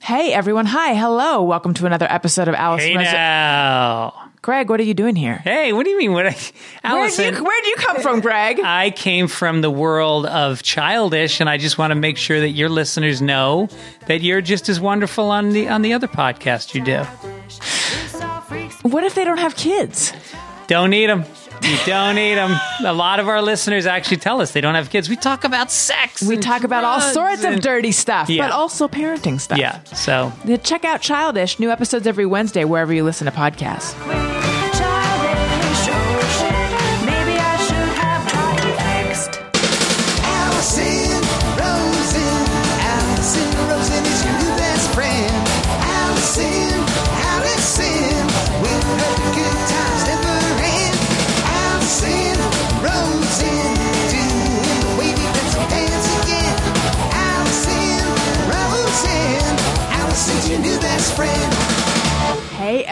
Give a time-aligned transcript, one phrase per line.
[0.00, 0.66] Hey everyone!
[0.66, 1.42] Hi, hello.
[1.42, 2.82] Welcome to another episode of Alice.
[2.84, 4.12] Hey now.
[4.42, 5.36] Greg, what are you doing here?
[5.38, 6.12] Hey, what do you mean?
[6.12, 6.26] What?
[6.84, 8.60] I, Where do you Where do you come from, Greg?
[8.64, 12.50] I came from the world of childish, and I just want to make sure that
[12.50, 13.68] your listeners know
[14.06, 17.02] that you're just as wonderful on the on the other podcast you do.
[18.88, 20.12] What if they don't have kids?
[20.68, 21.24] Don't need them.
[21.62, 22.58] You don't need them.
[22.84, 25.08] A lot of our listeners actually tell us they don't have kids.
[25.08, 26.22] We talk about sex.
[26.22, 28.46] We and talk about all sorts of dirty stuff, Yeah.
[28.46, 29.58] but also parenting stuff.
[29.58, 29.82] Yeah.
[29.84, 30.32] So
[30.62, 31.58] Check out Childish.
[31.58, 34.45] New episodes every Wednesday wherever you listen to podcasts.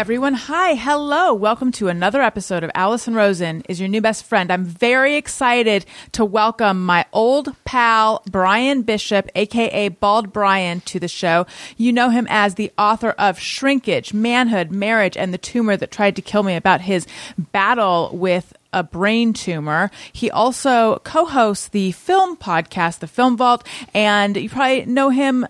[0.04, 1.32] Everyone, hi, hello.
[1.32, 4.52] Welcome to another episode of Allison Rosen is your new best friend.
[4.52, 11.08] I'm very excited to welcome my old pal Bryan Bishop, aka Bald Bryan, to the
[11.08, 11.46] show.
[11.78, 16.16] You know him as the author of Shrinkage, Manhood, Marriage, and the Tumor That Tried
[16.16, 17.06] to Kill Me about his
[17.38, 19.90] battle with a brain tumor.
[20.12, 25.46] He also co-hosts the film podcast, The Film Vault, and you probably know him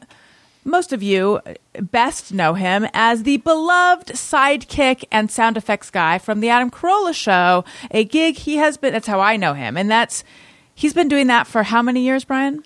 [0.64, 1.40] most of you
[1.80, 7.14] best know him as the beloved sidekick and sound effects guy from the Adam Carolla
[7.14, 9.76] show, a gig he has been that's how I know him.
[9.76, 10.24] And that's
[10.74, 12.64] he's been doing that for how many years, Bryan?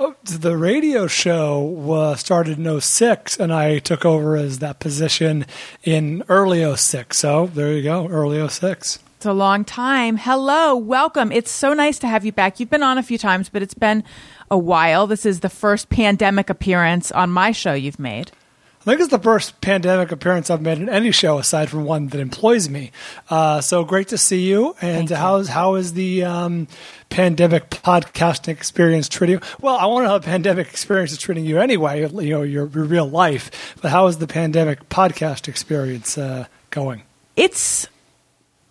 [0.00, 5.44] Oh, the radio show uh, started in 06 and i took over as that position
[5.82, 10.16] in early 06 so there you go early 06 It's a long time.
[10.16, 11.32] Hello, welcome.
[11.32, 12.60] It's so nice to have you back.
[12.60, 14.04] You've been on a few times, but it's been
[14.50, 15.06] a while.
[15.06, 18.32] This is the first pandemic appearance on my show you've made.
[18.80, 22.08] i think it's the first pandemic appearance i've made in any show aside from one
[22.08, 22.90] that employs me
[23.28, 26.66] uh, so great to see you and how's how is the um,
[27.10, 31.18] pandemic podcasting experience treating you well i want to know how the pandemic experience is
[31.18, 35.48] treating you anyway you know your, your real life but how is the pandemic podcast
[35.48, 37.02] experience uh, going
[37.36, 37.86] It's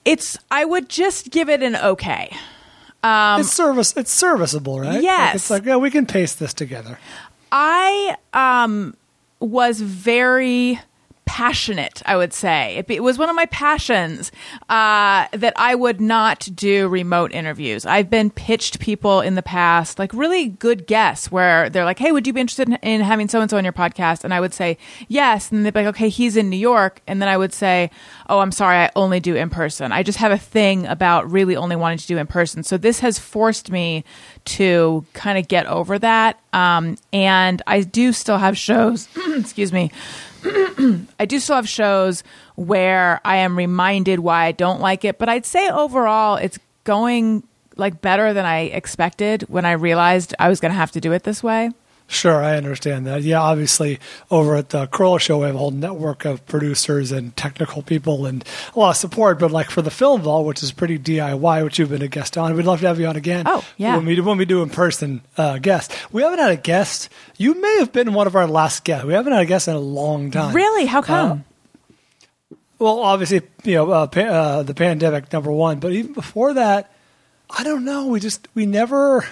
[0.06, 2.31] it's I would just give it an okay.
[3.03, 3.96] Um, it's service.
[3.96, 4.96] It's serviceable, right?
[4.96, 5.35] Like, Yes.
[5.35, 6.97] it's like yeah, we can paste this together.
[7.52, 8.96] I um
[9.40, 10.80] was very
[11.28, 12.84] passionate i would say.
[12.88, 14.32] It, was one of my passions
[14.70, 17.86] uh, that i would not do remote interviews.
[17.86, 22.12] I've been pitched people in the past like really good guests where they're like hey
[22.12, 24.24] would you be interested in, in having so and so on your podcast?
[24.24, 24.78] And i would say
[25.08, 25.52] yes.
[25.52, 27.02] And they'd be like okay he's in new york.
[27.08, 27.92] And then i would say
[28.30, 29.92] oh i'm sorry i only do in person.
[29.92, 32.64] I just have a thing about really only wanting to do in person.
[32.64, 34.04] So this has forced me
[34.46, 39.92] to kind of get over that um, and i do still have shows excuse me
[41.20, 42.24] I do still have shows
[42.56, 47.44] where I am reminded why I don't like it, but I'd say overall it's going
[47.75, 51.12] like better than I expected when I realized I was going to have to do
[51.12, 51.72] it this way.
[52.09, 53.22] Sure, I understand that.
[53.23, 54.00] Yeah, obviously,
[54.31, 58.25] over at the Carolla Show, we have a whole network of producers and technical people
[58.25, 59.40] and a lot of support.
[59.40, 62.38] But like for the Film Vault, which is pretty DIY, which you've been a guest
[62.38, 63.44] on, we'd love to have you on again.
[63.46, 63.97] Oh, yeah.
[63.97, 67.09] When we do, when we do in person uh, guest, we haven't had a guest.
[67.35, 69.06] You may have been one of our last guests.
[69.06, 70.56] We haven't had a guest in a long time.
[70.56, 70.85] Really?
[70.85, 71.44] How come?
[72.79, 76.94] Well, obviously, you know, uh, pa- uh, the pandemic number one, but even before that,
[77.50, 78.07] I don't know.
[78.07, 79.25] We just we never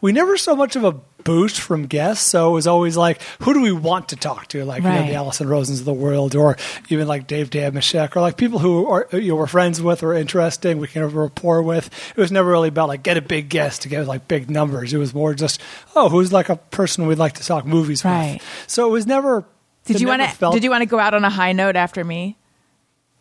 [0.00, 0.92] we never so much of a
[1.24, 2.26] boost from guests.
[2.26, 4.64] So it was always like, who do we want to talk to?
[4.64, 6.56] Like you know, the Allison Rosens of the world, or
[6.90, 10.14] even like Dave Dameshek, or like people who are you know we're friends with or
[10.14, 10.78] interesting.
[10.78, 11.90] We can have a rapport with.
[12.16, 14.92] It was never really about like get a big guest to get like big numbers.
[14.92, 15.60] It was more just
[15.96, 18.34] oh, who's like a person we'd like to talk movies Right.
[18.34, 18.64] with.
[18.70, 19.44] So it was never.
[19.86, 21.52] did it you want to felt- did you want to go out on a high
[21.52, 22.36] note after me?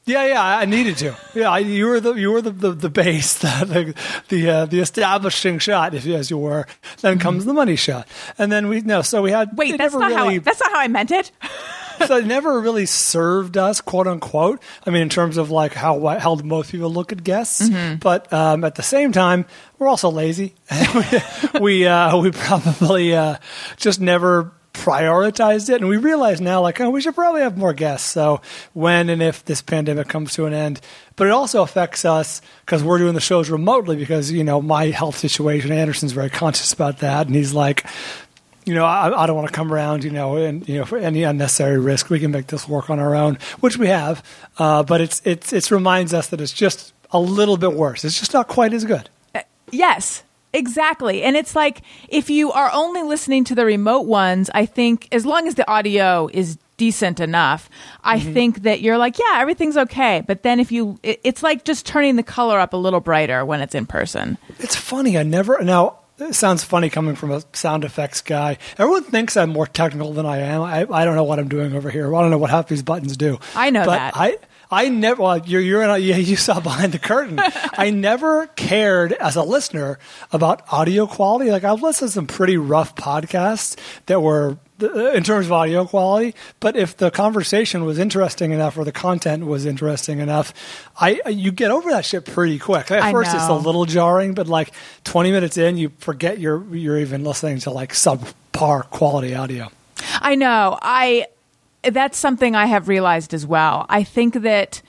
[0.05, 1.15] Yeah, yeah, I needed to.
[1.33, 4.65] Yeah, I, you were the you were the the, the base, the the the, uh,
[4.65, 6.67] the establishing shot, if as you were.
[7.01, 9.01] Then comes the money shot, and then we no.
[9.01, 9.55] So we had Mm-hmm.
[9.57, 11.31] Wait, that's not really, how that's not how I meant it.
[12.07, 14.61] so it never really served us, quote unquote.
[14.85, 17.95] I mean, in terms of like how how most people look at guests, Mm-hmm.
[17.97, 19.45] but um, at the same time,
[19.79, 20.53] we're also lazy.
[20.95, 23.37] we we, uh, we probably uh,
[23.77, 27.73] just never prioritized it and we realize now like oh we should probably have more
[27.73, 28.41] guests so
[28.73, 30.81] when and if this pandemic comes to an end
[31.15, 34.87] but it also affects us because we're doing the shows remotely because you know my
[34.87, 37.85] health situation anderson's very conscious about that and he's like
[38.65, 40.97] you know, I, I don't want to come around, you know, and you know, for
[40.97, 44.23] any unnecessary risk, we can make this work on our own, which we have.
[44.57, 48.05] Uh, but it's it's it reminds us that it's just a little bit worse.
[48.05, 49.09] It's just not quite as good.
[49.71, 50.23] Yes.
[50.53, 51.23] Exactly.
[51.23, 55.25] And it's like if you are only listening to the remote ones, I think as
[55.25, 57.69] long as the audio is decent enough,
[58.03, 58.33] I Mm-hmm.
[58.33, 60.23] think that you're like, yeah, everything's okay.
[60.25, 63.43] But then if you, it- it's like just turning the color up a little brighter
[63.45, 64.37] when it's in person.
[64.59, 65.17] It's funny.
[65.17, 65.99] I never now.
[66.19, 68.59] It sounds funny coming from a sound effects guy.
[68.77, 70.61] Everyone thinks I'm more technical than I am.
[70.61, 72.15] I, I don't know what I'm doing over here.
[72.15, 73.39] I don't know what half these buttons do.
[73.55, 74.13] I know but that.
[74.15, 74.37] I
[74.73, 75.21] I never.
[75.21, 77.39] Well, you're you're in a, yeah, you saw behind the curtain.
[77.73, 79.99] I never cared as a listener
[80.31, 81.51] about audio quality.
[81.51, 83.77] Like I've listened to some pretty rough podcasts
[84.07, 86.35] that were uh, in terms of audio quality.
[86.59, 90.53] But if the conversation was interesting enough or the content was interesting enough,
[90.97, 92.91] I you get over that shit pretty quick.
[92.91, 94.71] At I first, it's a little jarring, but like
[95.03, 99.69] 20 minutes in, you forget you're you're even listening to like subpar quality audio.
[100.19, 100.77] I know.
[100.81, 101.27] I
[101.83, 103.85] that's something I have realized as well.
[103.89, 104.81] I think that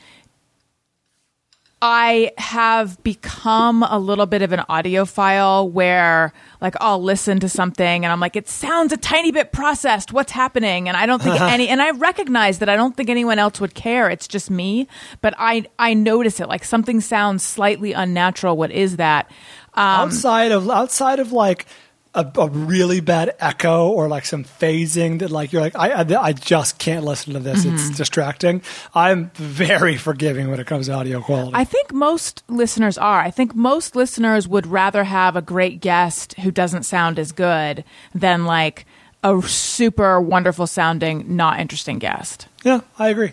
[1.87, 6.33] I have become a little bit of an audiophile where
[6.63, 10.11] like I'll listen to something and I'm like it sounds a tiny bit processed.
[10.11, 10.89] What's happening?
[10.89, 13.75] And I don't think any and I recognize that I don't think anyone else would
[13.75, 14.09] care.
[14.09, 14.89] It's just me.
[15.21, 16.49] But I I notice it.
[16.49, 18.57] Like something sounds slightly unnatural.
[18.57, 19.31] What is that?
[19.75, 21.67] Um, outside of outside of like
[22.15, 26.23] a, a really bad echo or like some phasing that like you're like I I,
[26.23, 27.65] I just can't listen to this.
[27.65, 27.75] Mm-hmm.
[27.75, 28.63] It's distracting.
[28.95, 31.53] I'm very forgiving when it comes to audio quality.
[31.55, 33.21] I think most listeners are.
[33.21, 37.85] I think most listeners would rather have a great guest who doesn't sound as good
[38.15, 38.87] than like
[39.23, 42.47] a super wonderful sounding, not interesting guest.
[42.63, 43.33] yeah, I agree.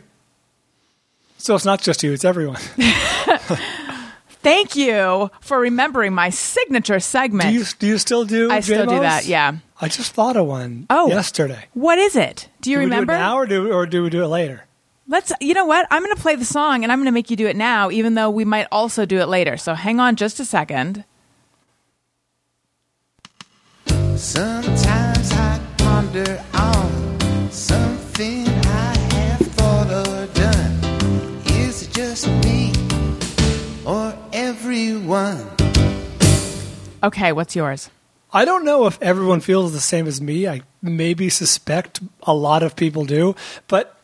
[1.38, 2.62] So it's not just you; it's everyone.
[4.42, 7.50] Thank you for remembering my signature segment.
[7.50, 8.50] Do you do you still do?
[8.50, 9.58] I still do that, yeah.
[9.80, 10.88] I just thought of one.
[10.90, 11.10] Oh.
[11.10, 11.66] yesterday.
[11.74, 12.50] what is it?
[12.62, 13.14] Do you do remember?
[13.14, 14.66] we do it now or do or do we do it later?
[15.08, 15.32] Let's.
[15.42, 15.88] You know what?
[15.92, 17.92] I'm going to play the song and I'm going to make you do it now,
[17.92, 19.58] even though we might also do it later.
[19.58, 21.04] So hang on just a second.
[24.16, 26.91] Sometimes I ponder on
[35.14, 35.48] everyone?
[37.04, 37.90] Okay, what's yours?
[38.32, 40.48] I don't know if everyone feels the same as me.
[40.48, 43.36] I maybe suspect a lot of people do,
[43.68, 43.98] but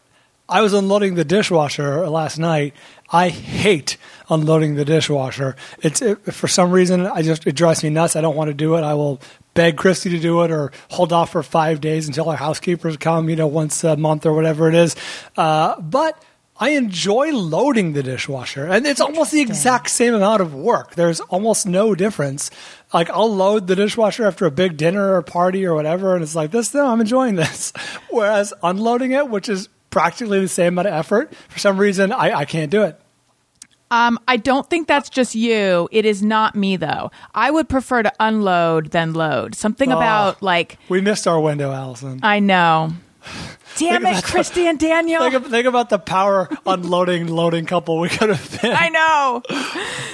[0.49, 2.73] I was unloading the dishwasher last night.
[3.09, 3.97] I hate
[4.29, 5.55] unloading the dishwasher.
[5.79, 8.15] It's it, for some reason I just it drives me nuts.
[8.15, 8.81] I don't want to do it.
[8.81, 9.21] I will
[9.53, 13.29] beg Christy to do it or hold off for five days until our housekeepers come.
[13.29, 14.95] You know, once a month or whatever it is.
[15.37, 16.21] Uh, but
[16.59, 20.95] I enjoy loading the dishwasher, and it's almost the exact same amount of work.
[20.95, 22.49] There's almost no difference.
[22.93, 26.35] Like I'll load the dishwasher after a big dinner or party or whatever, and it's
[26.35, 26.73] like this.
[26.73, 27.73] No, I'm enjoying this.
[28.09, 32.39] Whereas unloading it, which is practically the same amount of effort, for some reason I,
[32.39, 32.99] I can't do it.
[33.89, 35.87] Um, I don't think that's just you.
[35.93, 37.09] It is not me though.
[37.33, 39.55] I would prefer to unload than load.
[39.55, 39.97] Something Oh.
[39.97, 42.19] about like We missed our window, Allison.
[42.21, 42.91] I know.
[43.77, 45.29] Damn Think it, about the- Christy and Daniel.
[45.29, 48.73] Think, think about the power unloading loading couple we could have been.
[48.75, 49.43] I know.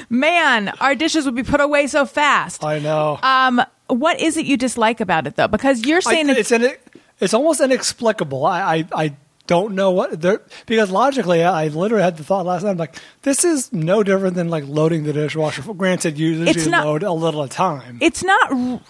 [0.10, 2.63] Man, our dishes would be put away so fast.
[2.63, 3.19] I know.
[3.24, 5.48] Um, what is it you dislike about it though?
[5.48, 6.74] Because you're I- saying it's it's, an,
[7.19, 8.45] it's almost inexplicable.
[8.45, 9.15] I I, I
[9.48, 12.71] don't know what there because logically I literally had the thought last night.
[12.71, 15.62] I'm like, this is no different than like loading the dishwasher.
[15.74, 17.98] Granted, you usually not- load a little at a time.
[18.01, 18.81] it's not.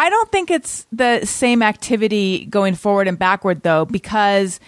[0.00, 4.58] I don't think it's the same activity going forward and backward though, because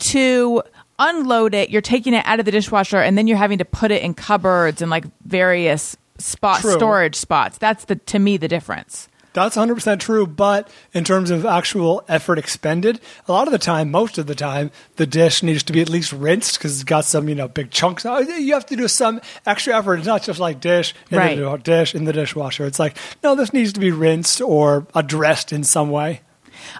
[0.00, 0.62] to
[0.98, 3.90] unload it, you're taking it out of the dishwasher and then you're having to put
[3.90, 6.72] it in cupboards and like various spot True.
[6.72, 7.56] storage spots.
[7.56, 9.08] That's the to me the difference.
[9.34, 13.90] That's 100% true, but in terms of actual effort expended, a lot of the time,
[13.90, 17.04] most of the time, the dish needs to be at least rinsed because it's got
[17.06, 18.04] some, you know, big chunks.
[18.04, 19.96] Uh, You have to do some extra effort.
[19.96, 21.38] It's not just like dish in Right.
[21.38, 22.66] the dish in the dishwasher.
[22.66, 26.20] It's like, no, this needs to be rinsed or addressed in some way.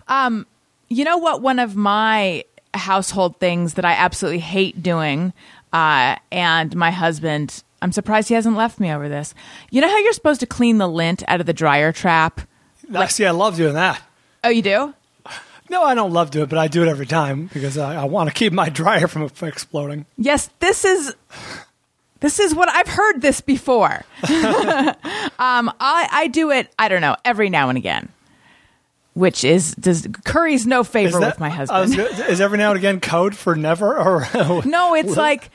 [0.09, 0.47] Um,
[0.91, 1.41] You know what?
[1.41, 2.45] One of my
[2.75, 5.33] household things that I absolutely hate doing,
[5.73, 9.35] uh, and my husband, I'm surprised he hasn't left me over this.
[9.71, 12.41] You know how you're supposed to clean the lint out of the dryer trap?
[13.09, 14.01] See, I love doing that.
[14.45, 14.95] Oh, you do?
[15.69, 18.05] No, I don't love doing it, but I do it every time because I, I
[18.05, 20.07] want to keep my dryer from exploding.
[20.17, 21.15] Yes, this is.
[22.21, 24.05] This is what I've heard this before.
[24.23, 26.73] um, I, I do it.
[26.79, 28.11] I don't know every now and again,
[29.15, 31.99] which is does curry's no favor with my husband.
[31.99, 34.29] is every now and again code for never or
[34.65, 35.51] No, it's like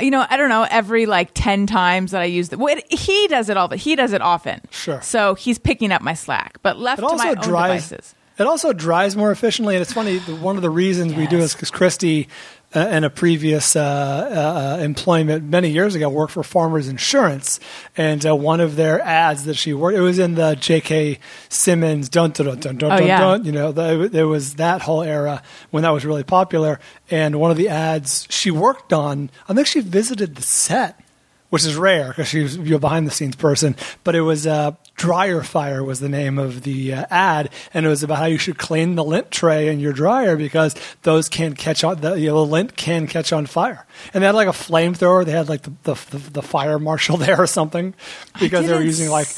[0.00, 2.92] you know, I don't know, every like 10 times that I use the well, it,
[2.92, 4.60] he does it all, but he does it often.
[4.70, 5.00] Sure.
[5.00, 7.88] So he's picking up my slack, but left it to my own dries.
[7.88, 8.14] devices.
[8.38, 10.18] It also dries more efficiently, and it's funny.
[10.18, 11.44] The, one of the reasons we do Yes.
[11.46, 12.28] is because Christy
[12.76, 17.58] uh, in a previous uh, uh, employment many years ago, worked for Farmers Insurance,
[17.96, 21.18] and uh, one of their ads that she worked, it was in the J.K.
[21.48, 23.20] Simmons dun dun dun dun dun Oh, dun, yeah.
[23.20, 26.78] dun you know, the, there was that whole era when that was really popular,
[27.10, 31.00] and one of the ads she worked on, I think she visited the set
[31.48, 33.76] which is rare because she's you're a behind the scenes person.
[34.04, 37.88] But it was uh, dryer fire was the name of the uh, ad, and it
[37.88, 41.54] was about how you should clean the lint tray in your dryer because those can
[41.54, 43.86] catch on the, you know, the lint can catch on fire.
[44.12, 45.24] And they had like a flamethrower.
[45.24, 47.94] They had like the the, the, the fire marshal there or something
[48.40, 49.28] because they were using like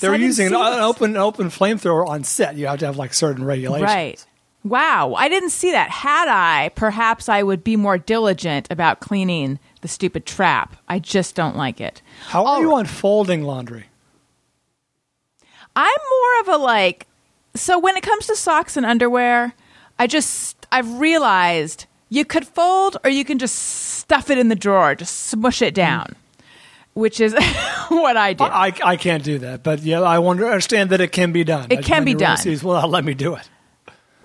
[0.00, 0.62] they were using an this.
[0.62, 2.56] open open flamethrower on set.
[2.56, 3.90] You have to have like certain regulations.
[3.90, 4.26] Right.
[4.64, 5.90] Wow, I didn't see that.
[5.90, 10.76] Had I, perhaps I would be more diligent about cleaning the stupid trap.
[10.88, 12.00] I just don't like it.
[12.26, 13.86] How are you on folding laundry?
[15.74, 17.06] I'm more of a like
[17.54, 19.54] so when it comes to socks and underwear,
[19.98, 24.54] I just I've realized you could fold or you can just stuff it in the
[24.54, 25.74] drawer, just smush it mm-hmm.
[25.74, 26.16] down.
[26.94, 27.32] Which is
[27.88, 28.44] what I do.
[28.44, 31.68] I, I can't do that, but yeah, I understand that it can be done.
[31.70, 32.32] It I- can be done.
[32.32, 33.48] neuroses will let me do it.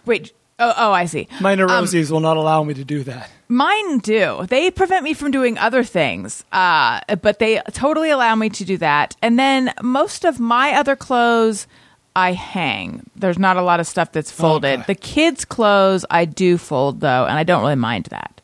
[0.06, 0.34] Wait.
[0.60, 1.28] Oh, oh, I see.
[1.40, 3.30] My Um, neuroses will not allow me to do that.
[3.48, 4.46] Mine do.
[4.50, 8.78] They prevent me from doing other things, uh, but they totally allow me to do
[8.78, 9.16] that.
[9.22, 11.68] And then most of my other clothes,
[12.16, 13.08] I hang.
[13.16, 14.80] There's not a lot of stuff that's folded.
[14.80, 14.84] Okay.
[14.88, 18.42] The kids' clothes, I do fold though, and I don't really mind that.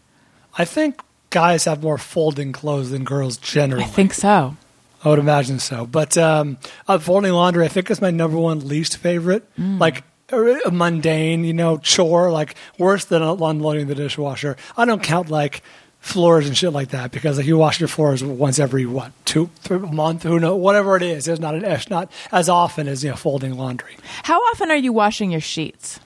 [0.58, 1.01] I think
[1.32, 3.84] guys have more folding clothes than girls generally.
[3.86, 4.55] I think so.
[5.03, 5.86] I would imagine so.
[5.88, 9.43] But um, uh, folding laundry, I think, is my number one least favorite.
[9.60, 9.79] Mm.
[9.79, 14.58] Like a mundane, you know, chore, like worse than unloading the dishwasher.
[14.77, 15.62] I don't count like
[16.00, 19.50] floors and shit like that because like you wash your floors once every what two
[19.62, 21.27] three, month, who know, whatever it is.
[21.27, 23.96] It's not an, it's not as often as you know folding laundry.
[24.24, 26.00] How often are you washing your sheets?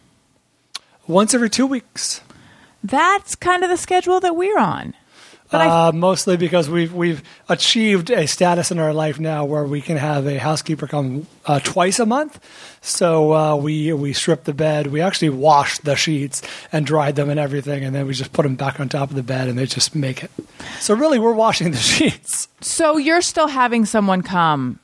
[1.07, 2.21] Once every two weeks.
[2.83, 4.93] That's kind of the schedule that we're on.
[5.51, 9.95] Uh, mostly because we've we've achieved a status in our life now where we can
[9.97, 12.39] have a housekeeper come uh, twice a month.
[12.81, 17.29] So uh, we we strip the bed, we actually wash the sheets and dried them
[17.29, 19.57] and everything, and then we just put them back on top of the bed and
[19.57, 20.31] they just make it.
[20.79, 22.47] So really, we're washing the sheets.
[22.61, 24.79] so you're still having someone come.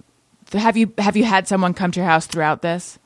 [0.53, 3.00] Have you have you had someone come to your house throughout this?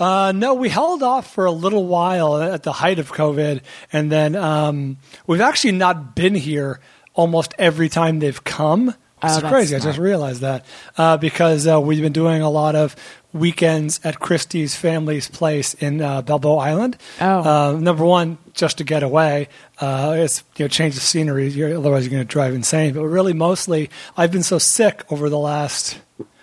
[0.00, 3.60] Uh, no, we held off for a little while at the height of COVID,
[3.92, 6.80] and then um, we've actually not been here
[7.14, 8.94] almost every time they've come.
[9.22, 9.76] It's Oh, crazy.
[9.76, 10.64] I just realized that
[10.96, 12.96] uh, because uh, we've been doing a lot of
[13.34, 16.96] weekends at Christy's family's place in uh, Balboa Island.
[17.20, 17.40] Oh.
[17.42, 19.48] Uh, number one, just to get away.
[19.78, 21.48] Uh, it's you know change the scenery.
[21.48, 22.94] You're, otherwise, you're going to drive insane.
[22.94, 25.98] But really, mostly, I've been so sick over the last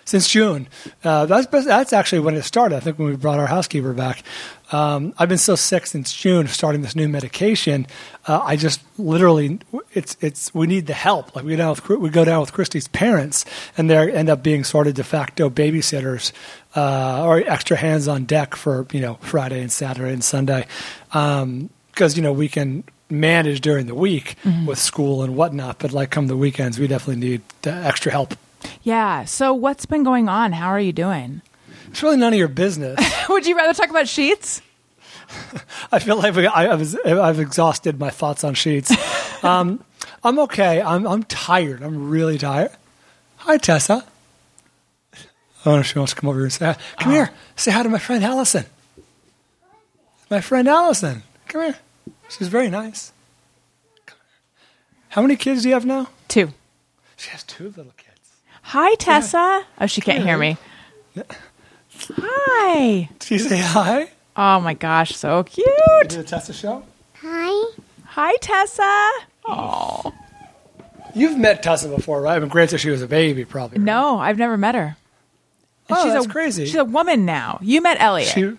[0.08, 0.68] since June.
[1.04, 2.76] Uh, that's that's actually when it started.
[2.76, 4.22] I think when we brought our housekeeper back.
[4.72, 7.86] Um, I've been so sick since June, starting this new medication.
[8.26, 9.60] Uh, I just literally,
[9.92, 11.36] it's it's we need the help.
[11.36, 13.44] Like we go down with we go down with Christy's parents,
[13.76, 16.32] and they end up being sort of de facto babysitters
[16.74, 20.66] uh, or extra hands on deck for you know Friday and Saturday and Sunday,
[21.10, 24.36] because you know we can manage during the week
[24.66, 28.34] with school and whatnot, but like come the weekends, we definitely need extra help.
[28.88, 29.26] Yeah.
[29.26, 30.52] So what's been going on?
[30.52, 31.42] How are you doing?
[31.88, 32.98] It's really none of your business.
[33.28, 34.62] Would you rather talk about sheets?
[35.92, 38.90] I feel like I, I've, I've exhausted my thoughts on sheets.
[39.40, 39.84] Um,
[40.24, 40.82] I'm okay.
[40.82, 41.80] I'm, I'm tired.
[41.80, 42.72] I'm really tired.
[43.36, 44.04] Hi, Tessa.
[45.14, 45.18] I
[45.64, 46.76] don't know if she wants to come over here and say hi.
[46.98, 47.30] Come here.
[47.54, 48.64] Say hi to my friend Allison.
[50.28, 51.22] My friend Allison.
[51.46, 51.76] Come here.
[52.30, 53.12] She's very nice.
[55.10, 56.08] How many kids do you have now?
[56.26, 56.52] Two.
[57.16, 58.07] She has two little kids.
[58.68, 59.64] Hi, Tessa.
[59.80, 60.56] Oh, she can't hear me.
[62.16, 63.08] Hi.
[63.18, 64.10] Did you say hi?
[64.36, 65.66] Oh my gosh, so cute.
[66.06, 66.82] Is it a Tessa show?
[67.22, 67.72] Hi,
[68.04, 69.10] Hi, Tessa.
[69.46, 70.12] Oh.
[71.14, 72.36] You've met Tessa before, right?
[72.36, 73.78] I mean, granted, she was a baby, probably.
[73.78, 73.84] right?
[73.84, 74.96] No, I've never met her.
[75.88, 76.66] And Oh, she's that's a, crazy.
[76.66, 77.58] She's a woman now.
[77.62, 78.28] You met Elliot.
[78.28, 78.54] She,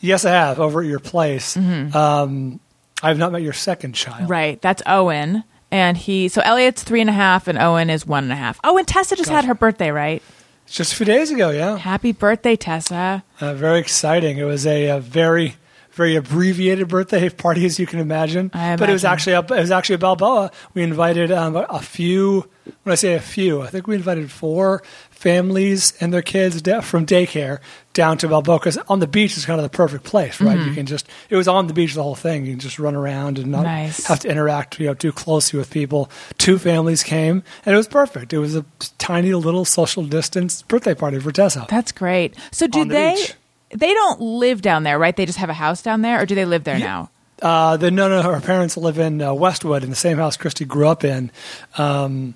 [0.00, 1.56] yes, I have over at your place.
[1.56, 1.96] Mm-hmm.
[1.96, 2.60] Um,
[3.02, 4.30] I have not met your second child.
[4.30, 4.60] right.
[4.62, 5.42] That's Owen.
[5.74, 8.60] And he, so Elliot's three and a half and Owen is one and a half.
[8.62, 10.22] Oh, and Tessa just had her birthday, right?
[10.68, 11.76] Just a few days ago, yeah.
[11.76, 13.24] Happy birthday, Tessa.
[13.40, 14.38] Uh, very exciting.
[14.38, 15.56] It was a, a very,
[15.94, 18.50] very abbreviated birthday party, as you can imagine.
[18.52, 20.50] I But it was actually a, it was actually a Balboa.
[20.74, 22.48] We invited um, a, few.
[22.82, 27.06] When I say a few, I think we invited four families and their kids from
[27.06, 27.60] daycare
[27.92, 30.58] down to Balboa because on the beach is kind of the perfect place, right?
[30.58, 30.68] Mm-hmm.
[30.68, 31.08] You can just.
[31.30, 32.46] It was on the beach the whole thing.
[32.46, 34.06] You can just run around and not Nice.
[34.06, 36.10] have to interact, you know, too closely with people.
[36.38, 38.32] Two families came, and it was perfect.
[38.32, 38.64] It was a
[38.98, 41.66] tiny little social distance birthday party for Tessa.
[41.68, 42.34] That's great.
[42.50, 43.34] So do the they, beach.
[43.74, 45.14] They don't live down there, right?
[45.14, 47.10] They just have a house down there or do they live there now?
[47.42, 50.64] Uh, the no, no, her parents live in uh, Westwood in the same house Christy
[50.64, 51.30] grew up in,
[51.76, 52.34] um,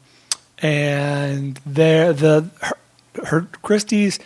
[0.58, 4.18] and there the her, her Christy's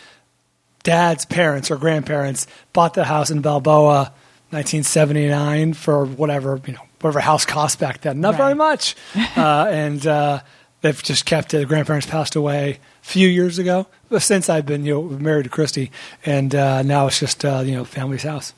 [0.82, 4.12] dad's parents or grandparents bought the house in Balboa,
[4.50, 8.20] 1979 for whatever you know whatever house cost back then.
[8.20, 8.96] Not very much,
[9.36, 10.40] uh, and uh,
[10.80, 11.58] they've just kept it.
[11.58, 13.86] The grandparents passed away few years ago.
[14.08, 15.90] But since I've been you know married to Christy,
[16.24, 18.54] and uh, now it's just uh, you know family's house.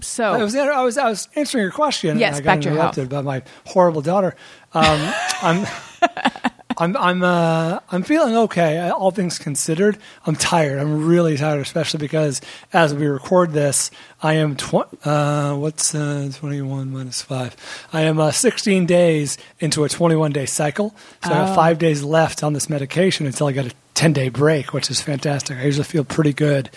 [0.00, 2.18] So I was I was I was answering your question.
[2.18, 4.36] Yes, and I got back to your interrupted by my horrible daughter.
[4.72, 5.12] Um,
[5.42, 5.66] I'm.
[6.78, 8.88] I'm I'm uh, I'm feeling okay.
[8.90, 10.78] All things considered, I'm tired.
[10.78, 12.40] I'm really tired, especially because
[12.72, 13.90] as we record this,
[14.22, 17.56] I am tw- uh, what's uh, 21 minus five.
[17.92, 21.44] I am uh, 16 days into a 21 day cycle, so I Oh.
[21.46, 24.90] have five days left on this medication until I get a 10 day break, which
[24.90, 25.58] is fantastic.
[25.58, 26.70] I usually feel pretty good,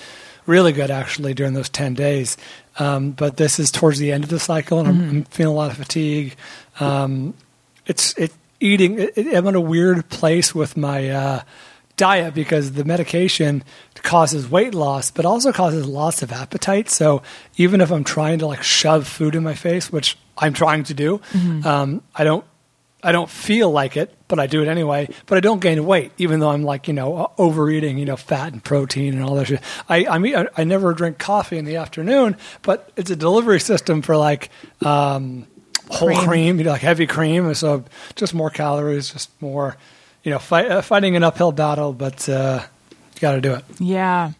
[0.46, 2.38] really good actually during those 10 days.
[2.80, 5.58] Um, but this is towards the end of the cycle, and I'm, I'm feeling a
[5.58, 6.36] lot of fatigue.
[6.80, 7.34] Um,
[7.88, 9.10] it's it eating.
[9.18, 11.42] I'm in a weird place with my uh,
[11.96, 13.64] diet because the medication
[13.96, 16.90] causes weight loss, but also causes loss of appetite.
[16.90, 17.22] So
[17.58, 20.94] even if I'm trying to like shove food in my face, which I'm trying to
[20.94, 21.22] do,
[21.66, 22.46] um, I don't.
[23.04, 25.08] I don't feel like it, but I do it anyway.
[25.28, 28.52] But I don't gain weight, even though I'm like you know overeating, you know, fat
[28.52, 29.62] and protein and all that shit.
[29.88, 33.60] I I mean I, I never drink coffee in the afternoon, but it's a delivery
[33.60, 34.50] system for like
[34.84, 35.46] um,
[35.90, 36.28] whole Cream.
[36.28, 36.58] cream.
[36.58, 37.84] you know, like heavy cream, so
[38.16, 39.78] just more calories, just more,
[40.24, 42.64] you know, fight, uh, fighting an uphill battle, but uh,
[43.16, 43.64] you got to do it.
[43.80, 44.32] yeah.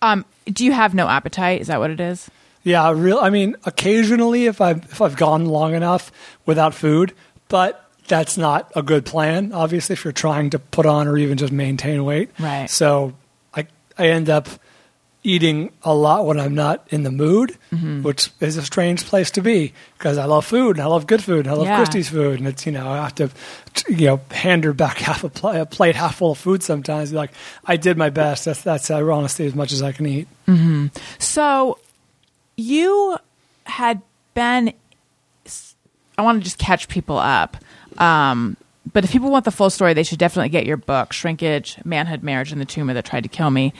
[0.00, 1.60] Um, do you have no appetite?
[1.60, 2.28] Is that what it is?
[2.64, 3.18] Yeah, real.
[3.18, 6.10] I mean, occasionally if I've if I've gone long enough
[6.46, 7.12] without food,
[7.48, 9.52] but that's not a good plan.
[9.52, 12.68] Obviously, if you're trying to put on or even just maintain weight, Right.
[12.68, 13.14] So
[13.54, 13.66] I
[13.96, 14.48] I end up
[15.24, 18.02] eating a lot when I'm not in the mood, Mm-hmm.
[18.02, 21.22] which is a strange place to be because I love food and I love good
[21.24, 21.76] food and I love Yeah.
[21.76, 23.30] Christy's food and it's you know I have to
[23.88, 27.12] you know hand her back half a, pla a plate half full of food sometimes.
[27.12, 27.30] Like
[27.64, 28.44] I did my best.
[28.44, 30.28] That's that's honestly as much as I can eat.
[31.18, 31.78] So
[32.56, 33.16] you
[33.64, 34.02] had
[34.34, 34.72] been
[36.18, 37.56] I want to just catch people up.
[37.98, 38.56] Um,
[38.92, 42.22] but if people want the full story, they should definitely get your book, Shrinkage, Manhood,
[42.22, 43.72] Marriage, and the Tumor That Tried to Kill Me.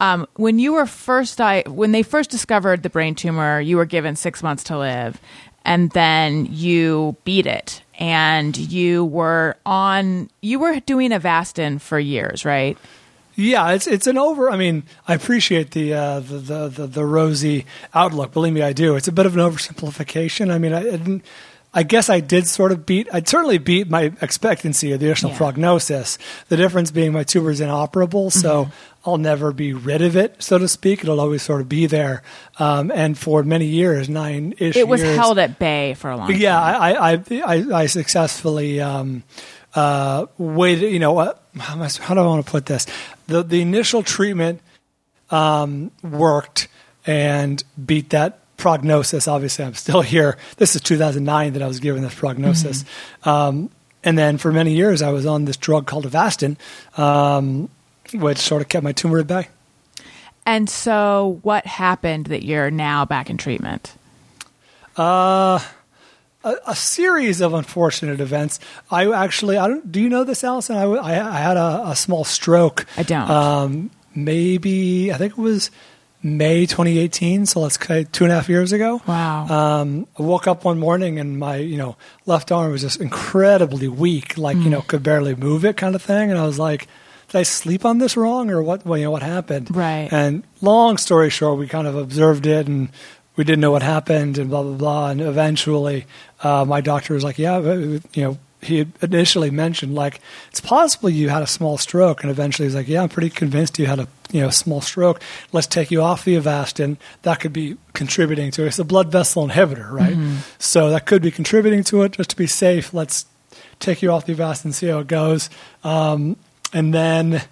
[0.00, 3.84] Um, when you were first di- when they first discovered the brain tumor, you were
[3.86, 5.20] given six months to live,
[5.64, 12.44] and then you beat it, and you were on you were doing Avastin for years,
[12.44, 12.76] right?
[13.36, 14.50] Yeah, it's it's an over.
[14.50, 18.32] I mean, I appreciate the uh, the, the the the rosy outlook.
[18.32, 18.96] Believe me, I do.
[18.96, 20.52] It's a bit of an oversimplification.
[20.52, 21.24] I mean, I, I didn't.
[21.76, 23.08] I guess I did sort of beat.
[23.12, 25.36] I'd certainly beat my expectancy of the initial Yeah.
[25.36, 26.18] prognosis.
[26.48, 28.70] The difference being my tumor is inoperable, so
[29.06, 31.02] I'll never be rid of it, so to speak.
[31.02, 32.22] It'll always sort of be there.
[32.58, 34.76] Um, and for many years, nine ish.
[34.76, 36.40] It was years, held at bay for a long time.
[36.40, 39.22] yeah, I, I, I, I, successfully um,
[39.74, 40.90] uh, waited.
[40.90, 42.86] You know, uh, how, do I want to put this?
[43.26, 44.60] The the initial treatment
[45.30, 46.68] um, worked
[47.06, 49.28] and beat that prognosis.
[49.28, 50.38] Obviously, I'm still here.
[50.56, 52.84] This is 2009 that I was given this prognosis.
[53.24, 53.70] Um,
[54.02, 56.56] and then for many years, I was on this drug called Avastin,
[56.98, 57.70] um,
[58.12, 59.48] which sort of kept my tumor at bay.
[60.46, 63.94] And so, what happened that you're now back in treatment?
[64.96, 68.60] a series of unfortunate events.
[68.90, 69.90] I actually, I don't.
[69.90, 70.76] Do you know this, Allison?
[70.76, 72.86] I, I, I had a, a small stroke.
[72.96, 73.30] I don't.
[73.30, 75.70] Um, maybe I think it was
[76.22, 77.46] May 2018.
[77.46, 79.00] So let's say two and a half years ago.
[79.06, 79.46] Wow.
[79.48, 83.88] Um, I woke up one morning and my you know left arm was just incredibly
[83.88, 84.86] weak, like you know Mm.
[84.88, 86.30] could barely move it, kind of thing.
[86.30, 86.88] And I was like.
[87.34, 88.86] Did I sleep on this wrong, or what?
[88.86, 90.08] Well, you know what happened, Right.
[90.12, 92.90] And long story short, we kind of observed it, and
[93.34, 95.10] we didn't know what happened, and blah blah blah.
[95.10, 96.06] And eventually,
[96.44, 101.10] uh, my doctor was like, "Yeah, you know." He had initially mentioned like it's possible
[101.10, 103.98] you had a small stroke, and eventually he's like, "Yeah, I'm pretty convinced you had
[103.98, 105.20] a you know small stroke.
[105.52, 106.98] Let's take you off the Avastin.
[107.22, 108.68] That could be contributing to it.
[108.68, 110.16] It's a blood vessel inhibitor, right?
[110.60, 112.12] So that could be contributing to it.
[112.12, 113.26] Just to be safe, let's
[113.80, 115.50] take you off the Avastin, see how it goes.
[115.82, 116.36] Um,
[116.74, 117.42] and then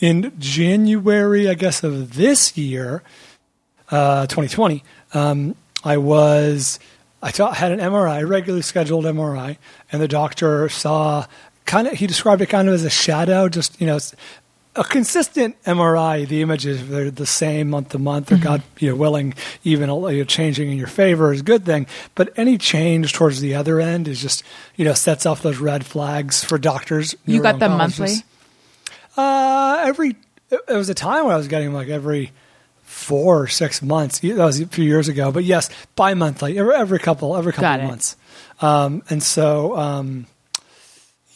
[0.00, 3.02] in January, I guess, of this year,
[3.90, 4.84] uh, 2020,
[5.14, 6.78] um, I was,
[7.22, 9.56] I thought, had an MRI, regularly scheduled MRI,
[9.90, 11.26] and the doctor saw
[11.64, 13.98] kind of, he described it kind of as a shadow, just, you know,
[14.74, 18.96] a consistent MRI, the images they're the same month to month, or God you know,
[18.96, 19.32] willing,
[19.64, 21.86] even you know, changing in your favor is a good thing.
[22.14, 24.44] But any change towards the other end is just
[24.76, 27.14] you know sets off those red flags for doctors.
[27.24, 28.16] You got them monthly?
[29.16, 30.16] Uh, every
[30.50, 32.32] it was a time when I was getting them like every
[32.82, 34.20] four or six months.
[34.20, 37.88] That was a few years ago, but yes, bi-monthly, every, every couple, every couple of
[37.88, 38.16] months.
[38.60, 40.26] Um, and so, um,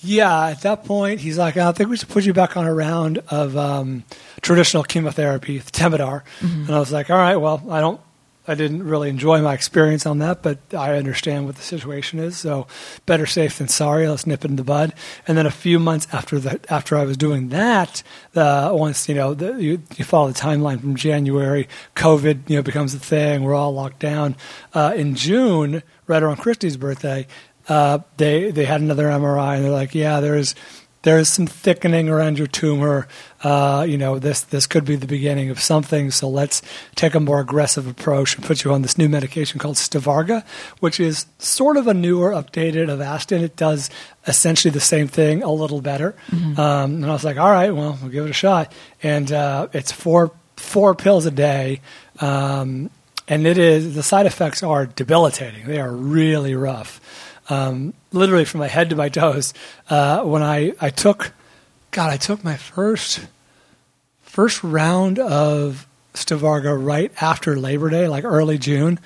[0.03, 2.73] yeah, at that point, he's like, I think we should put you back on a
[2.73, 4.05] round of um,
[4.41, 6.23] traditional chemotherapy, Temodar.
[6.67, 8.01] And I was like, all right, well, I don't,
[8.49, 12.39] I didn't really enjoy my experience on that, but I understand what the situation is.
[12.39, 12.67] So
[13.05, 14.09] better safe than sorry.
[14.09, 14.95] Let's nip it in the bud.
[15.29, 18.03] And then a few months after that, after I was doing that,
[18.35, 22.63] uh, once you know the, you, you follow the timeline from January, COVID you know
[22.63, 23.43] becomes a thing.
[23.43, 24.37] We're all locked down.
[24.73, 27.27] Uh, in June, right around Christy's birthday,
[27.69, 30.55] uh, they they had another MRI and they're like, yeah, there's
[31.03, 33.09] there's some thickening around your tumor.
[33.43, 36.11] Uh, you know, this this could be the beginning of something.
[36.11, 36.61] So let's
[36.95, 40.45] take a more aggressive approach and put you on this new medication called Stivarga,
[40.81, 43.43] which is sort of a newer, updated Avastin.
[43.43, 43.89] It does
[44.27, 46.15] essentially the same thing, a little better.
[46.59, 48.73] Um, and I was like, all right, well, we'll give it a shot.
[49.03, 51.81] And uh, it's four four pills a day.
[52.21, 52.91] Um,
[53.27, 55.67] and it is the side effects are debilitating.
[55.67, 57.01] They are really rough.
[57.51, 59.53] Um, literally from my head to my toes.
[59.89, 61.33] Uh, when I, I took,
[61.91, 63.27] God, I took my first
[64.23, 68.99] first round of Stivarga right after Labor Day, like early June,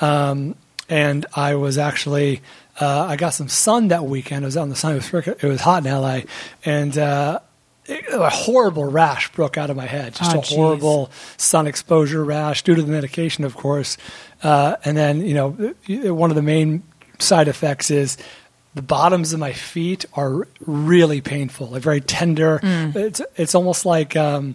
[0.00, 0.54] um,
[0.88, 2.42] and I was actually
[2.80, 4.44] uh, I got some sun that weekend.
[4.44, 4.92] I was out in the sun.
[4.92, 6.20] It was frick- it was hot in LA,
[6.64, 7.40] and uh,
[7.86, 10.14] it, a horrible rash broke out of my head.
[10.14, 10.54] Just Oh, a geez.
[10.56, 13.96] horrible sun exposure rash due to the medication, of course.
[14.42, 15.50] Uh, and then you know
[16.14, 16.82] one of the main
[17.18, 18.16] side effects is
[18.74, 21.68] the bottoms of my feet are really painful.
[21.68, 22.58] They're very tender.
[22.62, 22.94] Mm.
[22.94, 24.54] It's it's almost like um,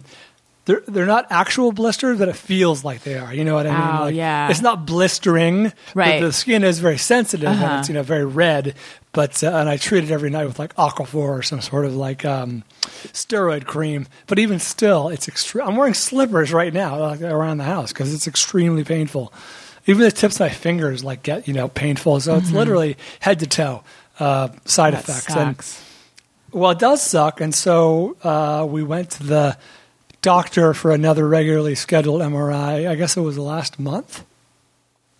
[0.64, 3.34] they're they're not actual blisters, but it feels like they are.
[3.34, 3.96] You know what I mean?
[3.96, 4.48] Oh, like, yeah.
[4.48, 5.64] It's not blistering.
[5.64, 6.20] but Right.
[6.20, 7.64] The, skin is very sensitive Uh-huh.
[7.64, 8.74] and it's you know very red.
[9.10, 11.96] But uh, and I treat it every night with like Aquaphor or some sort of
[11.96, 12.62] like um,
[13.12, 14.06] steroid cream.
[14.28, 15.66] But even still, it's extreme.
[15.66, 19.32] I'm wearing slippers right now like, around the house because it's extremely painful.
[19.86, 22.20] Even the tips of my fingers like get you know painful.
[22.20, 23.82] So it's literally head to toe
[24.18, 25.06] uh, side Mm-hmm.
[25.06, 25.36] That effects.
[25.36, 29.56] And well, it does suck, and so uh, we went to the
[30.20, 32.88] doctor for another regularly scheduled MRI.
[32.88, 34.24] I guess it was the last month,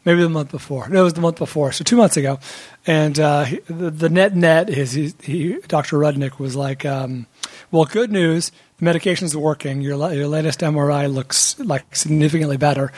[0.05, 0.89] maybe the month before.
[0.89, 2.39] No, it was the month before, so two months ago.
[2.87, 5.97] And uh, he, the, the net net is he, he, Dr.
[5.99, 7.27] Rudnick was like, um,
[7.71, 9.81] "Well, good news, the medication's are working.
[9.81, 12.93] Your your latest MRI looks like significantly better,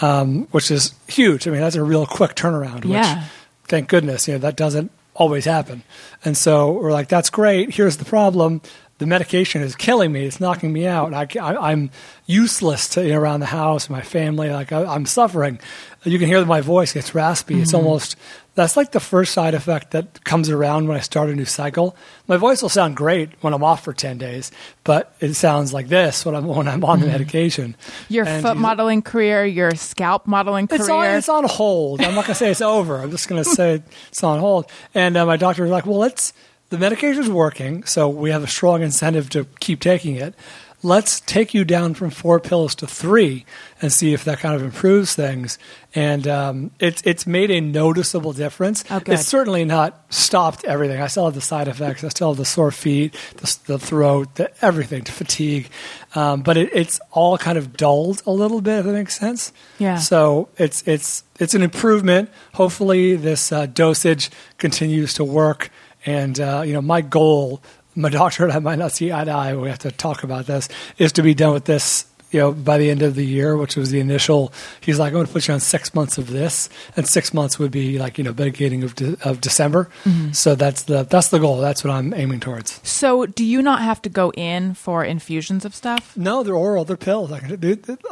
[0.00, 1.46] um, which is huge.
[1.46, 2.84] I mean, that's a real quick turnaround.
[2.84, 3.24] Which, Yeah.
[3.68, 5.82] thank goodness, you know that doesn't always happen.
[6.24, 7.74] And so we're like, that's great.
[7.74, 8.60] Here's the problem:
[9.00, 10.26] the medication is killing me.
[10.26, 11.14] It's knocking me out.
[11.14, 11.90] I, I, I'm
[12.26, 14.50] useless to you know, around the house, my family.
[14.50, 15.58] Like I, I'm suffering.
[16.04, 17.60] You can hear that my voice gets raspy.
[17.60, 18.16] It's almost
[18.54, 21.96] that's like the first side effect that comes around when I start a new cycle.
[22.26, 24.52] My voice will sound great when I'm off for ten days,
[24.84, 27.76] but it sounds like this when I'm when I'm on the medication.
[28.10, 30.80] Your And foot modeling career, your scalp modeling career.
[30.80, 32.02] it's on, it's on hold.
[32.02, 32.98] I'm not going to say it's over.
[32.98, 34.70] I'm just going to say it's on hold.
[34.94, 36.34] And uh, my doctor was like, well, let's,
[36.70, 40.34] the medication is working, so we have a strong incentive to keep taking it.
[40.82, 43.44] Let's take you down from four pills to three
[43.82, 45.58] and see if that kind of improves things.
[45.94, 48.82] And um, it's it's made a noticeable difference.
[48.90, 49.02] Oh.
[49.04, 51.02] It's certainly not stopped everything.
[51.02, 52.02] I still have the side effects.
[52.02, 55.68] I still have the sore feet, the, the throat, the, everything, the fatigue.
[56.14, 58.78] Um, but it, it's all kind of dulled a little bit.
[58.78, 59.52] If that makes sense.
[59.78, 59.98] Yeah.
[59.98, 62.30] So it's it's it's an improvement.
[62.54, 65.70] Hopefully, this uh, dosage continues to work.
[66.06, 67.62] And uh, you know, my goal,
[67.94, 69.54] my doctor and I might not see eye to eye.
[69.54, 70.68] We have to talk about this.
[70.98, 72.06] Is to be done with this.
[72.32, 75.14] You know, by the end of the year, which was the initial, he's like, "I'm
[75.14, 78.18] going to put you on six months of this," and six months would be like
[78.18, 79.90] you know, beginning of de- of December.
[80.30, 81.60] So that's the that's the goal.
[81.60, 82.80] That's what I'm aiming towards.
[82.88, 86.16] so, do you not have to go in for infusions of stuff?
[86.16, 86.84] No, they're oral.
[86.84, 87.32] They're pills.
[87.32, 87.42] Like,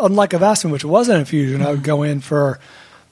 [0.00, 2.58] unlike Avastin, which was an infusion, I would go in for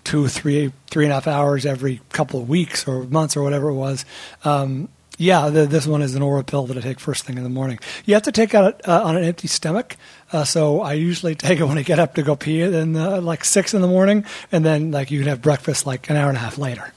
[0.06, 3.68] two, three, three and a half hours every couple of weeks or months or whatever
[3.68, 4.04] it was.
[4.44, 4.88] Um,
[5.18, 7.50] yeah, the, this one is an oral pill that I take first thing in the
[7.50, 7.80] morning.
[8.04, 9.96] You have to take it uh, on an empty stomach.
[10.32, 13.20] Uh, so I usually take it when I get up to go pee, and uh,
[13.20, 16.28] like six in the morning, and then like you can have breakfast like an hour
[16.28, 16.92] and a half later.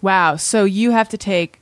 [0.00, 0.36] Wow.
[0.36, 1.60] So, you have to take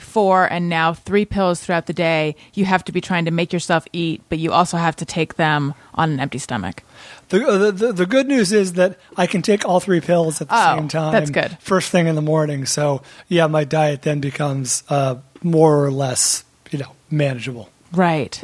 [0.00, 2.36] four and now three pills throughout the day.
[2.52, 5.36] You have to be trying to make yourself eat, but you also have to take
[5.36, 6.82] them on an empty stomach.
[7.28, 10.40] The, uh, the, the the good news is that I can take all three pills
[10.40, 11.12] at the Oh, same time.
[11.12, 11.56] that's good.
[11.60, 12.66] First thing in the morning.
[12.66, 17.68] So yeah, my diet then becomes uh, more or less you know manageable.
[17.92, 18.42] Right.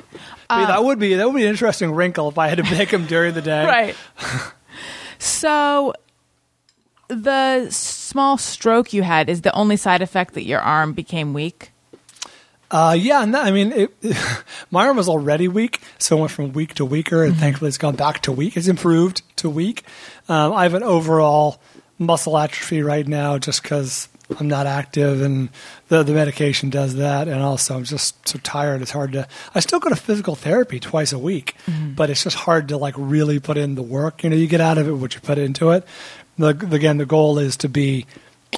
[0.51, 2.65] I mean, that would be that would be an interesting wrinkle if I had to
[2.65, 3.65] make them during the day.
[3.67, 3.95] Right.
[5.19, 5.93] so,
[7.09, 11.72] the small stroke you had is the only side effect that your arm became weak.
[12.73, 13.95] Uh, yeah, and that, I mean, it,
[14.71, 17.77] my arm was already weak, so it went from weak to weaker, and thankfully it's
[17.77, 18.57] gone back to weak.
[18.57, 19.85] It's improved to weak.
[20.27, 21.61] Um, I have an overall
[21.99, 24.09] muscle atrophy right now just because
[24.41, 25.51] I'm not active, and
[25.89, 28.81] the the medication does that, and also I'm just so tired.
[28.81, 29.29] It's hard to.
[29.55, 31.55] I still go to physical therapy twice a week,
[31.95, 34.25] but it's just hard to like really put in the work.
[34.25, 35.85] You know, you get out of it what you put into it.
[36.39, 38.07] The, again, the goal is to be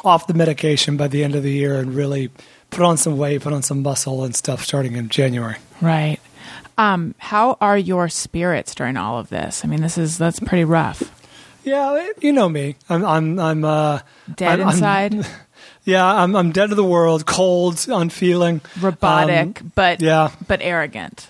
[0.04, 2.30] off the medication by the end of the year and really
[2.74, 5.56] put on some weight, put on some muscle and stuff starting in January.
[5.80, 6.18] Right.
[6.76, 9.64] Um, how are your spirits during all of this?
[9.64, 11.02] I mean, this is that's pretty rough.
[11.64, 12.76] Yeah, you know me.
[12.88, 14.00] I'm I'm I'm uh
[14.34, 15.26] Dead I'm- I'm- inside,
[15.84, 20.30] yeah, I'm I'm dead to the world, cold, unfeeling, robotic, um, but yeah.
[20.46, 21.28] but arrogant.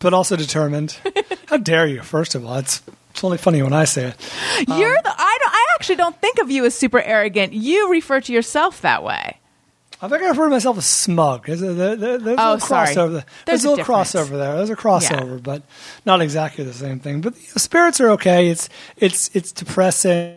[0.00, 0.98] but also determined.
[1.46, 2.02] How dare you?
[2.02, 4.16] First of all, it's it's only funny when I say it.
[4.68, 5.14] You're the.
[5.16, 5.52] I don't.
[5.52, 7.52] I actually don't think of you as super arrogant.
[7.54, 9.39] You refer to yourself that way.
[10.02, 11.46] I think I refer to myself as smug.
[11.46, 12.88] There's a, there, there- there's Oh, a little oh, sorry.
[12.88, 13.10] crossover.
[13.12, 14.12] There's, There's a little difference.
[14.12, 14.56] crossover there.
[14.56, 15.62] There's a crossover, but
[16.06, 17.20] not exactly the same thing.
[17.20, 18.48] But you know, spirits are okay.
[18.48, 20.36] It's it's it's depressing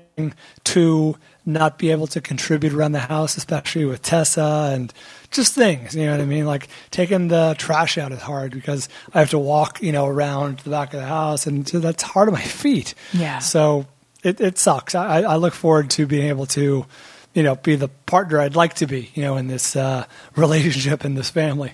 [0.65, 4.93] to not be able to contribute around the house, especially with Tessa and
[5.31, 5.95] just things.
[5.95, 6.45] You know what I mean?
[6.45, 10.59] Like taking the trash out is hard because I have to walk, you know, around
[10.59, 12.93] the back of the house, and so that's hard on my feet.
[13.13, 13.39] Yeah.
[13.39, 13.85] So
[14.23, 14.95] it, it sucks.
[14.95, 16.85] I, I look forward to being able to,
[17.33, 21.05] you know, be the partner I'd like to be, you know, in this uh, relationship
[21.05, 21.73] in this family.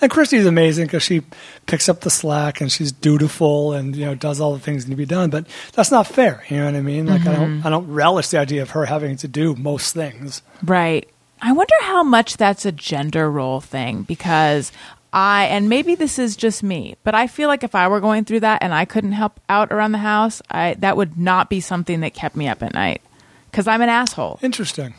[0.00, 1.22] And Christy's amazing because she
[1.66, 4.88] picks up the slack and she's dutiful and you know does all the things that
[4.88, 5.30] need to be done.
[5.30, 6.42] But that's not fair.
[6.48, 7.06] You know what I mean?
[7.06, 10.42] Like I don't I don't relish the idea of her having to do most things.
[10.64, 11.08] Right.
[11.40, 14.72] I wonder how much that's a gender role thing because
[15.12, 18.24] I, and maybe this is just me, but I feel like if I were going
[18.24, 21.60] through that and I couldn't help out around the house, I, that would not be
[21.60, 23.02] something that kept me up at night
[23.52, 24.40] because I'm an asshole.
[24.42, 24.94] Interesting.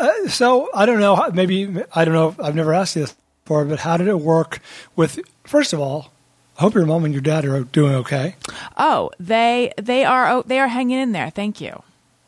[0.00, 1.28] Uh, so I don't know.
[1.32, 2.36] Maybe I don't know.
[2.38, 4.60] I've never asked you this before, but how did it work
[4.94, 5.18] with?
[5.44, 6.12] First of all,
[6.58, 8.36] I hope your mom and your dad are doing okay.
[8.76, 11.30] Oh, they, they are, oh, they are hanging in there.
[11.30, 11.82] Thank you.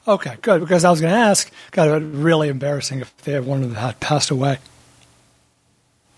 [0.09, 0.61] Okay, good.
[0.61, 3.47] Because I was going to ask, God, it would be really embarrassing if they had
[3.47, 4.59] one of them had passed away.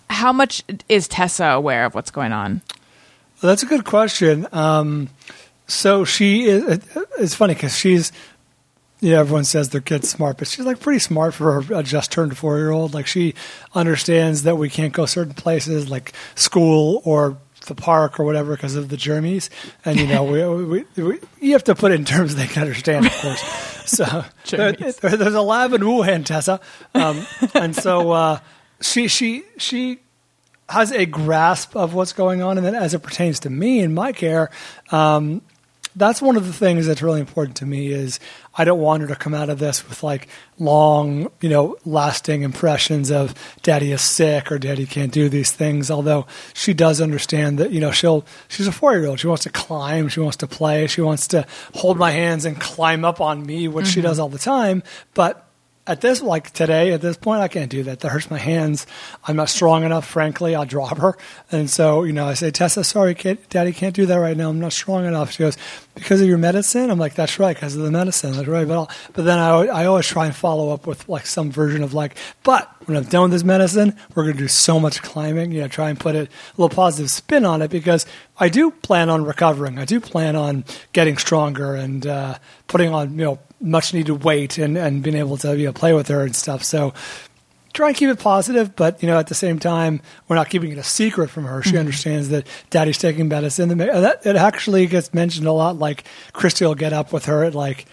[0.09, 2.63] How much is Tessa aware of what's going on?
[3.43, 4.47] Well, that's a good question.
[4.53, 5.11] Um,
[5.67, 6.81] so she is.
[7.19, 8.13] It's funny because she's.
[9.05, 12.39] Yeah, everyone says their kid's smart, but she's like pretty smart for a just turned
[12.39, 12.95] four year old.
[12.95, 13.35] Like she
[13.75, 17.37] understands that we can't go certain places like school or
[17.67, 19.51] the park or whatever because of the germies.
[19.85, 22.63] And you know, we, we, we you have to put it in terms they can
[22.63, 23.71] understand, of course.
[23.85, 24.25] So
[24.57, 26.59] there, there- there's a lab in Wuhan, Tessa,
[26.95, 28.39] um, and so uh,
[28.81, 29.99] she she she
[30.71, 33.95] has a grasp of what's going on, and then as it pertains to me and
[33.95, 34.51] my care,
[34.91, 35.43] um,
[35.97, 38.19] that's one of the things that's really important to me is
[38.57, 40.29] I don't want her to come out of this with like
[40.59, 45.91] long, you know, lasting impressions of daddy is sick or daddy can't do these things.
[45.91, 49.21] Although she does understand that, you know, she'll, she's a four year old.
[49.21, 50.09] She wants to climb.
[50.09, 50.87] She wants to play.
[50.87, 54.09] She wants to hold my hands and climb up on me, which she mm-hmm.
[54.09, 54.83] does all the time.
[55.15, 55.45] But
[55.87, 58.87] at this like today at this point i can't do that that hurts my hands
[59.27, 61.17] i'm not strong enough frankly i'll drop her
[61.53, 64.49] and so you know i say tessa sorry kid daddy can't do that right now
[64.49, 65.57] i'm not strong enough she goes
[65.95, 68.75] because of your medicine i'm like that's right because of the medicine that's right but,
[68.75, 71.95] I'll, but then I, I always try and follow up with like some version of
[71.95, 75.53] like but when i'm done with this medicine we're going to do so much climbing
[75.53, 78.07] you know try and put it a little positive spin on it because
[78.39, 83.13] i do plan on recovering i do plan on getting stronger and uh, putting on
[83.13, 86.23] you know much needed weight and, and being able to you know, play with her
[86.23, 86.63] and stuff.
[86.63, 86.93] So
[87.75, 90.73] try and keep it positive, but you know at the same time we're not keeping
[90.73, 91.63] it a secret from her.
[91.63, 93.69] She understands that Daddy's taking medicine.
[93.77, 95.77] Ma- That it actually gets mentioned a lot.
[95.79, 97.85] Like Christy will get up with her at like.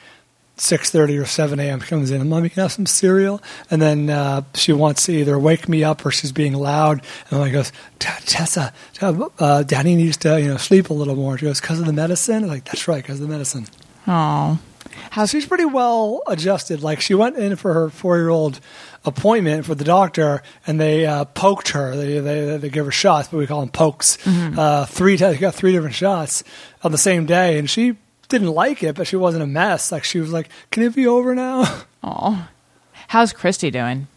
[0.57, 1.79] Six thirty or seven a.m.
[1.79, 3.41] Comes in and mommy can I have some cereal,
[3.71, 7.39] and then uh, she wants to either wake me up or she's being loud, and
[7.39, 11.35] mommy goes, Tessa, uh, Daddy needs to you know sleep a little more.
[11.39, 12.43] She goes because of the medicine.
[12.43, 13.65] I'm like that's right, because of the medicine.
[14.07, 14.59] Oh,
[15.09, 16.81] How she's pretty well adjusted.
[16.83, 18.59] Like she went in for her four year old
[19.03, 21.95] appointment for the doctor, and they uh, poked her.
[21.95, 24.17] They, they they give her shots, but we call them pokes.
[24.27, 26.43] Uh, three times, got three different shots
[26.83, 27.97] on the same day, and she
[28.29, 29.91] didn't like it, but she wasn't a mess.
[29.91, 32.47] Like she was like, "Can it be over now?" oh.
[33.07, 34.07] How's Christy doing?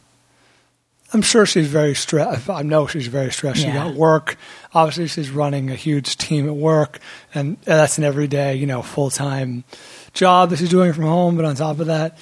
[1.12, 2.48] I'm sure she's very stressed.
[2.50, 3.60] I know she's very stressed.
[3.60, 3.74] She Yeah.
[3.88, 4.36] got work.
[4.72, 6.98] Obviously, she's running a huge team at work,
[7.34, 9.62] and that's an everyday, you know, full time
[10.14, 11.36] job that she's doing from home.
[11.36, 12.16] But on top of that,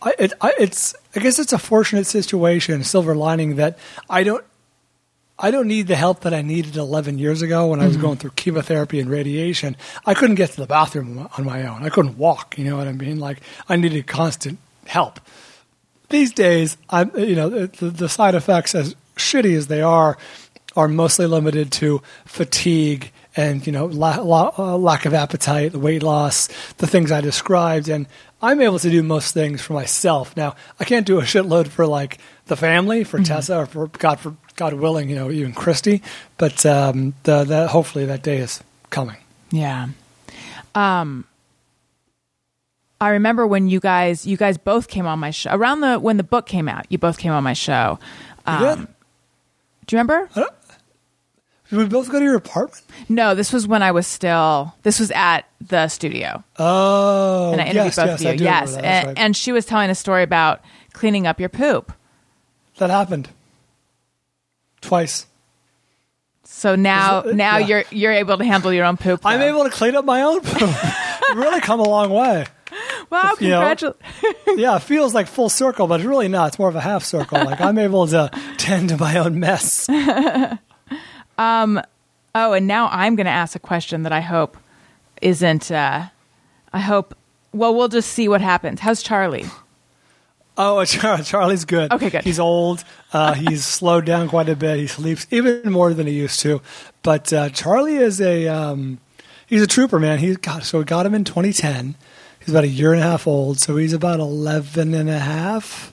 [0.00, 3.78] I, it, I, it's I guess it's a fortunate situation, silver lining that
[4.08, 4.44] I don't.
[5.40, 8.02] I don't need the help that I needed 11 years ago when I was mm-hmm.
[8.02, 9.76] going through chemotherapy and radiation.
[10.04, 11.84] I couldn't get to the bathroom on my own.
[11.84, 12.58] I couldn't walk.
[12.58, 13.20] You know what I mean?
[13.20, 15.20] Like I needed constant help
[16.08, 20.16] these days, I'm you know the, the side effects as shitty as they are,
[20.76, 25.78] are mostly limited to fatigue and you know la- la- uh, lack of appetite, the
[25.78, 28.06] weight loss, the things I described, and
[28.40, 30.36] I'm able to do most things for myself.
[30.36, 34.20] Now I can't do a shitload for like the family, for Tessa, or for God,
[34.20, 36.02] for God willing, you know, even Christy.
[36.36, 39.16] But um, the, that hopefully that day is coming.
[39.50, 39.88] Yeah.
[40.74, 41.24] Um
[43.00, 46.16] I remember when you guys you guys both came on my show around the when
[46.16, 46.86] the book came out.
[46.88, 47.98] You both came on my show.
[48.46, 48.88] Um,
[49.86, 50.28] do you remember?
[51.70, 52.82] Did we both go to your apartment?
[53.08, 56.42] No, this was when I was still this was at the studio.
[56.58, 58.44] Oh, and I interviewed yes, both yes, of you.
[58.44, 58.74] Yes.
[58.74, 58.84] that.
[58.84, 59.18] And, right.
[59.18, 61.92] and she was telling a story about cleaning up your poop.
[62.78, 63.28] that happened
[64.80, 65.26] twice.
[66.44, 67.66] So now it- now yeah.
[67.66, 69.20] you're you're able to handle your own poop.
[69.24, 70.70] I'm able to clean up my own poop.
[71.34, 72.46] really come a long way.
[73.10, 73.98] Wow, you know, congratulations.
[74.56, 76.48] Yeah, it feels like full circle, but it's really not.
[76.48, 77.44] It's more of a half circle.
[77.44, 79.86] Like I'm able to tend to my own mess.
[81.38, 84.56] Oh, and now I'm going to ask a question that I hope
[85.22, 85.70] isn't.
[85.70, 86.06] Uh,
[86.72, 87.16] I hope.
[87.52, 88.80] Well, we'll just see what happens.
[88.80, 89.46] How's Charlie?
[90.56, 91.92] Oh, Char- Charlie's good.
[91.92, 92.24] Okay, good.
[92.24, 92.84] He's old.
[93.12, 94.78] Uh, he's slowed down quite a bit.
[94.78, 96.60] He sleeps even more than he used to.
[97.02, 98.98] But uh, Charlie is a um,
[99.46, 100.18] he's a trooper, man.
[100.18, 101.94] He's got so we got him in 2010.
[102.40, 105.92] He's about a year and a half old, so he's about 11 and a half.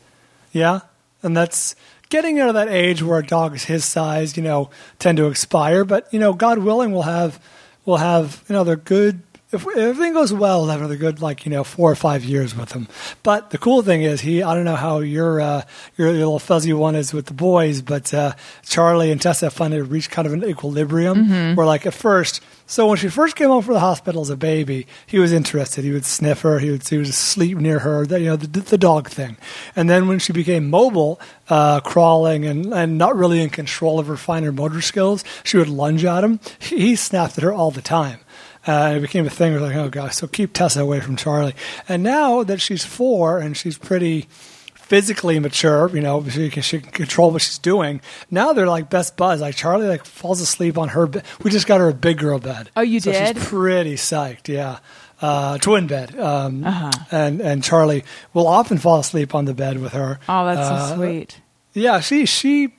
[0.51, 0.81] Yeah,
[1.21, 1.75] and that's
[2.15, 5.83] getting out of that age where dogs his size, you know, tend to expire.
[5.83, 7.41] But you know, God willing, we'll have
[7.83, 9.19] we'll have they're good.
[9.51, 12.25] If, if everything goes well, we'll have another good like you know four or five
[12.25, 12.87] years with him.
[13.23, 15.61] But the cool thing is he I don't know how your uh,
[15.97, 20.09] your little fuzzy one is with the boys, but uh, Charlie and Tessa finally reached
[20.11, 22.41] kind of an equilibrium where like at first.
[22.67, 25.85] So when she first came home from the hospital as a baby, he was interested.
[25.85, 26.57] He would sniff her.
[26.57, 28.07] He would, he would sleep near her.
[28.07, 29.37] The, you know, the, the dog thing.
[29.75, 34.07] And then when she became mobile, uh, crawling and, and not really in control of
[34.07, 36.39] her finer motor skills, she would lunge at him.
[36.57, 38.21] He, he snapped at her all the time.
[38.67, 39.53] Uh, and it became a thing.
[39.53, 41.53] We're like, oh gosh, so keep Tessa away from Charlie.
[41.87, 44.27] And now that she's four and she's pretty
[44.73, 48.01] physically mature, you know, she can, she can control what she's doing.
[48.29, 49.41] Now they're like best buds.
[49.41, 51.23] Like Charlie like falls asleep on her bed.
[51.43, 52.69] We just got her a big girl bed.
[52.75, 53.35] Oh, you so did?
[53.37, 54.47] She's pretty psyched.
[54.47, 54.79] Yeah.
[55.21, 56.91] Uh, twin bed, um, Uh-huh.
[57.09, 60.19] and and Charlie will often fall asleep on the bed with her.
[60.27, 61.39] Oh, that's Uh, so sweet.
[61.73, 62.75] yeah, she she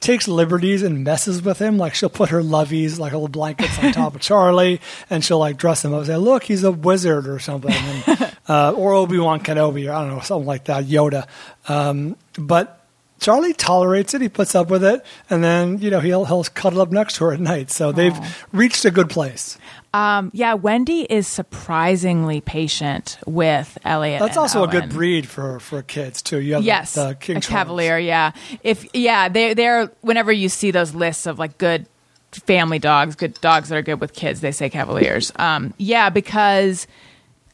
[0.00, 1.78] takes liberties and messes with him.
[1.78, 5.56] Like she'll put her loveys, like little blankets on top of Charlie, and she'll like
[5.56, 9.18] dress him up and say, "Look, he's a wizard or something," and, uh, or Obi
[9.18, 11.26] Wan Kenobi, or I don't know, something like that, Yoda.
[11.68, 12.80] Um, but
[13.20, 14.22] Charlie tolerates it.
[14.22, 17.24] He puts up with it, and then you know he'll he'll cuddle up next to
[17.24, 17.70] her at night.
[17.70, 18.18] So they've
[18.52, 19.58] reached a good place.
[19.92, 24.20] Um, yeah, Wendy is surprisingly patient with Elliot.
[24.20, 26.40] That's also a good breed for for kids too.
[26.40, 27.46] You have Yes, the King a Charles.
[27.48, 27.98] Cavalier.
[27.98, 31.86] Yeah, if yeah, they they're whenever you see those lists of like good
[32.30, 35.32] family dogs, good dogs that are good with kids, they say Cavaliers.
[35.36, 36.86] Um, yeah, because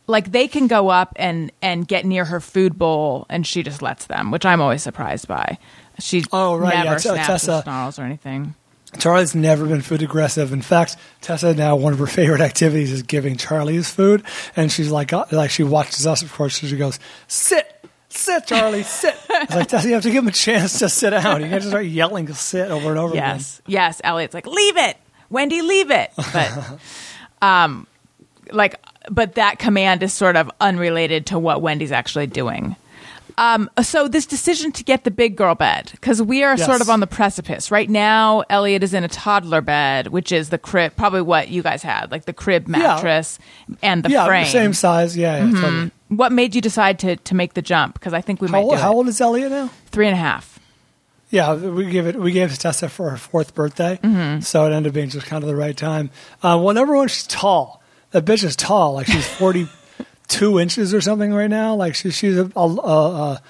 [0.07, 3.81] like they can go up and and get near her food bowl, and she just
[3.81, 5.57] lets them, which I'm always surprised by.
[5.99, 8.55] She Oh, right, never T- snaps Tessa- or snarls or anything.
[8.99, 10.53] Charlie's never been food aggressive.
[10.53, 14.23] In fact, Tessa now one of her favorite activities is giving Charlie his food,
[14.55, 16.59] and she's like, uh, like she watches us, of course.
[16.59, 20.33] She goes, "Sit, sit, Charlie, sit." It's like Tessa, you have to give him a
[20.33, 21.43] chance to sit down.
[21.43, 24.01] You can't just start yelling "sit" over and over Yes, yes.
[24.03, 24.97] Elliot's like, leave it,
[25.31, 26.11] Wendy, leave it.
[26.17, 26.79] But,
[27.43, 27.87] um,
[28.51, 28.81] like,
[29.11, 32.77] but that command is sort of unrelated to what Wendy's actually doing.
[33.38, 36.64] Um, so this decision to get the big girl bed because we are Yes.
[36.66, 38.42] sort of on the precipice right now.
[38.49, 42.11] Elliot is in a toddler bed, which is the crib, probably what you guys had,
[42.11, 43.38] like the crib mattress
[43.83, 44.09] and the.
[44.11, 44.44] Yeah, frame.
[44.44, 44.53] Mm-hmm.
[44.53, 45.16] same size.
[45.16, 45.90] Yeah, yeah totally.
[46.09, 47.94] What made you decide to to make the jump?
[47.94, 48.94] Because I think we How, might old- how it.
[48.94, 49.70] old is Elliot now?
[49.90, 50.59] Three and a half.
[51.29, 52.16] Yeah, we gave it.
[52.16, 54.40] We gave it to Tessa for her fourth birthday, Mm-hmm.
[54.40, 56.11] so it ended up being just kind of the right time.
[56.42, 57.83] Uh, well, number one, she's tall.
[58.12, 58.94] That bitch is tall.
[58.94, 59.66] Like she's forty
[60.29, 61.75] two inches or something right now.
[61.75, 63.43] Like she, she's a, a, a,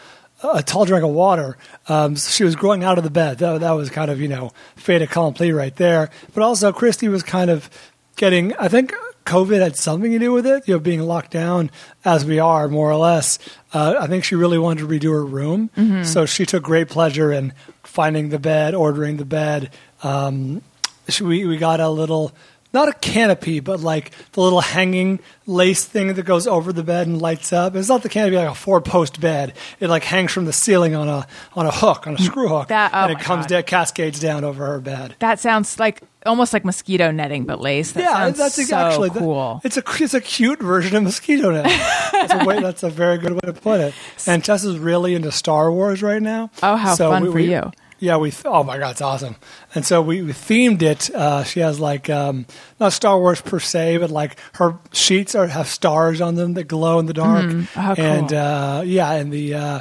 [0.55, 1.57] a tall drink of water.
[1.89, 3.39] Um, so she was growing out of the bed.
[3.39, 6.11] That, that was kind of you know fait accompli right there.
[6.35, 7.71] But also, Christy was kind of
[8.17, 8.55] getting.
[8.57, 8.93] I think
[9.25, 10.69] COVID had something to do with it.
[10.69, 11.71] You know, being locked down
[12.05, 13.39] as we are, more or less.
[13.73, 15.71] Uh, I think she really wanted to redo her room,
[16.05, 19.71] so she took great pleasure in finding the bed, ordering the bed.
[20.03, 20.62] Um,
[21.09, 22.33] she, we we got a little.
[22.77, 27.07] Not a canopy, but like the little hanging lace thing that goes over the bed
[27.07, 27.75] and lights up.
[27.75, 29.55] It's not the canopy like a four post bed.
[29.81, 32.48] It like hangs from the ceiling on a on a hook, on a mm, screw
[32.48, 35.15] hook, That- oh and it comes down, cascades down over her bed.
[35.21, 37.92] That sounds like almost like mosquito netting, but lace.
[37.92, 39.63] That yeah, sounds that's so actually cool.
[39.65, 41.65] it's a it's a cute version of mosquito net.
[42.13, 43.94] that's, a way, that's a very good way to put it.
[44.27, 46.50] And Tessa's really into Star Wars right now.
[46.63, 47.71] Oh, how So fun we- for we- you.
[47.99, 48.33] Yeah, we.
[48.44, 49.37] Oh my god, it's awesome!
[49.75, 51.09] And so we, we themed it.
[51.15, 52.47] Uh, she has like um,
[52.79, 56.65] not Star Wars per se, but like her sheets are have stars on them that
[56.65, 57.47] glow in the dark.
[57.47, 58.05] Oh, cool.
[58.05, 59.81] And uh, yeah, and the uh,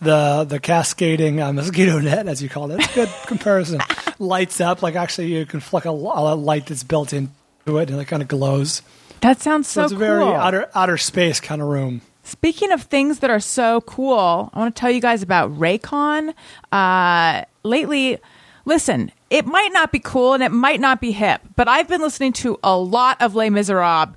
[0.00, 3.80] the the cascading uh, mosquito net, as you call it, it's a good comparison.
[4.18, 7.30] Lights up like actually you can flick a, a light that's built into
[7.66, 8.82] it, and it kind of glows.
[9.20, 12.02] That sounds So, so, it's a very outer outer space kind of room.
[12.26, 16.34] Speaking of things that are so cool, I want to tell you guys about Raycon.
[16.72, 18.18] Uh, lately,
[18.64, 22.00] listen, it might not be cool and it might not be hip, but I've been
[22.00, 24.16] listening to a lot of Les Miserables.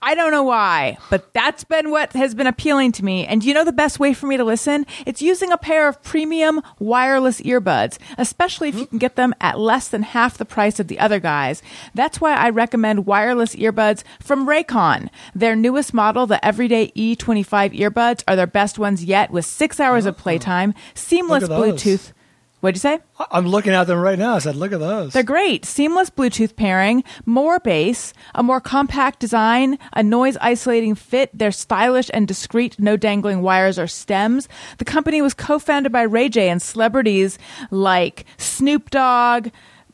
[0.00, 3.26] I don't know why, but that's been what has been appealing to me.
[3.26, 4.86] And you know the best way for me to listen?
[5.06, 9.58] It's using a pair of premium wireless earbuds, especially if you can get them at
[9.58, 11.62] less than half the price of the other guys.
[11.94, 15.08] That's why I recommend wireless earbuds from Raycon.
[15.34, 20.06] Their newest model, the Everyday E25 earbuds, are their best ones yet with six hours
[20.06, 21.44] of playtime, seamless.
[21.44, 22.12] Bluetooth.
[22.60, 22.98] What'd you say?
[23.30, 24.34] I'm looking at them right now.
[24.34, 25.12] I said, look at those.
[25.12, 25.64] They're great.
[25.64, 31.30] Seamless Bluetooth pairing, more bass, a more compact design, a noise isolating fit.
[31.32, 34.48] They're stylish and discreet, no dangling wires or stems.
[34.78, 37.38] The company was co founded by Ray J and celebrities
[37.70, 39.48] like Snoop Dogg.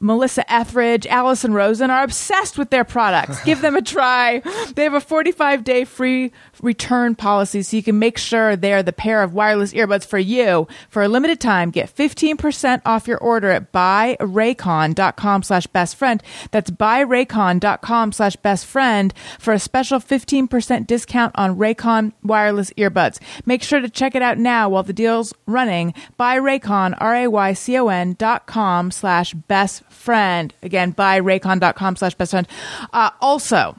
[0.04, 3.42] Melissa Etheridge, Allison Rosen are obsessed with their products.
[3.42, 4.40] Give them a try.
[4.74, 6.30] They have a 45 day free
[6.62, 10.68] return policy so you can make sure they're the pair of wireless earbuds for you.
[10.90, 16.22] For a limited time, get 15% off your order at buyraycon.com slash best friend.
[16.50, 23.20] That's buyraycon.com slash best friend for a special 15% discount on Raycon wireless earbuds.
[23.46, 25.94] Make sure to check it out now while the deal's running.
[26.20, 30.52] Buyraycon, R-A-Y-C-O-N dot com slash best friend.
[30.62, 32.48] Again, buyraycon.com slash best friend.
[32.92, 33.76] Uh, also,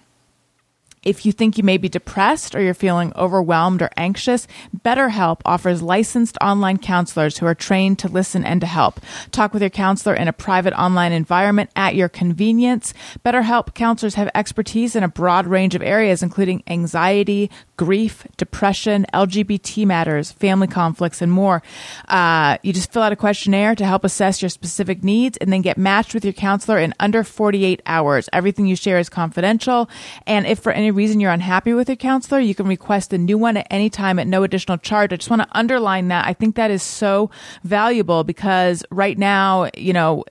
[1.05, 5.81] if you think you may be depressed or you're feeling overwhelmed or anxious, BetterHelp offers
[5.81, 8.99] licensed online counselors who are trained to listen and to help.
[9.31, 12.93] Talk with your counselor in a private online environment at your convenience.
[13.23, 19.85] BetterHelp counselors have expertise in a broad range of areas, including anxiety, grief, depression, LGBT
[19.85, 21.61] matters, family conflicts, and more.
[22.07, 25.61] Uh, you just fill out a questionnaire to help assess your specific needs and then
[25.61, 28.29] get matched with your counselor in under 48 hours.
[28.33, 29.89] Everything you share is confidential.
[30.25, 33.37] And if for any reason you're unhappy with your counselor, you can request a new
[33.37, 35.13] one at any time at no additional charge.
[35.13, 36.25] I just want to underline that.
[36.25, 37.29] I think that is so
[37.63, 40.23] valuable because right now, you know,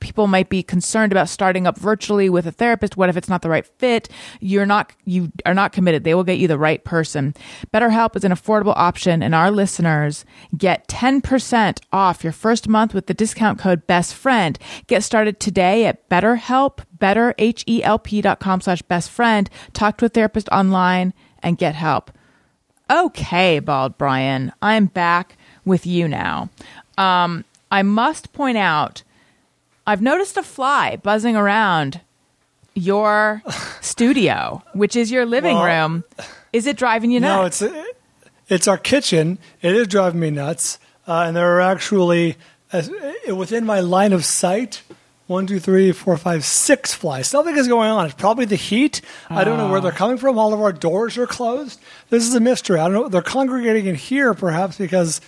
[0.00, 2.96] people might be concerned about starting up virtually with a therapist.
[2.96, 4.08] What if it's not the right fit?
[4.40, 6.04] You're not, you are not committed.
[6.04, 7.34] They will get you the right person.
[7.72, 10.24] BetterHelp is an affordable option and our listeners
[10.56, 14.58] get 10% off your first month with the discount code best friend.
[14.86, 16.08] Get started today at
[17.02, 17.34] BetterHelp,
[18.04, 19.50] betterhelp.com slash best friend.
[19.72, 22.10] Talk to a therapist online and get help.
[22.90, 26.50] Okay, Bald Bryan, I'm back with you now.
[26.98, 29.02] Um, I must point out,
[29.86, 32.00] I've noticed a fly buzzing around
[32.74, 33.42] your
[33.80, 36.04] studio, which is your living Well- room.
[36.52, 37.62] Is it driving you nuts?
[37.62, 37.88] No, it's
[38.48, 39.38] it's our kitchen.
[39.62, 40.78] It is driving me nuts,
[41.08, 42.36] uh, and there are actually
[42.74, 42.82] uh,
[43.34, 44.82] within my line of sight.
[45.32, 47.26] One, two, three, four, five, six flies.
[47.26, 48.04] Something is going on.
[48.04, 49.00] It's probably the heat.
[49.30, 50.38] I don't know where they're coming from.
[50.38, 51.80] All of our doors are closed.
[52.10, 52.78] This is a mystery.
[52.78, 53.08] I don't know.
[53.08, 55.22] They're congregating in here, perhaps because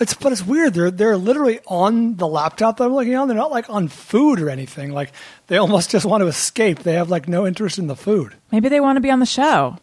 [0.00, 0.12] it's.
[0.12, 0.74] But it's weird.
[0.74, 3.28] They're they're literally on the laptop that I'm looking on.
[3.28, 4.90] They're not like on food or anything.
[4.90, 5.12] Like
[5.46, 6.80] they almost just want to escape.
[6.80, 8.34] They have like no interest in the food.
[8.50, 9.78] Maybe they want to be on the show.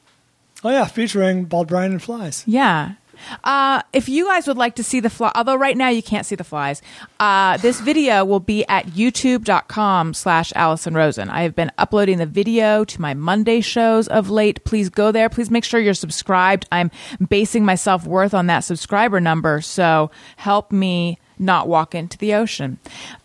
[0.65, 2.43] Oh yeah, featuring Bald Bryan and flies.
[2.45, 2.95] Yeah.
[3.43, 6.26] Uh, if you guys would like to see the fly, although right now you can't
[6.26, 6.82] see the flies,
[7.19, 11.30] uh, this video will be at youtube.com slash Allison Rosen.
[11.30, 14.63] I have been uploading the video to my Monday shows of late.
[14.65, 15.30] Please go there.
[15.30, 16.65] Please make sure you're subscribed.
[16.72, 16.91] I'm
[17.30, 19.61] basing my self worth on that subscriber number.
[19.61, 22.78] So help me not walk into the ocean.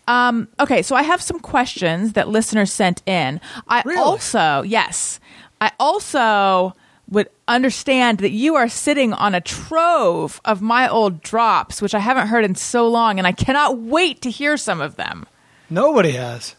[0.07, 3.39] Um, okay, so I have some questions that listeners sent in.
[3.67, 3.99] I Really?
[3.99, 5.19] also, yes,
[5.61, 6.73] I also
[7.09, 11.99] would understand that you are sitting on a trove of my old drops, which I
[11.99, 15.25] haven't heard in so long, and I cannot wait to hear some of them.
[15.69, 16.55] Nobody has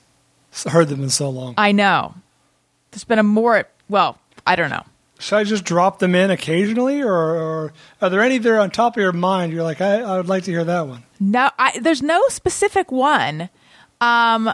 [0.66, 1.54] heard them in so long.
[1.58, 2.14] I know.
[2.90, 4.84] There's been a more, well, I don't know.
[5.18, 8.96] Should I just drop them in occasionally, or, or are there any there on top
[8.96, 9.52] of your mind?
[9.52, 11.02] You're like, I, I would like to hear that one.
[11.20, 13.50] No, I, there's no specific one.
[14.00, 14.50] Um,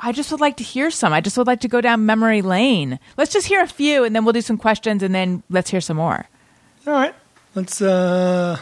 [0.00, 1.12] I just would like to hear some.
[1.12, 2.98] I just would like to go down memory lane.
[3.16, 5.80] Let's just hear a few, and then we'll do some questions, and then let's hear
[5.80, 6.26] some more.
[6.86, 7.14] All right,
[7.54, 8.58] let's uh,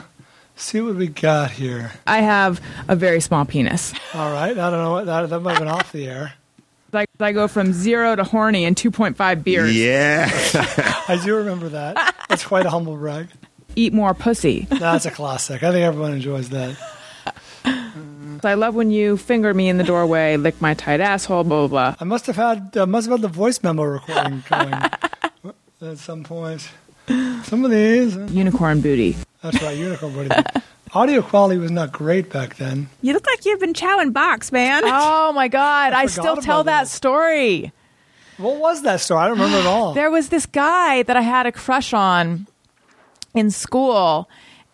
[0.56, 1.92] see what we got here.
[2.06, 3.92] I have a very small penis.
[4.14, 6.32] All right, I don't know what that that might have been off the air.
[6.92, 9.76] Like I go from zero to horny in 2.5 beers.
[9.76, 10.30] Yeah.
[11.08, 12.14] I do remember that.
[12.28, 13.28] That's quite a humble brag.
[13.74, 14.66] Eat more pussy.
[14.70, 15.62] That's a classic.
[15.62, 16.76] I think everyone enjoys that.
[18.44, 21.92] I love when you finger me in the doorway, lick my tight asshole, blah, blah,
[21.92, 21.96] blah.
[22.00, 24.72] I must have had uh, must have had the voice memo recording going
[25.82, 26.68] at some point.
[27.44, 29.16] Some of these, uh, Unicorn booty.
[29.42, 30.34] that's right, unicorn booty.
[30.92, 32.88] Audio quality was not great back then.
[33.02, 34.82] You look like you've been chowing box, man.
[34.86, 35.92] Oh my God.
[35.92, 36.88] I, I still tell that that.
[36.88, 37.72] story.
[38.38, 39.20] What was that story?
[39.20, 39.94] I don't remember at all.
[39.94, 42.46] There was this guy that I had a crush on
[43.34, 44.28] in school.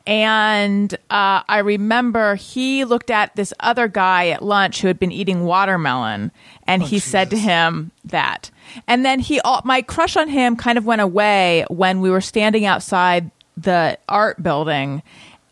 [0.07, 5.13] And uh, I remember he looked at this other guy at lunch who had been
[5.13, 6.33] eating watermelon,
[6.67, 8.51] and he said to him that.
[8.89, 12.21] And then he, all my crush on him kind of went away when we were
[12.21, 15.03] standing outside the art building,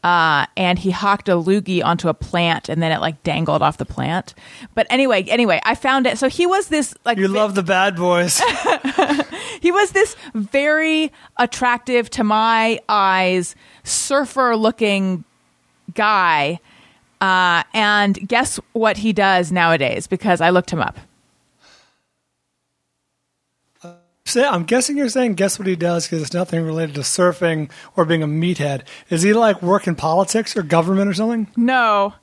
[0.03, 3.77] uh, and he hawked a loogie onto a plant, and then it like dangled off
[3.77, 4.35] the plant.
[4.75, 6.19] But anyway, anyway, I found it.
[6.19, 8.41] So he was this like you ve- love the bad boys.
[9.61, 15.25] he was this very attractive to my eyes surfer looking
[15.95, 16.59] guy
[17.21, 20.99] uh, and guess what he does nowadays because i looked him up
[24.37, 28.05] I'm guessing you're saying guess what he does because it's nothing related to surfing or
[28.05, 28.83] being a meathead.
[29.09, 31.49] Is he like work in politics or government or something?
[31.57, 32.15] no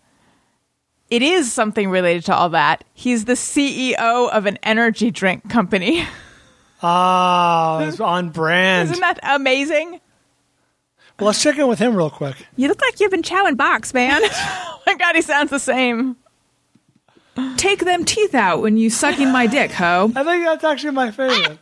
[1.09, 6.05] it is something related to all that he's the ceo of an energy drink company
[6.81, 8.89] Ah, it's on brand.
[8.89, 9.99] isn't that amazing
[11.19, 12.35] Well, let's check in with him real quick.
[12.55, 14.21] You look like you've been chowing box, man.
[14.25, 16.15] oh my god he sounds the same
[17.55, 20.11] Take them teeth out when you sucking my dick, ho.
[20.15, 21.59] I think that's actually my favorite.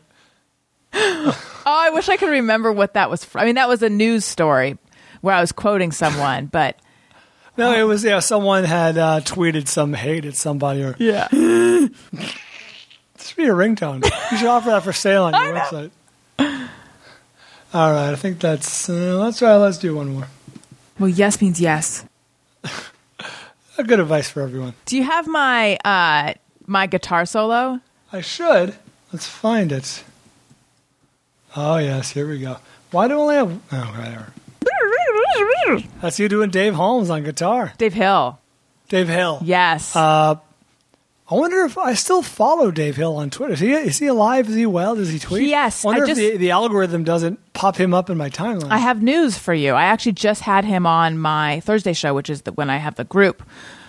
[0.97, 3.89] oh i wish i could remember what that was from i mean that was a
[3.89, 4.78] news story
[5.20, 6.80] where i was quoting someone but
[7.58, 8.20] No, it was yeah.
[8.20, 11.89] Someone had uh, tweeted some hate at somebody, or yeah this
[13.20, 14.03] should be a ringtone.
[14.32, 15.91] You should offer that for sale on your website.
[17.76, 18.89] All right, I think that's.
[18.89, 19.53] Uh, let's try.
[19.57, 20.30] Let's do one more.
[20.97, 22.05] Well, yes means yes.
[23.78, 24.76] A good advice for everyone.
[24.86, 27.82] Do you have my uh my guitar solo?
[28.13, 28.76] I should.
[29.11, 30.05] Let's find it.
[31.57, 32.59] Oh yes, here we go.
[32.91, 33.61] Why do I only have?
[33.73, 34.34] Oh, whatever.
[36.01, 37.73] That's you doing Dave Holmes on guitar.
[37.78, 38.39] Dave Hill.
[38.88, 39.39] Dave Hill.
[39.43, 39.93] Yes.
[39.93, 40.36] Uh,
[41.28, 43.53] I wonder if I still follow Dave Hill on Twitter.
[43.53, 44.47] Is he, is he alive?
[44.47, 44.95] Is he well?
[44.95, 45.47] Does he tweet?
[45.47, 48.30] Yes, I wonder I just- if the, the algorithm doesn't pop him up in my
[48.30, 48.69] timeline.
[48.69, 49.73] I have news for you.
[49.73, 52.95] I actually just had him on my Thursday show, which is the, when I have
[52.95, 53.41] the group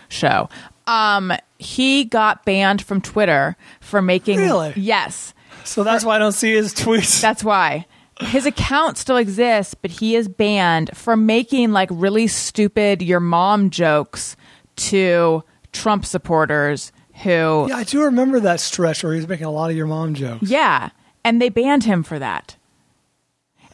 [0.09, 0.49] show.
[0.87, 4.39] Um, he got banned from Twitter for making.
[4.39, 4.73] Really?
[4.77, 5.35] Yes,
[5.65, 7.21] so that's why I don't see his tweets.
[7.23, 7.87] that's why.
[8.21, 13.69] His account still exists, but he is banned for making like really stupid your mom
[13.69, 14.37] jokes
[14.77, 16.93] to Trump supporters
[17.23, 19.87] who yeah, I do remember that stretch where he was making a lot of your
[19.87, 20.49] mom jokes.
[20.49, 20.91] Yeah,
[21.25, 22.57] and they banned him for that.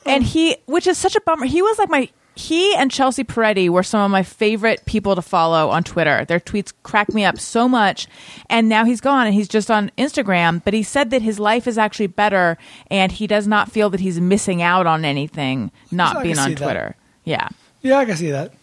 [0.05, 1.47] And he, which is such a bummer.
[1.47, 2.09] He was like my.
[2.35, 6.25] He and Chelsea Peretti were some of my favorite people to follow on Twitter.
[6.25, 8.09] Their tweets crack me up so much.
[8.49, 10.65] And now he's gone and he's just on Instagram.
[10.65, 12.57] But he said that his life is actually better
[12.91, 16.55] and he does not feel that he's missing out on anything not being on see
[16.55, 16.65] that.
[16.65, 16.97] Twitter.
[17.25, 17.51] Yeah.
[17.83, 18.55] Yeah, I can see that.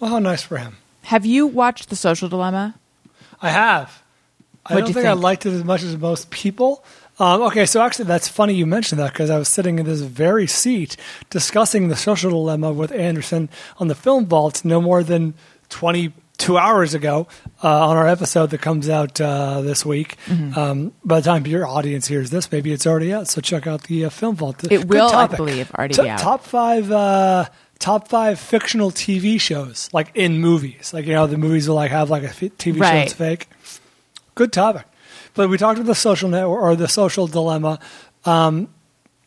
[0.00, 0.76] Well, how nice for him.
[1.04, 2.74] Have you watched The Social Dilemma?
[3.40, 4.02] I have.
[4.66, 6.84] I What'd don't you think I liked it as much as most people.
[7.18, 10.00] Um, okay, so actually, that's funny you mentioned that because I was sitting in this
[10.00, 10.96] very seat
[11.30, 13.48] discussing the social dilemma with Anderson
[13.78, 15.34] on the Film Vault no more than
[15.68, 17.28] 22 hours ago
[17.62, 20.16] uh, on our episode that comes out uh, this week.
[20.26, 20.58] Mm-hmm.
[20.58, 23.28] Um, by the time your audience hears this, maybe it's already out.
[23.28, 24.64] So check out the uh, Film Vault.
[24.64, 25.36] It Good will, I topic.
[25.36, 26.18] believe, already T- out.
[26.18, 26.90] Top five.
[26.90, 27.46] Uh,
[27.80, 31.90] Top five fictional TV shows, like in movies, like you know the movies will like
[31.90, 33.48] have like a f- TV show that's fake.
[34.34, 34.84] Good topic.
[35.34, 37.78] But we talked about the social network or the social dilemma.
[38.24, 38.68] Um,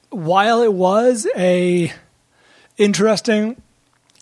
[0.09, 1.91] while it was a
[2.77, 3.61] interesting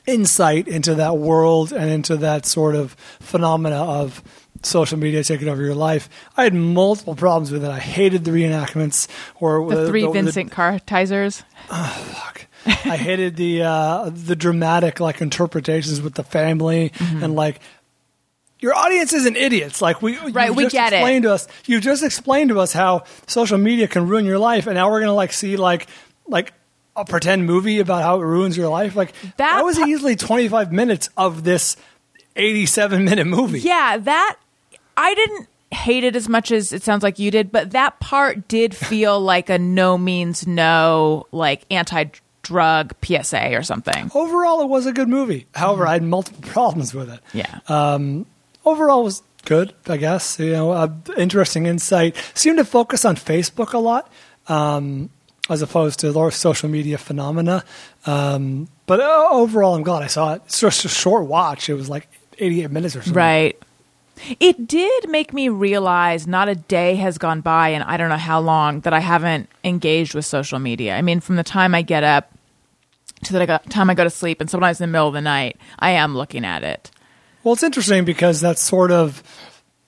[0.07, 4.23] insight into that world and into that sort of phenomena of
[4.63, 7.69] social media taking over your life, I had multiple problems with it.
[7.71, 9.07] I hated the reenactments
[9.39, 11.43] or The three the- Vincent Kartheiser's?
[11.67, 12.45] fuck.
[12.67, 17.23] I hated the uh, the dramatic like interpretations with the family Mm-hmm.
[17.23, 17.59] and like
[18.65, 19.79] your audience isn't idiots.
[19.79, 20.95] Like we Right, you we just get it.
[20.97, 21.47] explained to us.
[21.67, 25.01] You just explained to us how social media can ruin your life, and now we're
[25.01, 25.87] gonna like see like
[26.27, 26.51] like
[26.95, 28.95] a pretend movie about how it ruins your life.
[28.95, 31.77] Like that, That was easily twenty five minutes of this
[32.35, 33.59] eighty seven minute movie.
[33.59, 34.37] Yeah, that
[34.97, 38.47] I didn't hate it as much as it sounds like you did, but that part
[38.47, 42.05] did feel like a no means no, like anti
[42.41, 44.09] drug PSA or something.
[44.13, 45.47] Overall, it was a good movie.
[45.55, 47.19] However, I had multiple problems with it.
[47.33, 47.59] Yeah.
[47.67, 48.25] Um,
[48.65, 50.39] overall was good, I guess.
[50.39, 52.15] You know, uh, interesting insight.
[52.33, 54.11] Seemed to focus on Facebook a lot,
[54.47, 55.09] um,
[55.49, 57.63] as opposed to the social media phenomena.
[58.05, 60.41] Um, but uh, overall, I'm glad I saw it.
[60.45, 61.69] It's just a short watch.
[61.69, 62.07] It was like
[62.37, 63.13] 88 minutes or something.
[63.13, 63.57] right.
[64.39, 68.15] It did make me realize not a day has gone by, and I don't know
[68.15, 70.95] how long that I haven't engaged with social media.
[70.95, 72.31] I mean, from the time I get up
[73.25, 75.57] to the time I go to sleep, and sometimes in the middle of the night,
[75.79, 76.91] I am looking at it.
[77.45, 79.21] Well, it's interesting because that's sort of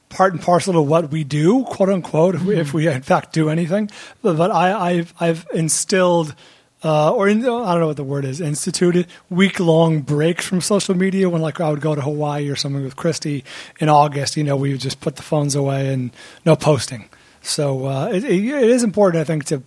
[0.09, 3.33] part and parcel to what we do, quote unquote, if, we, if we in fact
[3.33, 3.89] do anything.
[4.21, 6.35] But, but I, I've, I've instilled,
[6.83, 10.61] uh, or in, I don't know what the word is, instituted week long breaks from
[10.61, 13.43] social media when like I would go to Hawaii or something with Christy
[13.79, 14.37] in August.
[14.37, 16.11] You know, we would just put the phones away and
[16.45, 17.09] no posting.
[17.41, 19.63] So uh, it, it is important, I think, to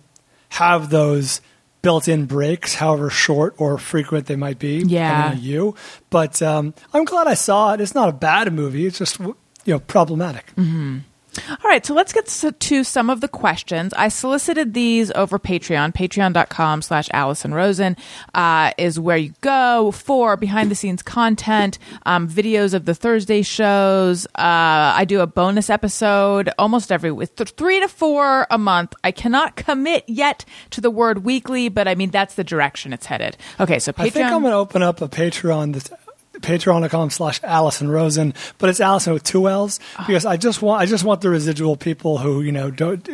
[0.51, 1.41] have those
[1.81, 4.83] built-in breaks, however short or frequent they might be.
[4.85, 5.33] Yeah.
[5.33, 5.75] you.
[6.09, 7.81] But um, I'm glad I saw it.
[7.81, 8.85] It's not a bad movie.
[8.85, 10.53] It's just you know problematic.
[11.49, 12.25] All right, so let's get
[12.59, 13.93] to some of the questions.
[13.93, 15.93] I solicited these over Patreon.
[15.93, 17.95] Patreon.com slash Allison Rosen
[18.33, 23.43] uh, is where you go for behind the scenes content, um, videos of the Thursday
[23.43, 24.25] shows.
[24.35, 28.93] Uh, I do a bonus episode almost every week, th- three to four a month.
[29.03, 33.05] I cannot commit yet to the word weekly, but I mean, that's the direction it's
[33.05, 33.37] headed.
[33.57, 34.05] Okay, so Patreon.
[34.05, 35.73] I think I'm going to open up a Patreon.
[35.73, 35.91] That's
[36.41, 40.85] Patreon.com slash Allison Rosen, but it's Allison with two L's because I just want I
[40.85, 43.05] just want the residual people who you know don't.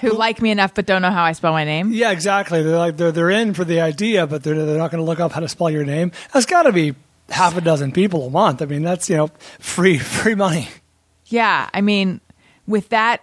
[0.00, 1.92] who like me enough but don't know how I spell my name.
[1.92, 2.62] Yeah, exactly.
[2.62, 5.20] They're like they're they're in for the idea, but they're they're not going to look
[5.20, 6.12] up how to spell your name.
[6.32, 6.94] That's got to be
[7.28, 8.62] half a dozen people a month.
[8.62, 10.68] I mean, that's you know free free money.
[11.26, 12.20] Yeah, I mean,
[12.66, 13.22] with that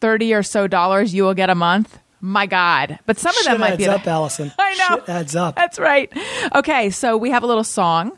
[0.00, 1.98] thirty or so dollars you will get a month.
[2.22, 2.98] My God!
[3.06, 4.52] But some of Shit them might adds be up, Allison.
[4.58, 4.96] I know.
[4.98, 5.56] Shit adds up.
[5.56, 6.12] That's right.
[6.54, 8.12] Okay, so we have a little song,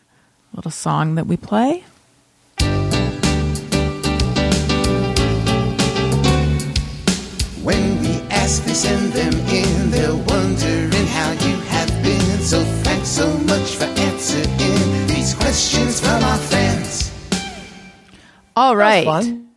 [0.54, 1.84] little song that we play.
[7.62, 9.90] When we ask, they send them in.
[9.90, 12.40] They're wondering how you have been.
[12.40, 17.10] So thanks so much for answering these questions from our fans.
[18.56, 19.04] All right.
[19.04, 19.48] Fun.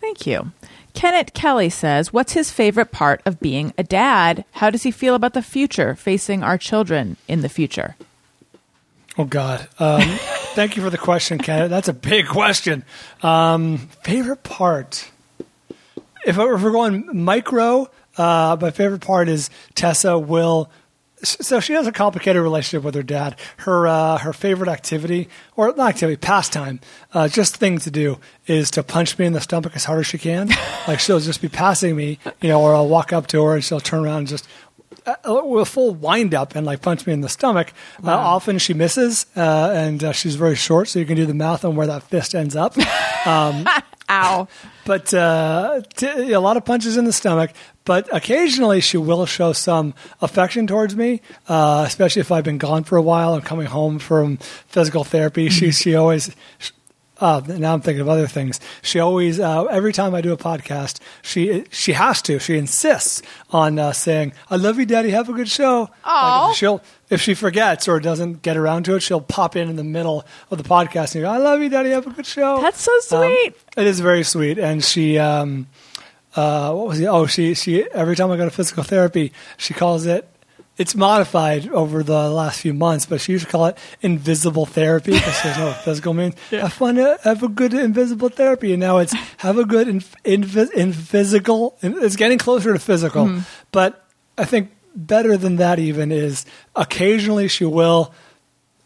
[0.00, 0.52] Thank you.
[0.94, 4.44] Kenneth Kelly says, "What's his favorite part of being a dad?
[4.52, 7.96] How does he feel about the future, facing our children in the future?"
[9.16, 9.68] Oh God!
[9.78, 10.00] Um,
[10.54, 11.70] thank you for the question, Ken.
[11.70, 12.84] That's a big question.
[13.22, 15.10] Um, favorite part?
[16.26, 20.70] If, if we're going micro, uh, my favorite part is Tessa will.
[21.22, 23.38] So she has a complicated relationship with her dad.
[23.58, 26.80] Her uh, her favorite activity, or not activity, pastime,
[27.14, 30.06] uh, just thing to do, is to punch me in the stomach as hard as
[30.06, 30.50] she can.
[30.88, 33.64] like she'll just be passing me, you know, or I'll walk up to her and
[33.64, 34.46] she'll turn around and just
[35.06, 37.72] a full wind up and like punch me in the stomach.
[38.02, 41.34] Uh, often she misses, uh, and uh, she's very short, so you can do the
[41.34, 42.74] math on where that fist ends up.
[44.10, 44.48] Ow!
[44.84, 47.52] but uh, t- a lot of punches in the stomach.
[47.86, 52.84] But occasionally she will show some affection towards me, uh, especially if I've been gone
[52.84, 54.38] for a while and coming home from
[54.68, 55.48] physical therapy.
[55.48, 56.34] She she always.
[57.20, 58.58] Uh, now I'm thinking of other things.
[58.82, 62.38] She always, uh, every time I do a podcast, she she has to.
[62.40, 65.10] She insists on uh, saying, "I love you, Daddy.
[65.10, 66.46] Have a good show." Aw.
[66.48, 69.76] Like, she'll if she forgets or doesn't get around to it, she'll pop in in
[69.76, 71.90] the middle of the podcast and go, "I love you, Daddy.
[71.90, 73.00] Have a good show." That's so Um,
[73.30, 73.54] sweet.
[73.76, 75.68] it is very sweet, and she, um,
[76.34, 77.06] uh, what was it?
[77.06, 77.84] Oh, she, she.
[77.92, 80.28] Every time I go to physical therapy, she calls it.
[80.76, 85.12] It's modified over the last few months, but she used to call it invisible therapy
[85.12, 86.34] because there's no physical means.
[86.62, 90.00] Have fun, uh, have a good invisible therapy, and now it's have a good in,
[90.24, 91.78] invis, in physical.
[91.82, 93.26] It's getting closer to physical,
[93.70, 94.04] but
[94.36, 96.46] I think better than that even is
[96.76, 98.12] occasionally she will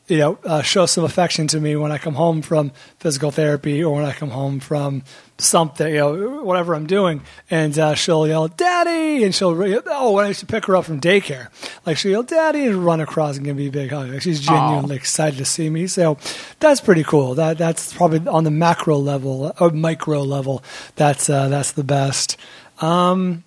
[0.08, 3.84] you know, uh, show some affection to me when I come home from physical therapy
[3.84, 5.02] or when I come home from
[5.36, 7.22] something, you know, whatever I'm doing.
[7.50, 9.22] And uh, she'll yell, Daddy!
[9.22, 9.50] And she'll,
[9.86, 11.48] oh, when I used to pick her up from daycare,
[11.84, 12.66] like she'll yell, Daddy!
[12.66, 14.08] and run across and give me a big hug.
[14.08, 15.86] Like she's genuinely excited to see me.
[15.86, 16.16] So
[16.58, 17.34] that's pretty cool.
[17.34, 20.64] That That's probably on the macro level or micro level.
[20.96, 22.38] That's, uh, that's the best.
[22.80, 23.44] Um,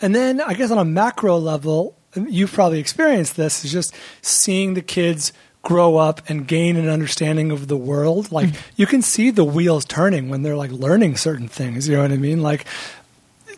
[0.00, 4.74] and then I guess on a macro level, you've probably experienced this, is just seeing
[4.74, 5.32] the kids
[5.62, 8.32] grow up and gain an understanding of the world.
[8.32, 8.60] Like mm.
[8.76, 11.88] you can see the wheels turning when they're like learning certain things.
[11.88, 12.42] You know what I mean?
[12.42, 12.66] Like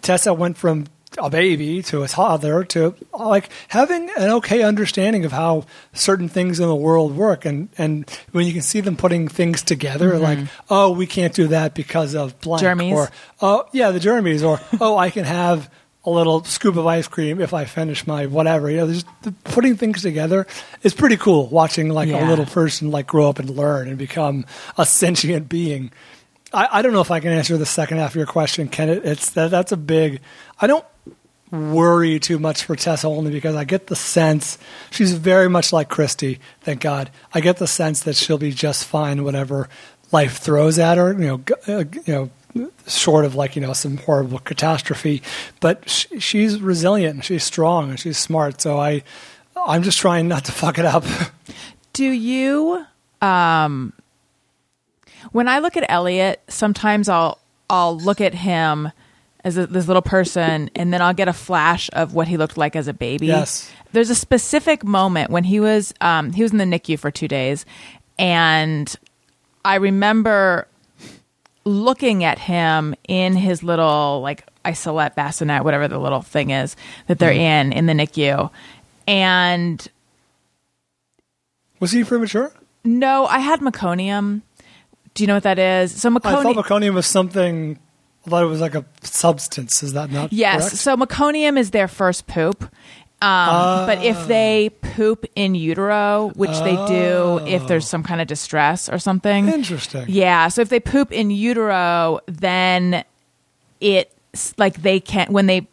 [0.01, 0.87] Tessa went from
[1.19, 6.59] a baby to a toddler to like having an okay understanding of how certain things
[6.59, 10.23] in the world work and and when you can see them putting things together mm-hmm.
[10.23, 10.39] like
[10.71, 12.95] oh we can't do that because of blank Jeremy's.
[12.95, 13.11] or
[13.43, 15.71] oh yeah the Jeremys or oh I can have
[16.05, 19.07] a little scoop of ice cream if I finish my whatever you know just
[19.45, 20.47] putting things together
[20.83, 24.45] is pretty cool watching like a little person like grow up and learn and become
[24.77, 25.93] a sentient being
[26.53, 28.89] I, I don't know if I can answer the second half of your question, Ken.
[28.89, 30.21] It, it's that, that's a big.
[30.61, 30.85] I don't
[31.51, 34.59] worry too much for Tessa only because I get the sense
[34.91, 36.41] she's very much like Christy.
[36.63, 37.11] Thank God.
[37.35, 39.69] I get the sense that she'll be just fine, whatever
[40.13, 41.13] life throws at her.
[41.13, 42.31] You know, uh, you know,
[42.87, 45.23] short of like you know some horrible catastrophe,
[45.61, 48.61] but sh- she's resilient and she's strong and she's smart.
[48.61, 49.03] So I,
[49.57, 51.05] I'm just trying not to fuck it up.
[51.93, 52.85] Do you
[53.21, 53.93] um
[55.31, 57.39] when I look at Elliot, sometimes I'll
[57.71, 58.91] I'll look at him
[59.45, 62.57] as a, this little person and then I'll get a flash of what he looked
[62.57, 63.27] like as a baby.
[63.27, 63.71] Yes.
[63.93, 67.29] There's a specific moment when he was um he was in the NICU for 2
[67.29, 67.65] days
[68.19, 68.95] and
[69.65, 70.67] I remember
[71.65, 77.19] looking at him in his little like isolette bassinet whatever the little thing is that
[77.19, 77.73] they're mm-hmm.
[77.73, 78.51] in in the NICU
[79.07, 79.89] and
[81.81, 82.53] Was he premature?
[82.85, 84.43] no, I had meconium.
[85.15, 86.01] Do you know what that is?
[86.01, 86.25] So meconium.
[86.25, 86.65] I thought meconium.
[86.65, 87.79] meconium was something.
[88.27, 89.83] I thought it was like a substance.
[89.83, 90.69] Is that not yes.
[90.69, 90.77] correct?
[90.77, 92.73] So meconium is their first poop.
[93.23, 98.27] Um, but if they poop in utero, which they do if there's some kind of
[98.27, 100.07] distress or something, Interesting.
[100.09, 100.49] Yeah.
[100.49, 103.05] So if they poop in utero, then
[103.81, 105.67] it's like they can't when they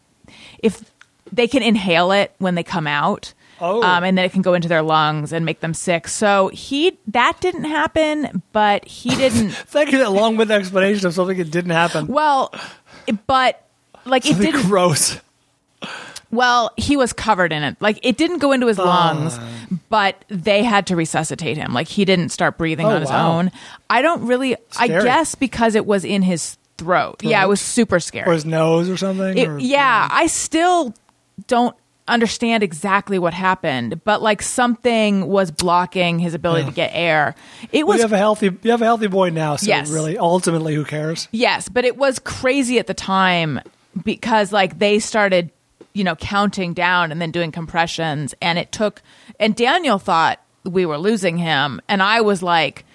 [0.59, 0.83] if
[1.31, 3.33] they can inhale it when they come out.
[3.61, 3.83] Oh.
[3.83, 6.07] Um, and then it can go into their lungs and make them sick.
[6.07, 9.49] So he that didn't happen, but he didn't.
[9.51, 12.07] Thank you that long-winded explanation of something that didn't happen.
[12.07, 12.53] well,
[13.27, 13.65] but
[14.05, 14.61] like it didn't.
[14.67, 15.19] gross.
[16.31, 17.77] Well, he was covered in it.
[17.79, 19.39] Like it didn't go into his lungs,
[19.89, 21.73] but they had to resuscitate him.
[21.73, 23.31] Like he didn't start breathing Oh, on his wow.
[23.39, 23.51] own.
[23.89, 24.55] I don't really.
[24.77, 25.03] I Scary.
[25.03, 27.23] guess because it was in his throat.
[27.23, 28.27] Yeah, it was super scary.
[28.29, 29.37] Or his nose or something.
[29.37, 30.93] It- or- yeah, I still
[31.47, 31.75] don't
[32.07, 37.35] understand exactly what happened, but like something was blocking his ability to get air.
[37.71, 38.49] It Well, was you have a healthy.
[38.63, 39.55] You have a healthy boy now.
[39.57, 39.89] So Yes.
[39.91, 41.27] really, ultimately, who cares?
[41.31, 43.59] Yes, but it was crazy at the time
[44.03, 45.51] because like they started,
[45.99, 49.01] you know, counting down and then doing compressions and it took
[49.39, 52.85] and Daniel thought we were losing him and I was like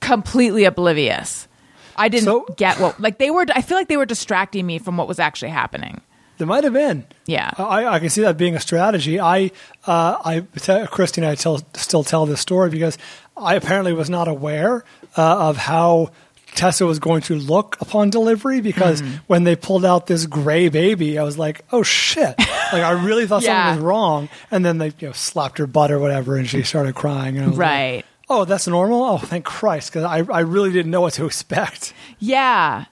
[0.00, 1.48] completely oblivious.
[1.96, 4.78] I didn't So- get what like they were I feel like they were distracting me
[4.78, 6.00] from what was actually happening.
[6.36, 7.04] There might have been.
[7.26, 7.50] Yeah.
[7.58, 9.18] I, I can see that being a strategy.
[9.18, 9.50] I,
[9.86, 12.96] uh, I, tell, Christy and I tell, still tell this story because
[13.36, 14.84] I apparently was not aware
[15.16, 16.12] uh, of how
[16.54, 19.08] Tessa was going to look upon delivery because Hmm.
[19.28, 22.34] when they pulled out this gray baby, I was like, oh shit.
[22.38, 23.66] like I really thought Yeah.
[23.66, 24.28] something was wrong.
[24.50, 27.36] And then they you know, slapped her butt or whatever and she started crying.
[27.36, 28.04] Was like, Right.
[28.28, 29.04] oh, that's normal?
[29.04, 29.92] Oh, thank Christ.
[29.92, 31.92] Because I, I really didn't know what to expect.
[32.18, 32.86] Yeah.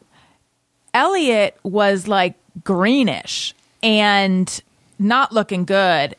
[0.95, 2.35] Elliot was like
[2.65, 4.63] greenish and
[4.99, 6.17] not looking good.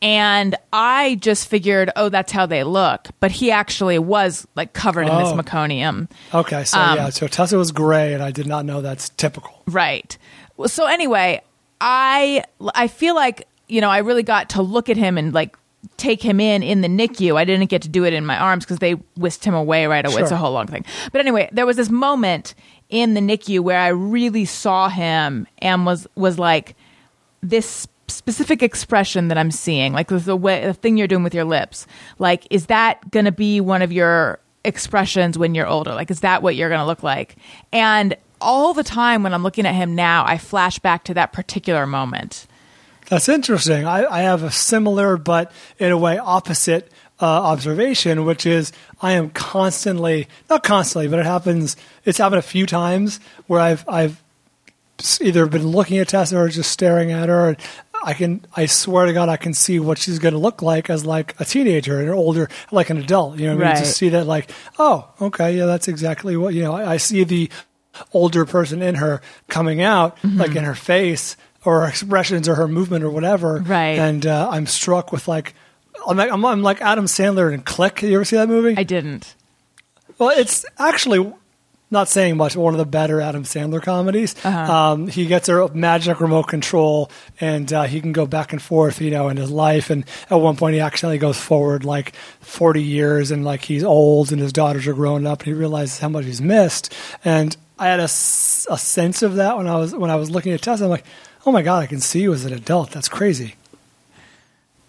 [0.00, 3.08] And I just figured, oh, that's how they look.
[3.18, 5.36] But he actually was like covered in this Oh.
[5.36, 6.08] meconium.
[6.32, 6.62] Okay.
[6.64, 7.08] So, Um, yeah.
[7.10, 9.62] So Tessa was gray and I did not know that's typical.
[9.66, 10.16] Right.
[10.56, 11.42] Well, so anyway,
[11.80, 12.44] I
[12.74, 15.56] I feel like you know I really got to look at him and like
[15.96, 17.36] take him in in the NICU.
[17.36, 20.04] I didn't get to do it in my arms because they whisked him away right
[20.06, 20.22] away.
[20.22, 20.84] It's a whole long thing.
[21.12, 22.54] But anyway, there was this moment
[22.88, 26.74] in the NICU where I really saw him and was was like
[27.42, 31.44] this specific expression that I'm seeing, like the, way the thing you're doing with your
[31.44, 31.86] lips.
[32.18, 35.94] Like, is that going to be one of your expressions when you're older?
[35.94, 37.36] Like, is that what you're going to look like?
[37.72, 41.32] And all the time when I'm looking at him now, I flash back to that
[41.32, 42.46] particular moment.
[43.08, 43.86] That's interesting.
[43.86, 49.12] I, I have a similar, but in a way opposite uh, observation, which is I
[49.12, 51.76] am constantly, not constantly, but it happens.
[52.04, 54.22] It's happened a few times where I've I've
[55.20, 57.56] either been looking at Tessa or just staring at her.
[58.04, 60.88] I can, I swear to God, I can see what she's going to look like
[60.90, 63.38] as like a teenager and older, like an adult.
[63.38, 63.74] You know, what I mean?
[63.74, 63.84] Right.
[63.84, 66.72] just see that like, oh, okay, yeah, that's exactly what you know.
[66.74, 67.50] I, I see the
[68.12, 70.38] older person in her coming out, Mm-hmm.
[70.38, 73.58] like in her face or her expressions or her movement or whatever.
[73.66, 73.98] Right.
[73.98, 75.54] And uh, I'm struck with like,
[76.06, 78.02] I'm like, I'm, I'm like Adam Sandler in Click.
[78.02, 78.74] You ever see that movie?
[78.78, 79.34] I didn't.
[80.18, 81.32] Well, it's actually
[81.90, 82.54] not saying much.
[82.54, 84.34] but One of the better Adam Sandler comedies.
[84.44, 84.72] Uh-huh.
[84.72, 87.10] Um, he gets a magic remote control,
[87.40, 89.88] and uh, he can go back and forth, you know, in his life.
[89.90, 94.32] And at one point, he accidentally goes forward like forty years, and like he's old,
[94.32, 96.94] and his daughters are growing up, and he realizes how much he's missed.
[97.24, 100.52] And I had a, a sense of that when I was when I was looking
[100.52, 100.84] at Tessa.
[100.84, 101.04] I'm like,
[101.46, 102.90] oh my god, I can see you as an adult.
[102.90, 103.54] That's crazy.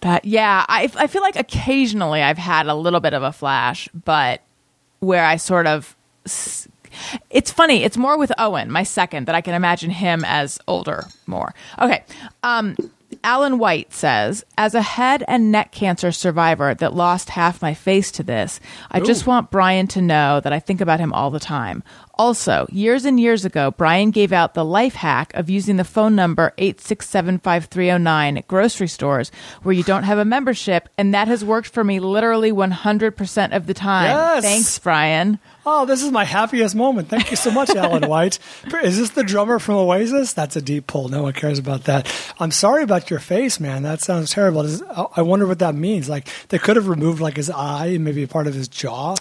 [0.00, 3.88] That yeah, I I feel like occasionally I've had a little bit of a flash,
[4.04, 4.40] but
[5.00, 5.94] where I sort of
[6.24, 6.68] s-
[7.30, 11.04] it's funny, it's more with Owen, my second, that I can imagine him as older
[11.26, 11.54] more.
[11.80, 12.04] Okay.
[12.42, 12.76] Um
[13.24, 18.10] Alan White says, as a head and neck cancer survivor that lost half my face
[18.12, 21.40] to this, I just want Bryan to know that I think about him all the
[21.40, 21.82] time.
[22.14, 26.14] Also, years and years ago, Bryan gave out the life hack of using the phone
[26.14, 29.32] number 8675309 at grocery stores
[29.62, 33.66] where you don't have a membership, and that has worked for me literally 100% of
[33.66, 34.10] the time.
[34.10, 34.44] Yes.
[34.44, 35.38] Thanks, Bryan.
[35.66, 37.08] Oh, this is my happiest moment.
[37.08, 38.38] Thank you so much, Alan White.
[38.82, 40.32] Is this the drummer from Oasis?
[40.32, 41.08] That's a deep pull.
[41.08, 42.10] No one cares about that.
[42.40, 43.82] I'm sorry about your face, man.
[43.82, 44.62] That sounds terrible.
[44.62, 44.82] Does-
[45.16, 46.08] I wonder what that means.
[46.08, 49.16] Like they could have removed like his eye, maybe part of his jaw,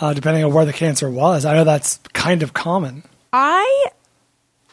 [0.00, 1.44] uh, depending on where the cancer was.
[1.44, 3.04] I know that's kind of common.
[3.32, 3.86] I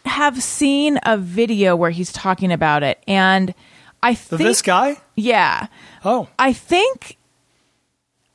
[0.06, 3.54] have seen a video where he's talking about it, and
[4.02, 4.98] I think this guy?
[5.16, 5.68] yeah,
[6.04, 7.18] Oh, I think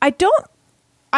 [0.01, 0.47] I don't.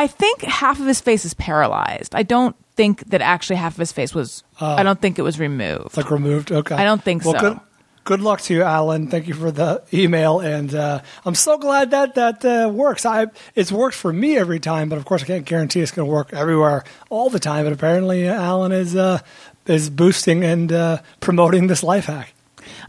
[0.01, 2.15] I think half of his face is paralyzed.
[2.15, 4.45] I don't think that actually half of his face was.
[4.59, 5.89] I don't think it was removed.
[5.89, 6.51] it's like removed.
[6.51, 6.75] Okay.
[6.75, 7.41] I don't think well, so.
[7.41, 7.61] Good,
[8.05, 9.09] good luck to you, Alan.
[9.09, 13.05] Thank you for the email, and uh, I'm so glad that that uh, works.
[13.05, 16.09] I it's worked for me every time, but of course I can't guarantee it's going
[16.09, 17.67] to work everywhere all the time.
[17.67, 19.19] But apparently, uh, Alan is uh,
[19.67, 22.33] is boosting and uh, promoting this life hack.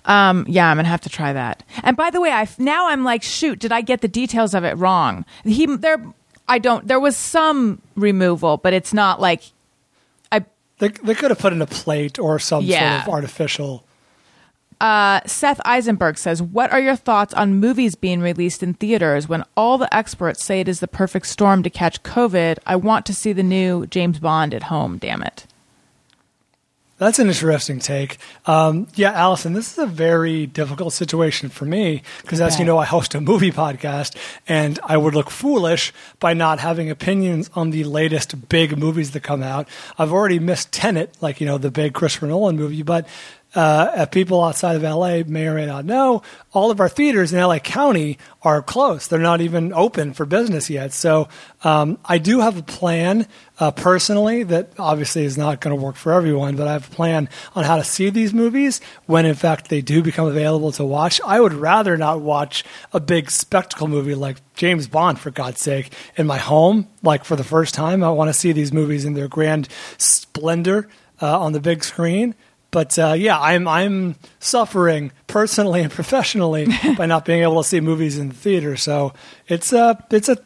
[0.05, 1.63] Um, yeah, I'm gonna have to try that.
[1.83, 4.63] And by the way, I now I'm like, shoot, did I get the details of
[4.63, 5.25] it wrong?
[5.43, 6.01] He there,
[6.51, 6.85] I don't.
[6.87, 9.41] There was some removal, but it's not like
[10.31, 10.43] I.
[10.79, 13.03] They they could have put in a plate or some Yeah.
[13.03, 13.85] sort of artificial.
[14.81, 19.43] Uh, Seth Eisenberg says, "What are your thoughts on movies being released in theaters when
[19.55, 22.57] all the experts say it is the perfect storm to catch COVID?
[22.65, 24.97] I want to see the new James Bond at home.
[24.97, 25.45] Damn it."
[27.01, 28.19] That's an interesting take.
[28.45, 32.77] Um, yeah, Allison, this is a very difficult situation for me because, as you know,
[32.77, 34.15] I host a movie podcast,
[34.47, 39.23] and I would look foolish by not having opinions on the latest big movies that
[39.23, 39.67] come out.
[39.97, 43.07] I've already missed Tenet, like you know, the big Christopher Nolan movie, but
[43.53, 46.21] uh, people outside of LA may or may not know,
[46.53, 49.09] all of our theaters in LA County are closed.
[49.09, 50.93] They're not even open for business yet.
[50.93, 51.27] So
[51.63, 53.27] um, I do have a plan
[53.59, 56.95] uh, personally that obviously is not going to work for everyone, but I have a
[56.95, 60.85] plan on how to see these movies when, in fact, they do become available to
[60.85, 61.19] watch.
[61.25, 65.91] I would rather not watch a big spectacle movie like James Bond, for God's sake,
[66.15, 68.03] in my home, like for the first time.
[68.03, 70.87] I want to see these movies in their grand splendor
[71.21, 72.35] uh, on the big screen.
[72.71, 76.67] But uh, yeah, I'm I'm suffering personally and professionally
[76.97, 78.77] by not being able to see movies in the theater.
[78.77, 79.13] So
[79.47, 80.37] it's a it's a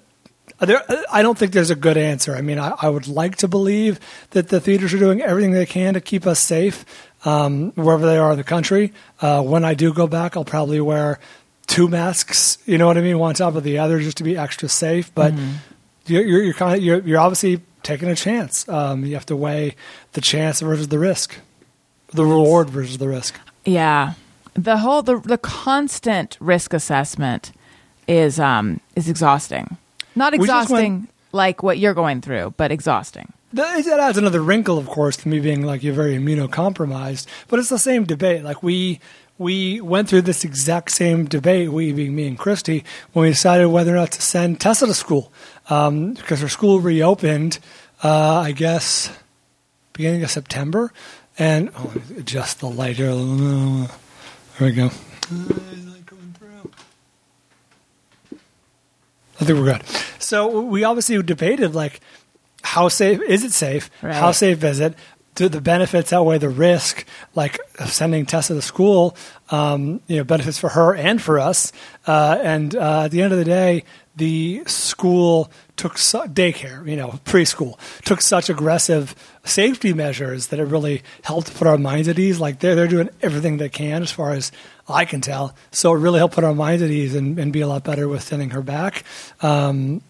[0.60, 2.36] there, I don't think there's a good answer.
[2.36, 4.00] I mean, I, I would like to believe
[4.32, 6.86] that the theaters are doing everything they can to keep us safe
[7.26, 8.94] um, wherever they are in the country.
[9.20, 11.20] Uh, when I do go back, I'll probably wear
[11.68, 12.58] two masks.
[12.66, 14.70] You know what I mean, one on top of the other, just to be extra
[14.70, 15.14] safe.
[15.14, 15.34] But
[16.06, 18.68] you're, you're, you're kind of you're, you're obviously taking a chance.
[18.70, 19.76] Um, you have to weigh
[20.14, 21.36] the chance versus the risk,
[22.16, 23.40] the reward versus the risk.
[23.66, 24.14] Yeah,
[24.54, 27.52] the whole the the constant risk assessment
[28.08, 29.78] is um is exhausting.
[30.16, 33.34] Not just went- exhausting like what you're going through, but exhausting.
[33.54, 37.26] That that adds another wrinkle, of course, to me being like you're very immunocompromised.
[37.48, 38.44] But it's the same debate.
[38.44, 39.00] Like we
[39.38, 43.68] we went through this exact same debate, we being me and Christy, when we decided
[43.68, 45.32] whether or not to send Tessa to school
[45.70, 47.60] um, because her school reopened.
[48.04, 49.10] Uh, I guess
[49.94, 50.92] beginning of September,
[51.38, 53.14] and oh, adjust the light here.
[53.14, 53.88] There
[54.60, 54.90] we go.
[59.40, 59.86] I think we're good.
[60.20, 62.00] So we obviously debated like
[62.62, 63.90] how safe is it safe?
[64.02, 64.96] How safe is it?
[65.36, 67.06] Do the benefits outweigh the risk?
[67.36, 69.18] Like of sending Tessa to school,
[69.50, 71.74] um, you know, benefits for her and for us.
[72.08, 73.84] Uh, and uh, at the end of the day,
[74.16, 80.66] the school took su- daycare, you know, preschool took such aggressive safety measures that it
[80.66, 82.40] really helped put our minds at ease.
[82.40, 84.52] Like they're they're doing everything they can, as far as
[84.88, 85.56] I can tell.
[85.72, 88.08] So it really helped put our minds at ease and, and be a lot better
[88.08, 89.04] with sending her back.
[89.42, 90.02] Um,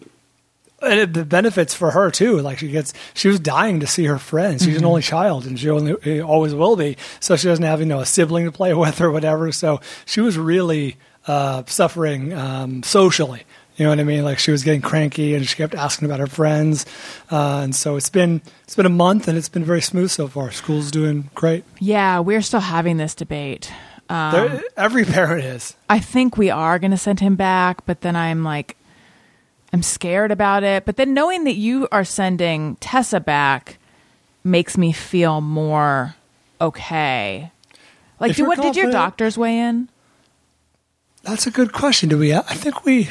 [0.82, 2.40] and it, the benefits for her too.
[2.40, 4.62] Like she gets, she was dying to see her friends.
[4.62, 6.96] She's an only child, and she only always will be.
[7.20, 9.50] So she doesn't have you know a sibling to play with or whatever.
[9.52, 10.96] So she was really
[11.26, 13.44] uh, suffering um, socially.
[13.76, 14.24] You know what I mean?
[14.24, 16.86] Like she was getting cranky, and she kept asking about her friends.
[17.30, 20.28] Uh, and so it's been it's been a month, and it's been very smooth so
[20.28, 20.50] far.
[20.50, 21.64] School's doing great.
[21.78, 23.70] Yeah, we're still having this debate.
[24.08, 25.74] Um, There- every parent is.
[25.90, 28.76] I think we are going to send him back, but then I'm like,
[29.72, 30.86] I'm scared about it.
[30.86, 33.78] But then knowing that you are sending Tessa back
[34.44, 36.14] makes me feel more
[36.60, 37.50] okay.
[38.20, 39.88] Like, do, what did your doctors weigh in?
[41.24, 42.08] That's a good question.
[42.08, 42.32] Do we?
[42.32, 43.10] I think we.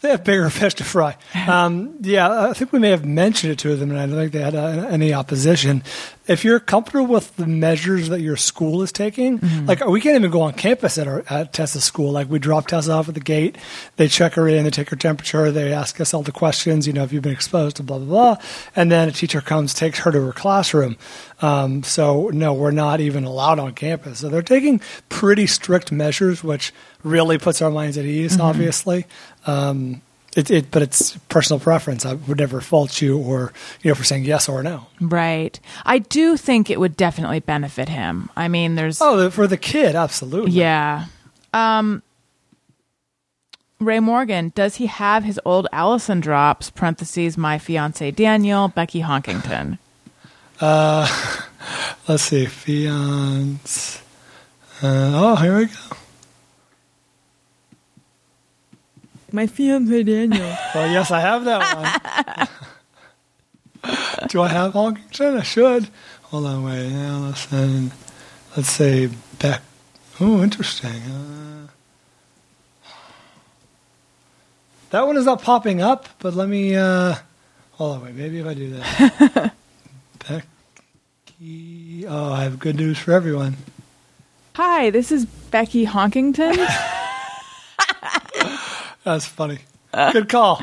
[0.00, 1.16] They have bigger fish to fry.
[1.48, 4.32] Um, yeah, I think we may have mentioned it to them, and I don't think
[4.32, 5.82] they had uh, any opposition.
[6.26, 10.30] If you're comfortable with the measures that your school is taking, like we can't even
[10.30, 12.10] go on campus at our at Tessa's school.
[12.10, 13.56] Like we drop Tessa off at the gate,
[13.94, 16.86] they check her in, they take her temperature, they ask us all the questions.
[16.86, 18.44] You know, if you've been exposed to blah blah blah,
[18.74, 20.96] and then a teacher comes, takes her to her classroom.
[21.42, 24.20] Um, so no, we're not even allowed on campus.
[24.20, 26.72] So they're taking pretty strict measures, which
[27.02, 28.40] really puts our minds at ease.
[28.40, 29.04] Obviously,
[29.46, 30.00] um,
[30.34, 32.06] it, it, but it's personal preference.
[32.06, 34.86] I would never fault you or you know for saying yes or no.
[35.00, 35.58] Right.
[35.84, 38.30] I do think it would definitely benefit him.
[38.36, 40.52] I mean, there's Oh, for the kid, absolutely.
[40.52, 41.06] yeah.
[41.52, 42.02] Um
[43.78, 46.70] Ray Morgan, does he have his old Allison drops?
[46.70, 49.78] Parentheses, my fiance Daniel, Becky Honkington.
[50.60, 54.00] Let's see, fiance.
[54.82, 55.72] Uh, oh, here we go.
[59.32, 60.56] My fiance Daniel.
[60.74, 62.48] Well, yes, I have that
[63.84, 63.98] one.
[64.28, 65.38] Do I have Honkington?
[65.38, 65.88] I should.
[66.22, 66.90] Hold on, wait.
[66.90, 67.92] Allison.
[68.56, 69.60] Let's say Beck.
[70.18, 71.02] Oh, interesting.
[71.02, 71.66] Uh,
[74.88, 76.74] that one is not popping up, but let me.
[76.74, 77.16] Uh,
[77.72, 78.14] hold on, wait.
[78.14, 79.52] Maybe if I do that.
[81.48, 83.56] Oh, I have good news for everyone.
[84.54, 86.56] Hi, this is Becky Honkington.
[89.04, 89.58] That's funny.
[90.12, 90.60] Good call.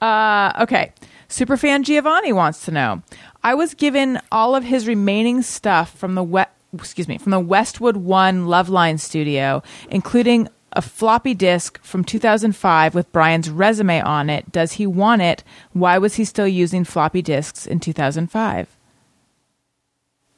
[0.00, 0.92] Uh, okay.
[1.28, 3.02] Superfan Giovanni wants to know.
[3.44, 6.42] I was given all of his remaining stuff from the we-
[6.74, 13.12] excuse me from the Westwood One Loveline studio, including a floppy disk from 2005 with
[13.12, 14.50] Bryan's resume on it.
[14.50, 15.44] Does he want it?
[15.72, 18.76] Why was he still using floppy disks in 2005?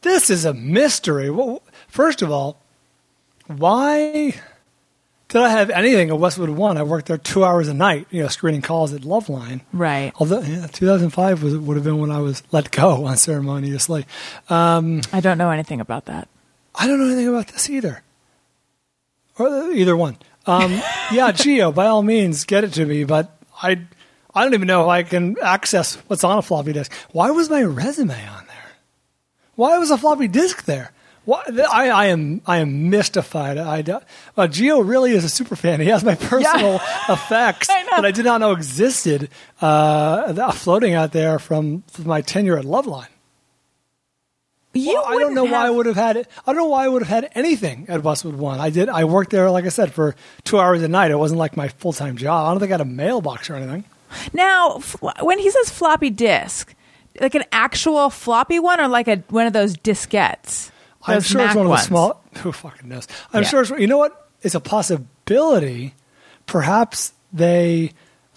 [0.03, 1.31] This is a mystery.
[1.31, 2.59] Well, first of all,
[3.47, 4.35] why
[5.29, 6.77] did I have anything at Westwood One?
[6.77, 9.63] I worked there two hours a night, you know, screening calls at Loveline.
[9.73, 10.13] Right.
[10.17, 14.07] Although yeah, 2005 was, would have been when I was let go unceremoniously.
[14.51, 16.29] Um, I don't know anything about that.
[16.75, 18.03] I don't know anything about this either,
[19.39, 20.17] or uh, either one.
[20.47, 20.73] Um,
[21.13, 23.05] yeah, Geo, by all means, get it to me.
[23.05, 23.31] But
[23.63, 23.79] I,
[24.35, 26.93] I don't even know if I can access what's on a floppy disk.
[27.13, 28.52] Why was my resume on there?
[29.63, 30.91] Why was a floppy disk there?
[31.25, 33.59] Why, I, I am I am mystified.
[33.59, 33.85] I,
[34.37, 35.79] uh, Geo really is a super fan.
[35.79, 39.29] He has my personal effects I that I did not know existed
[39.61, 43.07] uh, floating out there from, from my tenure at Loveline.
[44.73, 46.27] You Well, I don't know why I would have had it.
[46.45, 48.59] I don't know why I would have had anything at Westwood One.
[48.59, 48.89] I did.
[48.89, 51.13] I worked there, like I said, for two hours a night.
[51.13, 52.49] It wasn't like my full time job.
[52.49, 53.85] I don't think I had a mailbox or anything.
[54.33, 54.81] Now,
[55.21, 56.75] when he says floppy disk,
[57.21, 60.71] like an actual floppy one or like a one of those diskettes?
[61.05, 62.23] I'm sure it's Mac one of the small.
[62.39, 63.09] Who fucking knows?
[63.33, 63.49] I'm Yeah.
[63.49, 63.61] sure.
[63.63, 64.29] It's, you know what?
[64.43, 65.95] It's a possibility.
[66.47, 67.93] Perhaps they,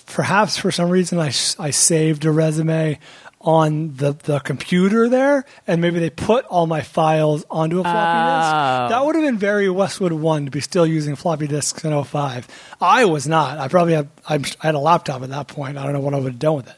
[0.06, 1.28] perhaps for some reason, I
[1.60, 3.00] I saved a resume
[3.42, 7.98] on the the computer there, and maybe they put all my files onto a floppy
[7.98, 8.88] Oh.
[8.88, 8.90] disk.
[8.98, 12.48] That would have been very Westwood One to be still using floppy disks in 05.
[12.82, 13.58] I was not.
[13.60, 14.10] I probably had.
[14.28, 15.78] I'm, I had a laptop at that point.
[15.78, 16.76] I don't know what I would have done with it.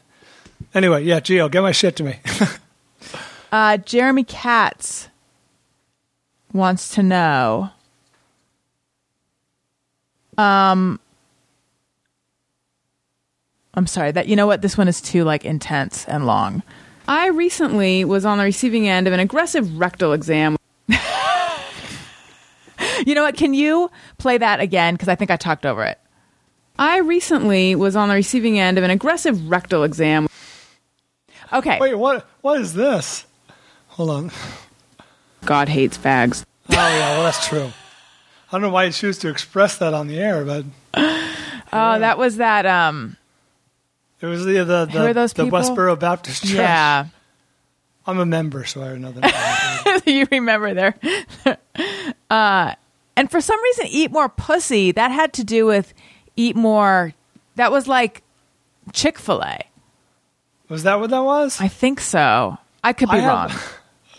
[0.74, 2.20] Anyway, yeah, Geo, get my shit to me.
[3.50, 5.08] Uh, Jeremy Katz
[6.52, 7.70] wants to know.
[10.36, 11.00] Um,
[13.72, 16.62] I'm sorry that you know what this one is too like intense and long.
[17.06, 20.56] I recently was on the receiving end of an aggressive rectal exam.
[23.06, 23.36] You know what?
[23.36, 24.94] Can you play that again?
[24.94, 25.98] Because I think I talked over it.
[26.78, 30.28] I recently was on the receiving end of an aggressive rectal exam.
[31.52, 31.78] Okay.
[31.80, 32.28] Wait, what?
[32.40, 33.24] What is this?
[33.88, 34.30] Hold on.
[35.44, 36.44] God hates fags.
[36.70, 37.72] Oh yeah, well that's true.
[38.50, 40.64] I don't know why you choose to express that on the air, but
[41.72, 42.66] Oh, that was that.
[42.66, 43.16] Um.
[44.20, 45.58] it was the the the, those the people?
[45.58, 46.52] Westboro Baptist Church.
[46.52, 47.06] Yeah.
[48.06, 50.02] I'm a member, so I know that.
[50.06, 50.94] you remember there.
[52.30, 52.74] uh,
[53.16, 54.92] and for some reason, eat more pussy.
[54.92, 55.92] That had to do with
[56.34, 57.12] eat more.
[57.56, 58.22] That was like
[58.94, 59.60] Chick Fil A.
[60.68, 61.60] was that what that was?
[61.60, 62.56] I think so.
[62.84, 63.60] I could be I have- wrong.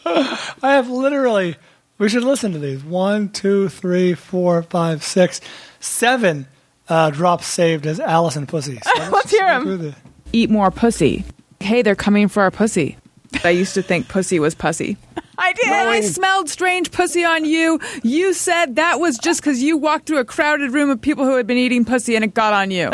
[0.63, 1.55] I have literally.
[1.97, 2.83] We should listen to these.
[2.83, 5.41] One, two, three, four, five, six,
[5.81, 6.47] seven
[6.87, 8.79] uh, drops saved as Allison pussies.
[8.95, 9.95] So Let's hear them.
[10.31, 11.25] Eat more pussy.
[11.59, 12.97] Hey, they're coming for our pussy.
[13.43, 14.97] I used to think pussy was pussy.
[15.37, 15.69] I did.
[15.69, 20.07] When I smelled strange pussy on you, you said that was just because you walked
[20.07, 22.71] through a crowded room of people who had been eating pussy and it got on
[22.71, 22.89] you.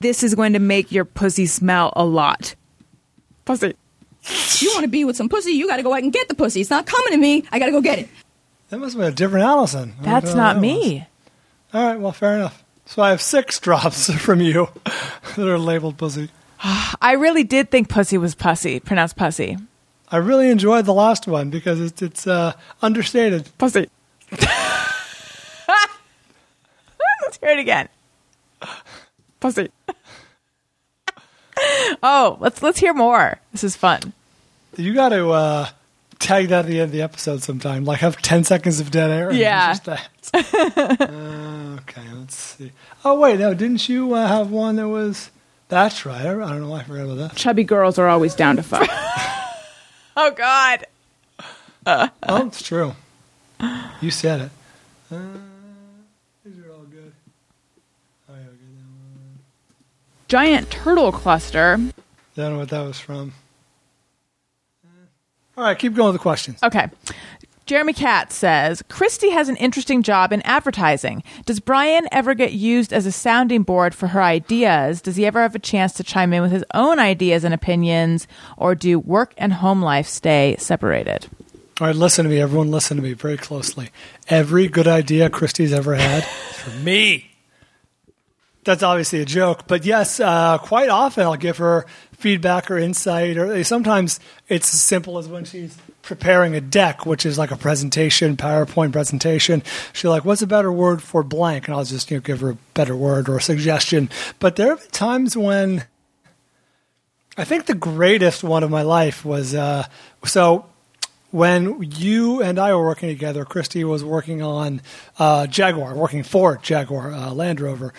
[0.00, 2.54] this is going to make your pussy smell a lot.
[3.44, 3.74] Pussy.
[4.58, 6.34] You want to be with some pussy, you got to go out and get the
[6.34, 6.60] pussy.
[6.60, 7.44] It's not coming to me.
[7.50, 8.08] I got to go get it.
[8.68, 9.94] That must have been a different Allison.
[10.00, 10.94] That's don't know not who that me.
[10.98, 11.06] was.
[11.72, 12.62] All right, well, fair enough.
[12.86, 14.68] So I have six drops from you
[15.36, 16.28] that are labeled pussy.
[16.62, 19.56] I really did think pussy was pussy, pronounced pussy.
[20.12, 23.48] I really enjoyed the last one because it's, it's uh, understated.
[23.58, 23.88] Pussy.
[24.32, 24.48] Let's
[27.40, 27.88] hear it again.
[29.38, 29.70] Pussy.
[32.02, 33.38] Oh, let's let's hear more.
[33.52, 34.12] This is fun.
[34.76, 35.68] You got to uh,
[36.18, 37.84] tag that at the end of the episode sometime.
[37.84, 39.32] Like have ten seconds of dead air.
[39.32, 39.72] Yeah.
[39.72, 40.08] just that.
[41.00, 42.72] uh, okay, let's see.
[43.04, 45.30] Oh wait, no, didn't you uh, have one that was?
[45.68, 46.26] That's right.
[46.26, 47.36] I, I don't know why I forgot about that.
[47.36, 48.88] Chubby girls are always down to fuck.
[50.16, 50.86] Oh God.
[51.86, 52.10] Oh,
[52.46, 52.94] it's true.
[54.02, 54.50] You said it.
[55.10, 55.18] Uh,
[56.44, 57.12] these are all good.
[58.28, 58.58] Oh, yeah, good.
[60.30, 61.74] Giant turtle cluster.
[61.76, 61.92] I
[62.36, 63.34] Don't know what that was from.
[65.56, 66.62] All right, keep going with the questions.
[66.62, 66.88] Okay.
[67.66, 71.24] Jeremy Katz says Christy has an interesting job in advertising.
[71.46, 75.02] Does Bryan ever get used as a sounding board for her ideas?
[75.02, 78.28] Does he ever have a chance to chime in with his own ideas and opinions,
[78.56, 81.26] or do work and home life stay separated?
[81.80, 82.40] All right, listen to me.
[82.40, 83.88] Everyone, listen to me very closely.
[84.28, 87.29] Every good idea Christy's ever had is for me.
[88.64, 93.38] That's obviously a joke, but yes, uh, quite often I'll give her feedback or insight,
[93.38, 97.56] or sometimes it's as simple as when she's preparing a deck, which is like a
[97.56, 99.62] presentation, PowerPoint presentation.
[99.94, 102.50] She's like, "What's a better word for blank?" And I'll just you know give her
[102.50, 104.10] a better word or a suggestion.
[104.38, 105.84] But there have been times when
[107.38, 109.86] I think the greatest one of my life was uh,
[110.24, 110.66] so
[111.30, 114.82] when you and I were working together, Christy was working on
[115.18, 117.94] uh, Jaguar, working for Jaguar uh, Land Rover,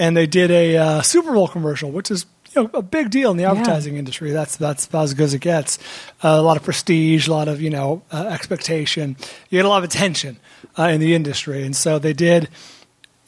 [0.00, 2.24] and they did a uh, Super Bowl commercial, which is
[2.54, 4.32] you know a big deal in the advertising industry.
[4.32, 5.78] That's that's about as good as it gets.
[6.24, 9.16] Uh, a lot of prestige, a lot of you know uh, expectation.
[9.50, 10.38] You get a lot of attention
[10.78, 12.48] uh, in the industry, and so they did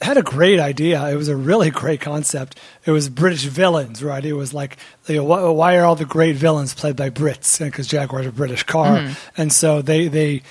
[0.01, 1.07] had a great idea.
[1.09, 2.59] It was a really great concept.
[2.85, 4.25] It was British villains, right?
[4.25, 7.59] It was like, you know, why, why are all the great villains played by Brits?
[7.63, 8.97] Because Jaguar's a British car,
[9.37, 10.41] and so they they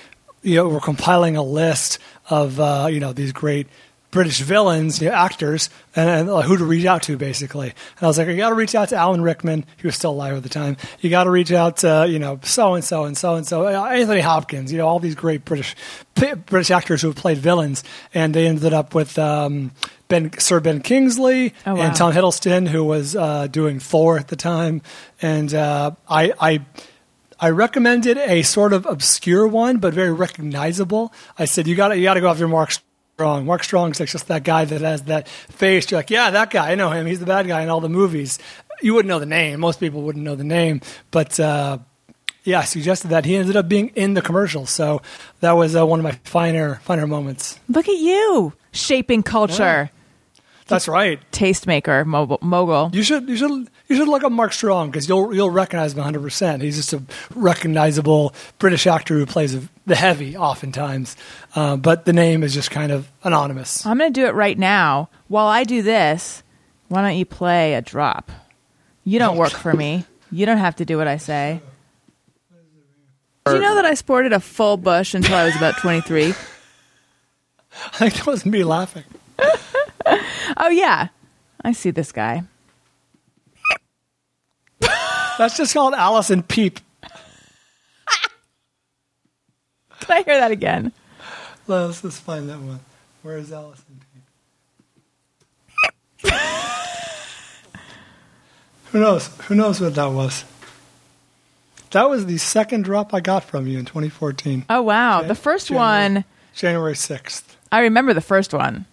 [0.43, 1.99] you know were compiling a list
[2.31, 3.67] of uh, you know these great
[4.13, 7.69] British villains, you know, actors, and, and uh, who to reach out to, basically.
[7.71, 9.65] And I was like, you got to reach out to Alan Rickman.
[9.79, 10.77] He was still alive at the time.
[11.01, 13.67] You got to reach out to, you know, so and so and so and so,
[13.67, 14.71] Anthony Hopkins.
[14.71, 15.75] You know, all these great British
[16.15, 17.83] British actors who have played villains,
[18.15, 19.19] and they ended up with.
[19.19, 19.73] Um,
[20.09, 21.81] Ben, Sir Ben Kingsley Oh, wow.
[21.81, 24.83] and Tom Hiddleston, who was uh, doing Thor at the time,
[25.23, 26.67] and uh, I, I
[27.41, 31.15] I recommended a sort of obscure one, but very recognizable.
[31.39, 32.73] I said, you got to you got to go after Mark
[33.15, 33.47] Strong.
[33.47, 35.91] Mark Strong's like just that guy that has that face.
[35.91, 36.73] You're like, yeah, that guy.
[36.73, 37.07] I know him.
[37.07, 38.39] He's the bad guy in all the movies.
[38.81, 39.61] You wouldn't know the name.
[39.61, 41.39] Most people wouldn't know the name, but.
[41.39, 41.79] Uh,
[42.45, 45.01] yeah, I suggested that he ended up being in the commercial, so
[45.39, 47.61] that was uh, one of my finer, finer moments.
[47.69, 49.91] Look at you shaping culture.
[50.67, 51.21] That's right.
[51.31, 52.39] Tastemaker, mogul.
[52.43, 52.91] mogul.
[52.93, 55.99] You should, you should, you should look up Mark Strong because you'll, you'll recognize him
[55.99, 56.23] 100.
[56.23, 57.03] percent He's just a
[57.35, 61.17] recognizable British actor who plays the heavy, oftentimes,
[61.55, 63.85] uh, but the name is just kind of anonymous.
[63.85, 65.11] I'm going to do it right now.
[65.29, 66.43] While I do this,
[66.89, 68.31] why don't you play a drop?
[69.05, 70.07] You don't work for me.
[70.31, 71.61] You don't have to do what I say.
[73.45, 76.27] Do you know that I sported a full bush until I was about 23?
[76.29, 79.05] I think that was me laughing.
[80.57, 81.09] Oh, yeah.
[81.65, 82.43] I see this guy.
[85.43, 86.79] That's just called Allison Peep.
[87.03, 87.11] Can
[90.09, 90.93] I hear that again?
[91.67, 92.79] Let's just find that one.
[93.23, 94.01] Where is Allison
[96.23, 96.33] Peep?
[98.93, 99.27] Who knows?
[99.49, 100.45] Who knows what that was?
[101.91, 105.19] That was the second drop I got from you in 2014, Oh, wow.
[105.19, 105.29] Okay.
[105.29, 105.89] The first January.
[106.15, 106.25] one,
[106.55, 107.57] January 6th.
[107.73, 108.87] I remember the first one.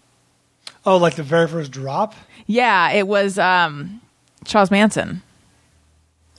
[0.83, 2.15] Oh, like the very first drop?
[2.47, 4.01] Yeah, it was um,
[4.45, 5.21] Charles Manson.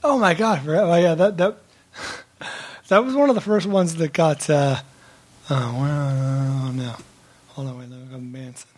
[0.03, 0.67] Oh my god!
[0.67, 1.57] Oh yeah, that that
[2.87, 4.49] that was one of the first ones that got.
[4.49, 4.77] Uh,
[5.49, 6.95] oh, well, no!
[7.49, 8.69] Hold on, wait, let me go Manson.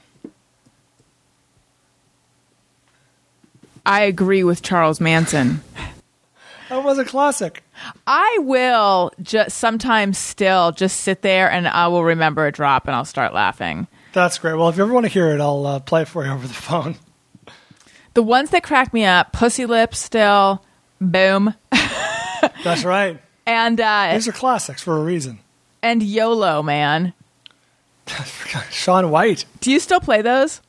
[3.85, 5.61] I agree with Charles Manson.
[6.69, 7.61] That was a classic.
[8.07, 12.95] I will just sometimes still just sit there and I will remember a drop and
[12.95, 13.85] I'll start laughing.
[14.13, 14.55] That's great.
[14.55, 16.47] Well, if you ever want to hear it, I'll uh, play it for you over
[16.47, 16.95] the phone.
[18.15, 20.63] The ones that crack me up, Pussy Lips still,
[21.11, 21.53] Boom,
[22.63, 23.19] That's right.
[23.45, 25.39] and uh, These are classics for a reason.
[25.81, 27.13] and YOLO, man.
[28.71, 29.45] Sean White.
[29.61, 30.61] Do you still play those?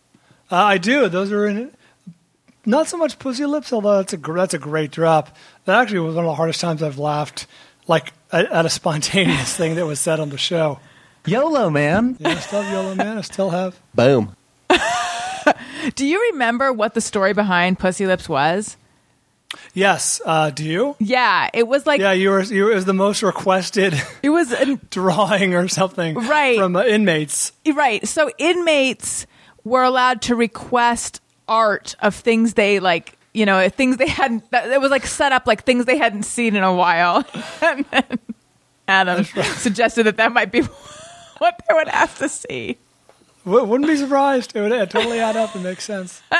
[0.50, 1.08] Uh, I do.
[1.08, 1.72] Those are in.
[2.66, 5.36] Not so much Pussy Lips, although that's a that's a great drop.
[5.64, 7.46] That actually was one of the hardest times I've laughed,
[7.88, 10.78] like at, at a spontaneous thing that was said on the show.
[11.26, 12.16] YOLO, man.
[12.20, 13.18] Yeah, I still have Yolo Man.
[13.18, 13.80] I still have.
[13.94, 14.36] Boom.
[15.94, 18.76] Do you remember what the story behind Pussy Lips was?
[19.74, 20.20] Yes.
[20.24, 20.96] Uh, do you?
[20.98, 22.42] Yeah, it was like Yeah, you were.
[22.42, 26.58] You it was the most requested it was an, drawing or something, Right.
[26.58, 27.52] From uh, inmates.
[27.74, 28.06] right.
[28.06, 29.26] So inmates
[29.64, 34.44] were allowed to request art of things they like, you know, things they hadn't.
[34.52, 37.24] It was like set up like things they hadn't seen in a while.
[37.62, 38.18] and then
[38.86, 40.60] Adam suggested that that might be
[41.38, 42.78] what they would have to see.
[43.44, 44.56] Wouldn't be surprised.
[44.56, 46.22] It would it totally add up and make sense.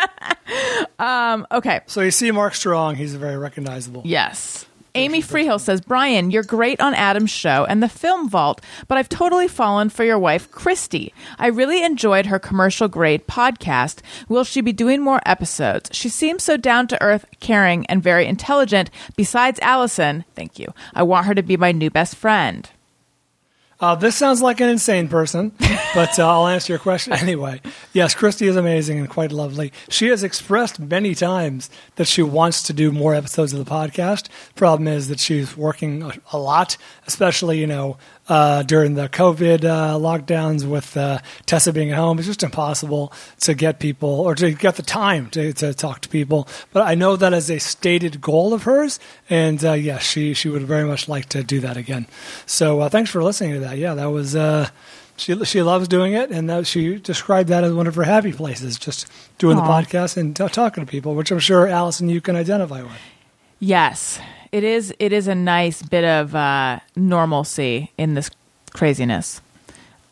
[0.98, 1.80] Um, okay.
[1.86, 2.96] So you see Mark Strong.
[2.96, 4.02] He's very recognizable.
[4.04, 4.66] Yes.
[4.96, 9.08] Amy Freehill says, Bryan, you're great on Adam's show and the Film Vault, but I've
[9.08, 11.12] totally fallen for your wife, Christy.
[11.36, 14.02] I really enjoyed her commercial grade podcast.
[14.28, 15.90] Will she be doing more episodes?
[15.92, 18.88] She seems so down to earth, caring, and very intelligent.
[19.16, 20.72] Besides Allison, thank you.
[20.94, 22.70] I want her to be my new best friend.
[23.80, 25.52] Uh, this sounds like an insane person,
[25.94, 27.60] but uh, I'll answer your question anyway.
[27.92, 29.72] Yes, Christy is amazing and quite lovely.
[29.88, 34.28] She has expressed many times that she wants to do more episodes of the podcast.
[34.54, 36.76] Problem is that she's working a, a lot,
[37.06, 37.96] especially you know
[38.28, 42.18] uh, during the COVID uh, lockdowns with uh, Tessa being at home.
[42.18, 46.08] It's just impossible to get people or to get the time to, to talk to
[46.08, 46.48] people.
[46.72, 48.98] But I know that is a stated goal of hers,
[49.28, 52.06] and uh, yes, she she would very much like to do that again.
[52.46, 53.78] So uh, thanks for listening to that.
[53.78, 54.34] Yeah, that was.
[54.34, 54.68] Uh,
[55.16, 58.32] she she loves doing it, and that she described that as one of her happy
[58.32, 59.06] places, just
[59.38, 59.64] doing Aw.
[59.64, 62.98] the podcast and t- talking to people, which I'm sure Allison you can identify with.
[63.60, 64.18] Yes,
[64.54, 64.94] it is.
[65.00, 68.30] It is a nice bit of uh, normalcy in this
[68.72, 69.40] craziness.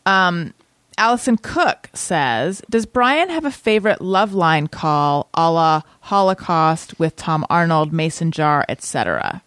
[0.05, 0.53] Um,
[0.99, 7.47] Allison Cook says, "Does Bryan have a favorite Loveline call, a la Holocaust with Tom
[7.49, 9.43] Arnold, Mason Jar, etc.?"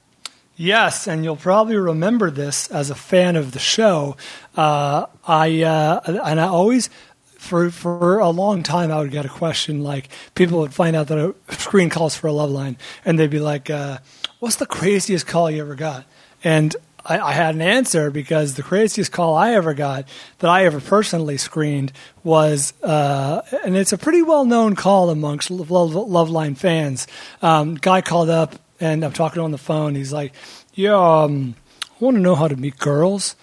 [0.56, 4.16] Yes, and you'll probably remember this as a fan of the show.
[4.56, 6.90] Uh, I uh, and I always.
[7.38, 11.10] For, for a long time, I would get a question like people would find out
[11.10, 14.00] that a screen calls for a Loveline, and they'd be like, uh,
[14.46, 16.06] "What's the craziest call you ever got?"
[16.44, 20.08] And I, I had an answer because the craziest call I ever got
[20.38, 21.92] that I ever personally screened
[22.24, 27.08] was, uh, and it's a pretty well known call amongst love, love fans.
[27.42, 29.96] Um, guy called up and I'm talking on the phone.
[29.96, 30.32] He's like,
[30.76, 33.36] "Yeah, um, I want to know how to meet girls."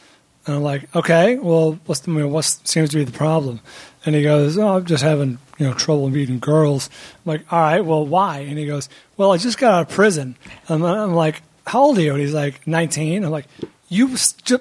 [0.47, 3.59] And I'm like, "Okay, well, what's the, what seems to be the problem?"
[4.07, 6.91] And he goes, "Oh, I'm just having you know trouble meeting girls."
[7.25, 9.95] I'm like, "All right, well, why?" And he goes, "Well, I just got out of
[9.95, 10.37] prison."
[10.69, 13.47] I'm, I'm like, "How old are you?" And he's like, "19." I'm like,
[13.89, 14.17] "You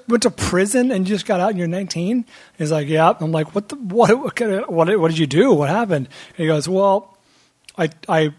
[0.08, 2.26] went to prison and you just got out and you're 19?"
[2.58, 3.70] He's like, "Yeah." I'm like, "What?
[3.70, 4.10] The, what?
[4.18, 4.72] What?
[4.72, 5.00] What?
[5.00, 5.54] What did you do?
[5.54, 7.18] What happened?" And he goes, "Well,
[7.78, 8.34] I I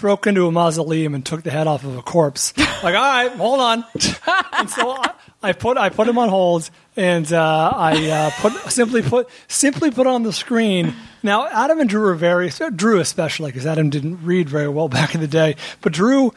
[0.00, 2.56] broke into a mausoleum and took the head off of a corpse.
[2.58, 3.84] like, all right, hold on.
[4.54, 5.12] and so I,
[5.42, 9.90] I put I put him on hold, and uh, I uh, put simply put simply
[9.90, 10.94] put on the screen.
[11.22, 15.14] Now, Adam and Drew are very Drew especially because Adam didn't read very well back
[15.14, 16.32] in the day, but Drew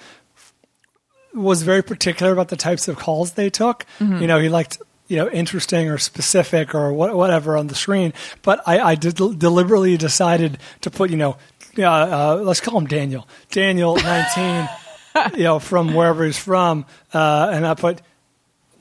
[1.34, 3.86] was very particular about the types of calls they took.
[4.22, 4.78] You know, he liked
[5.08, 8.14] you know interesting or specific or what, whatever on the screen.
[8.42, 11.38] But I, I did deliberately decided to put you know,
[11.78, 13.28] uh, uh, let's call him Daniel.
[13.52, 14.70] Daniel, nineteen,
[15.38, 18.02] you know, from wherever he's from, uh, and I put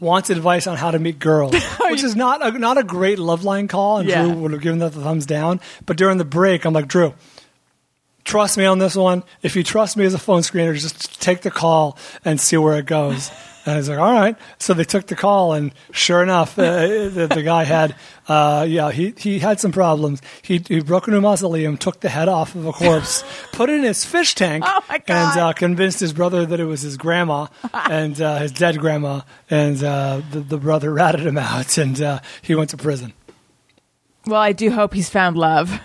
[0.03, 3.69] wants advice on how to meet girls, which is not a, not a great Loveline
[3.69, 4.25] call, and Yeah.
[4.27, 5.61] Drew would have given that the thumbs down.
[5.87, 7.15] But during the break, I'm like, Drew,
[8.25, 9.25] trust me on this one.
[9.43, 12.79] If you trust me as a phone screener, just take the call and see where
[12.79, 13.31] it goes.
[13.65, 14.37] And I was like, all right.
[14.59, 16.65] So they took the call, and sure enough, uh,
[17.09, 17.95] the, the guy had,
[18.27, 20.21] uh, yeah, he, he had some problems.
[20.43, 23.23] He, he broke into a mausoleum, took the head off of a corpse,
[23.53, 26.81] put it in his fish tank, Oh, and uh, convinced his brother that it was
[26.81, 29.21] his grandma and uh, his dead grandma.
[29.49, 33.13] And uh, the, the brother ratted him out, and uh, he went to prison.
[34.27, 35.81] Well, I do hope he's found love.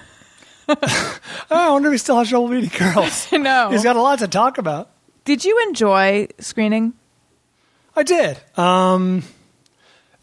[0.68, 1.18] Oh,
[1.52, 3.27] I wonder if he still has trouble meeting girls.
[3.31, 3.69] no.
[3.69, 4.89] He's got a lot to talk about.
[5.26, 6.94] Did you enjoy screening?
[7.95, 8.39] I did.
[8.56, 9.23] Um,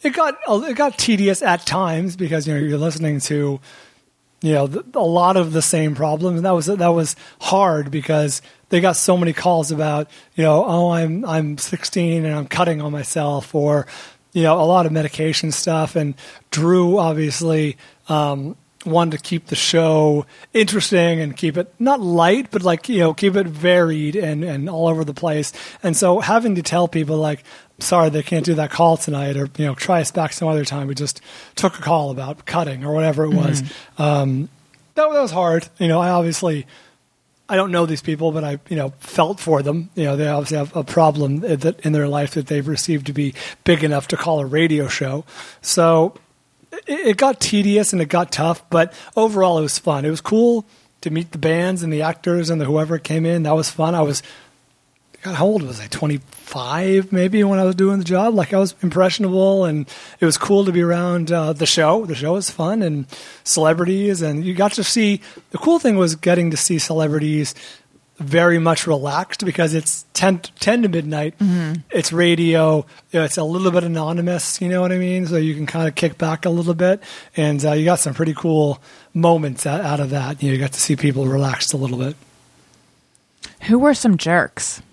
[0.03, 3.61] it got it got tedious at times because you know you're listening to
[4.43, 8.43] you know a lot of the same problems, and that was that was hard because
[8.69, 12.81] they got so many calls about you know oh I'm I'm 16 and I'm cutting
[12.81, 13.87] on myself or
[14.33, 16.15] you know a lot of medication stuff, and
[16.51, 17.77] Drew obviously.
[18.09, 22.99] Um, wanted to keep the show interesting and keep it not light but like you
[22.99, 25.53] know keep it varied and and all over the place
[25.83, 27.43] and so having to tell people like
[27.79, 30.65] sorry they can't do that call tonight or you know try us back some other
[30.65, 31.21] time we just
[31.55, 33.63] took a call about cutting or whatever it was
[33.99, 34.49] um
[34.95, 36.67] that, that was hard you know i obviously
[37.47, 39.91] I don't know these people, but I, you know, felt for them.
[39.95, 43.13] You know, they obviously have a problem that in their life that they've received to
[43.13, 43.35] be
[43.65, 45.27] big enough to call a radio show.
[45.61, 46.17] So
[46.87, 50.05] it, got tedious and it got tough, but overall it was fun.
[50.05, 50.67] It was cool
[51.01, 53.43] to meet the bands and the actors and the whoever came in.
[53.43, 53.95] That was fun.
[53.95, 54.23] I was,
[55.23, 55.87] God, how old was I?
[55.87, 58.35] 25 maybe when I was doing the job.
[58.35, 59.89] Like I was impressionable and
[60.21, 62.07] it was cool to be around uh, the show.
[62.07, 63.07] The show was fun and
[63.45, 65.21] celebrities and you got to see,
[65.51, 67.55] the cool thing was getting to see celebrities
[68.25, 71.35] very much relaxed because it's 10, 10 to midnight.
[71.91, 72.87] It's radio.
[73.13, 74.61] It's a little bit anonymous.
[74.61, 75.27] You know what I mean?
[75.27, 77.01] So you can kind of kick back a little bit,
[77.37, 78.81] and uh, you got some pretty cool
[79.13, 80.43] moments out, out of that.
[80.43, 82.17] You, know, you got to see people relaxed a little bit.
[83.65, 84.83] Who were some jerks?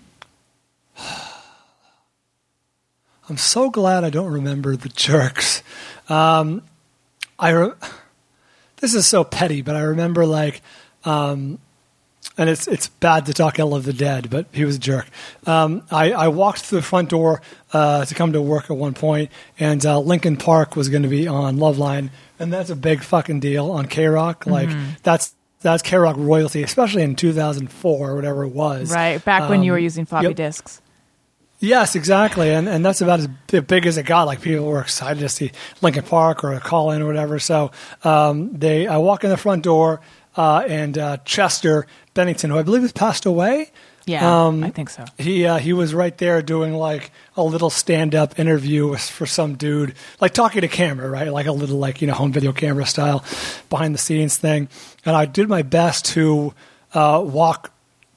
[3.28, 5.62] I'm so glad I don't remember the jerks.
[6.08, 6.62] Um,
[7.38, 7.72] I re-
[8.76, 10.60] this is so petty, but I remember like,
[11.04, 11.58] um,
[12.38, 15.06] and it's it's bad to talk ill of the dead, but he was a jerk.
[15.46, 17.42] Um, I, I walked through the front door
[17.72, 21.08] uh, to come to work at one point, and uh, Linkin Park was going to
[21.08, 24.46] be on Loveline, and that's a big fucking deal on K Rock.
[24.46, 24.70] Like
[25.02, 28.92] that's that's K Rock royalty, especially in 2004 or whatever it was.
[28.92, 30.36] Right, back when you were Um, using floppy yep.
[30.36, 30.80] disks.
[31.58, 33.28] Yes, exactly, and and that's about as
[33.62, 34.24] big as it got.
[34.24, 37.38] Like people were excited to see Linkin Park or a call in or whatever.
[37.38, 37.70] So
[38.02, 40.00] um, they, I walk in the front door,
[40.36, 43.70] uh, and uh, Chester Bennington, who I believe has passed away,
[44.06, 45.04] Yeah, Um, I think so.
[45.18, 49.26] he uh, he was right there doing like a little stand up interview with, for
[49.26, 51.32] some dude, like talking to camera, right?
[51.32, 53.24] Like a little like you know home video camera style,
[53.70, 54.68] behind the scenes thing.
[55.04, 56.52] And I did my best to
[56.94, 57.70] uh, walk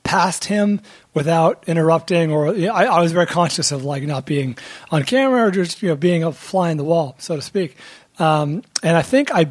[0.04, 0.82] past him
[1.14, 4.58] without interrupting, or you know, I, I was very conscious of like not being
[4.92, 7.78] on camera or just you know being a fly in the wall, so to speak.
[8.20, 9.48] Um, and I think I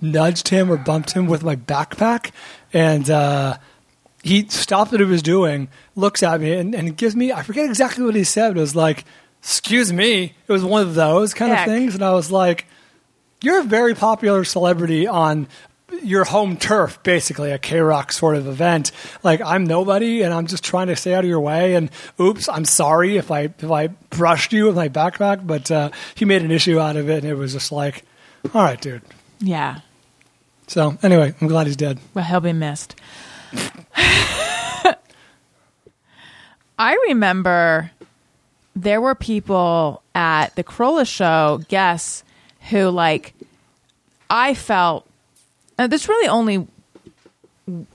[0.00, 2.30] nudged him or bumped him with my backpack,
[2.72, 3.08] and.
[3.10, 3.56] Uh,
[4.22, 7.64] he stopped what he was doing, looks at me, and, and gives me, I forget
[7.64, 8.54] exactly what he said.
[8.54, 9.04] It was like,
[9.42, 10.34] excuse me.
[10.46, 11.66] It was one of those kind Heck.
[11.66, 11.94] of things.
[11.94, 12.66] And I was like,
[13.42, 15.48] you're a very popular celebrity on
[16.02, 18.92] your home turf, basically, a K Rock sort of event.
[19.22, 21.74] Like, I'm nobody, and I'm just trying to stay out of your way.
[21.74, 21.90] And
[22.20, 26.24] oops, I'm sorry if I if I brushed you with my backpack, but uh, he
[26.24, 28.04] made an issue out of it, and it was just like,
[28.54, 29.02] all right, dude.
[29.40, 29.80] Yeah,
[30.70, 31.98] So anyway, I'm glad he's dead.
[32.14, 32.94] well, he'll be missed.
[36.78, 37.90] I remember
[38.76, 42.22] there were people at the Carolla show, guests,
[42.70, 43.34] who like
[44.30, 45.08] I felt.
[45.76, 46.68] Uh, there's really only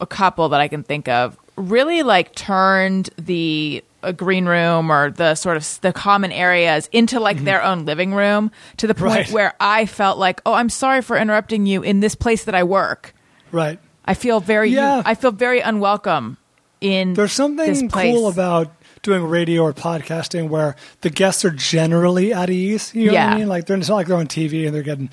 [0.02, 1.38] a couple that I can think of.
[1.56, 7.20] Really, like turned the a green room or the sort of the common areas into
[7.20, 9.16] like their own living room to the point Mm-hmm.
[9.18, 9.32] Right.
[9.32, 12.64] where I felt like, oh, I'm sorry for interrupting you in this place that I
[12.64, 13.14] work.
[13.52, 13.80] Right.
[14.06, 15.02] I feel very, Yeah.
[15.06, 16.38] I feel very unwelcome
[16.82, 17.14] in.
[17.14, 18.72] There's something cool about
[19.02, 22.94] doing radio or podcasting where the guests are generally at ease.
[22.96, 23.48] You know what I mean?
[23.48, 25.10] Like they're it's not like they're on TV and they're getting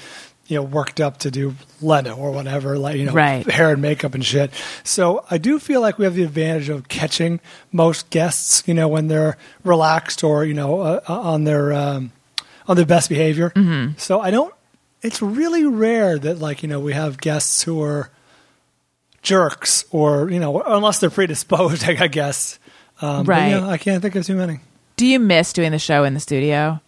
[0.47, 3.49] you know worked up to do Leno or whatever, like you know, Right.
[3.51, 4.51] hair and makeup and shit.
[4.85, 7.41] So I do feel like we have the advantage of catching
[7.71, 12.13] most guests, you know, when they're relaxed or you know uh, on their um,
[12.67, 13.51] on their best behavior.
[13.51, 13.99] Mm-hmm.
[13.99, 14.53] So I don't.
[15.03, 18.11] It's really rare that like you know we have guests who are
[19.23, 22.59] jerks or you know unless they're predisposed i guess
[23.01, 23.49] um, but, Right.
[23.51, 24.59] you know, i can't think of too many
[24.97, 26.81] Do you miss doing the show in the studio?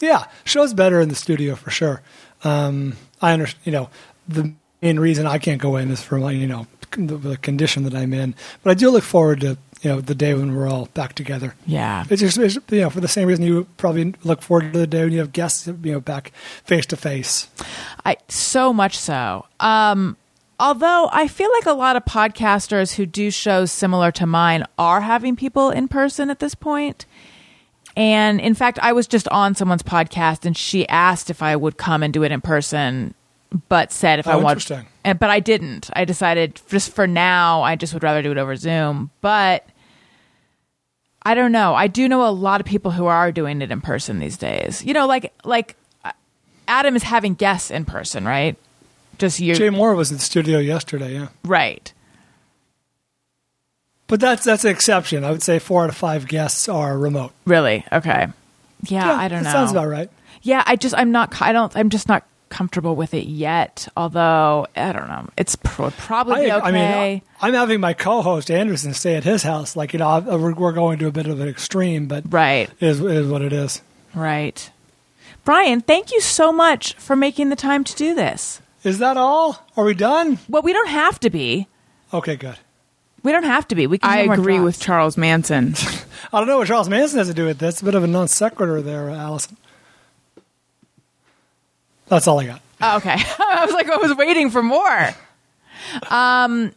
[0.00, 2.00] yeah show's better in the studio for sure
[2.44, 3.90] um, i understand you know
[4.28, 4.52] the
[4.82, 7.94] main reason i can't go in is for my you know the, the condition that
[7.94, 10.86] i'm in but i do look forward to you know the day when we're all
[10.94, 12.04] back together Yeah.
[12.10, 14.86] it's just it's, you know for the same reason you probably look forward to the
[14.86, 16.32] day when you have guests you know back
[16.64, 17.48] face to face
[18.04, 19.46] I so much so.
[19.60, 20.16] Um,
[20.58, 25.02] although I feel like a lot of podcasters who do shows similar to mine are
[25.02, 27.04] having people in person at this point.
[27.96, 31.76] And in fact, I was just on someone's podcast and she asked if I would
[31.76, 33.14] come and do it in person,
[33.68, 34.58] but said if I Oh, want.
[34.62, 34.86] interesting.
[35.04, 35.90] And, but I didn't.
[35.94, 39.10] I decided just for now, I just would rather do it over Zoom.
[39.20, 39.66] But
[41.22, 41.74] I don't know.
[41.74, 44.84] I do know a lot of people who are doing it in person these days.
[44.84, 46.12] You know, like like uh,
[46.68, 48.56] Adam is having guests in person, right?
[49.18, 51.92] Just you, Jay Mohr was in the studio yesterday yeah right?
[54.10, 55.24] But that's that's an exception.
[55.24, 57.30] I would say four out of five guests are remote.
[57.44, 57.86] Really?
[57.92, 58.26] Okay.
[58.82, 59.52] Yeah, I don't know.
[59.52, 60.10] Sounds about right.
[60.42, 61.40] Yeah, I just I'm not.
[61.40, 61.74] I don't.
[61.76, 63.86] I'm just not comfortable with it yet.
[63.96, 66.66] Although I don't know, it's pro- probably I, okay.
[66.66, 69.76] I mean, uh, I'm having my co-host Anderson stay at his house.
[69.76, 72.68] Like you know, uh, we're, we're going to a bit of an extreme, but right,
[72.80, 73.80] is, is what it is.
[74.12, 74.70] right.
[75.44, 78.60] Bryan, thank you so much for making the time to do this.
[78.82, 79.64] Is that all?
[79.76, 80.38] Are we done?
[80.48, 81.68] Well, we don't have to be.
[82.12, 82.56] Okay, good.
[83.22, 83.86] We don't have to be.
[83.86, 84.10] We can.
[84.10, 85.74] I do more agree with Charles Manson.
[86.32, 87.82] I don't know what Charles Manson has to do with this.
[87.82, 89.56] A bit of a non sequitur there, Allison.
[92.08, 92.62] That's all I got.
[92.80, 93.16] Oh, okay.
[93.38, 95.10] I was like, I was waiting for more.
[96.08, 96.72] Um,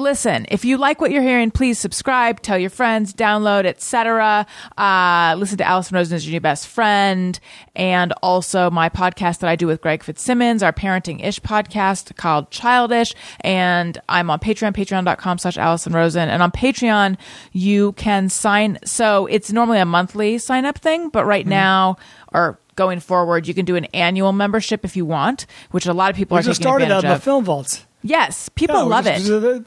[0.00, 4.46] listen, if you like what you're hearing, please subscribe, tell your friends, download, etc.
[4.76, 7.38] Uh, listen to Allison Rosen as your new best friend,
[7.76, 12.50] and also my podcast that I do with Greg Fitzsimmons, our parenting ish podcast called
[12.50, 13.14] Childish.
[13.40, 16.28] And I'm on Patreon, patreon.com slash Allison Rosen.
[16.28, 17.16] And on Patreon,
[17.52, 18.78] you can sign.
[18.84, 21.96] So it's normally a monthly sign up thing, but right now,
[22.32, 26.10] or going forward, you can do an annual membership if you want, which a lot
[26.10, 27.22] of people We are just taking started advantage out in the of.
[27.22, 27.86] film vaults.
[28.02, 29.64] Yes, people Yeah, love just- it.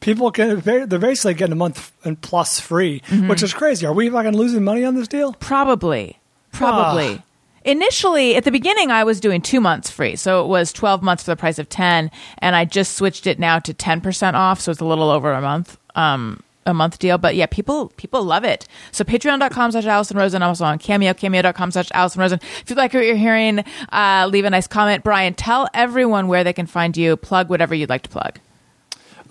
[0.00, 3.28] People can they're basically getting a month and plus free, Mm-hmm.
[3.28, 3.84] which is crazy.
[3.86, 5.34] Are we fucking losing money on this deal?
[5.34, 6.18] Probably.
[6.52, 7.22] Probably.
[7.64, 10.16] Initially, at the beginning, I was doing two months free.
[10.16, 12.10] So it was 12 months for the price of 10.
[12.38, 14.60] And I just switched it now to 10% off.
[14.60, 15.76] So it's a little over a month.
[15.94, 18.66] Um, a month deal, but yeah, people people love it.
[18.92, 20.42] So patreon.com slash Allison Rosen.
[20.42, 22.38] I'm also on Cameo, cameo.com slash Allison Rosen.
[22.60, 25.02] If you like what you're hearing, uh, leave a nice comment.
[25.02, 27.16] Bryan, tell everyone where they can find you.
[27.16, 28.38] Plug whatever you'd like to plug.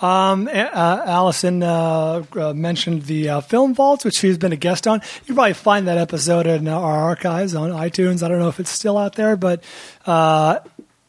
[0.01, 4.99] Uh, Allison uh, uh, mentioned the uh, Film Vaults, which she's been a guest on.
[5.21, 8.23] You can probably find that episode in our archives on iTunes.
[8.23, 9.63] I don't know if it's still out there, but
[10.05, 10.59] uh,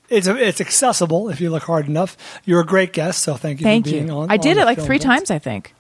[0.09, 2.17] it's it's accessible if you look hard enough.
[2.45, 4.15] You're a great guest, so thank you Thank for being you.
[4.15, 4.31] on.
[4.31, 5.05] I did it like three Vaults.
[5.05, 5.75] times, I think.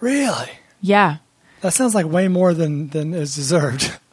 [0.00, 0.50] Really?
[0.80, 1.18] Yeah.
[1.60, 3.92] That sounds like way more than than is deserved.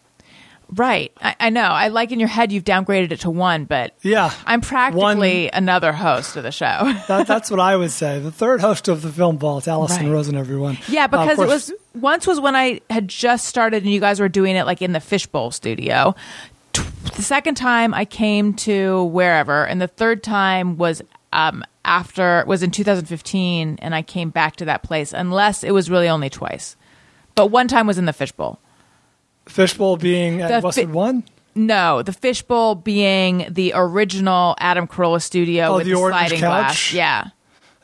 [0.73, 1.11] Right.
[1.21, 1.61] I, I know.
[1.61, 4.31] I like in your head you've downgraded it to one, but Yeah.
[4.45, 6.65] I'm practically another host of the show.
[7.07, 8.19] That, that's what I would say.
[8.19, 10.11] The third host of the Film Vault, Allison Right.
[10.13, 10.77] Rosen, everyone.
[10.87, 14.19] yeah, Uh, because it was once was when I had just started and you guys
[14.19, 16.15] were doing it like in the fishbowl studio.
[16.73, 21.01] The second time I came to wherever, and the third time was
[21.31, 25.13] um, after was in 2015, and I came back to that place.
[25.13, 26.75] Unless it was really only twice,
[27.35, 28.59] but one time was in the fishbowl.
[29.47, 31.23] Fishbowl being at The Westwood fi- One.
[31.57, 36.91] No, the fishbowl being the original Adam Carolla studio Oh, with the the, sliding couch?
[36.91, 36.93] glass.
[36.93, 37.27] Yeah.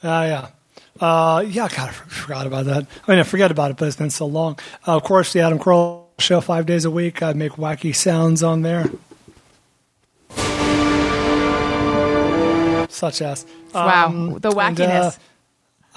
[0.04, 0.48] Ah, yeah.
[1.00, 2.86] Uh, yeah, God, I forgot about that.
[3.08, 4.60] I mean, I forget about it, but it's been so long.
[4.88, 7.24] Uh, of course, the Adam Carolla show five days a week.
[7.24, 8.90] I make wacky sounds on there.
[12.90, 13.46] Such as.
[13.74, 15.18] Wow, Um, the and, uh, wackiness.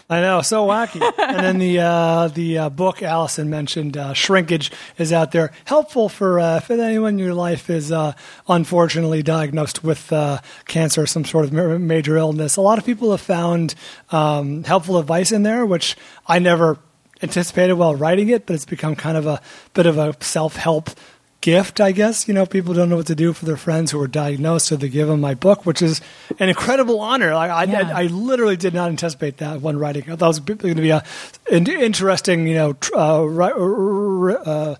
[0.08, 1.00] I know, so wacky.
[1.18, 5.50] and then the uh, the uh, book Allison mentioned, uh, Shrinkage, is out there.
[5.64, 8.12] Helpful for uh, if anyone in your life is uh,
[8.46, 12.56] unfortunately diagnosed with uh, cancer or some sort of ma- major illness.
[12.56, 13.74] A lot of people have found
[14.10, 16.78] um, helpful advice in there, which I never
[17.22, 19.40] anticipated while writing it, but it's become kind of a
[19.72, 20.90] bit of a self help
[21.44, 22.26] gift, I guess.
[22.26, 24.76] You know, people don't know what to do for their friends who are diagnosed, so
[24.76, 26.00] they give them my book, which is
[26.38, 27.34] an incredible honor.
[27.34, 27.92] Like, I, Yeah.
[27.94, 30.04] I, I literally did not anticipate that when writing.
[30.10, 31.04] I thought it was going to be a
[31.52, 34.74] an interesting, you know, tr- uh, ri- r- uh,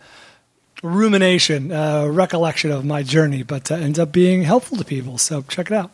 [0.83, 5.19] rumination, uh, recollection of my journey, but uh, ends up being helpful to people.
[5.19, 5.91] So check it out.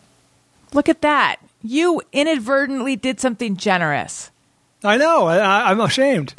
[0.73, 1.37] Look at that.
[1.63, 4.31] You inadvertently did something generous.
[4.85, 5.27] I know.
[5.27, 6.33] I- I'm ashamed.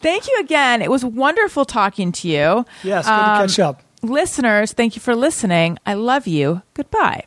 [0.00, 0.82] thank you again.
[0.82, 2.64] It was wonderful talking to you.
[2.82, 3.82] Yes, good um, to catch up.
[4.02, 5.78] Listeners, thank you for listening.
[5.84, 6.62] I love you.
[6.74, 7.24] Goodbye.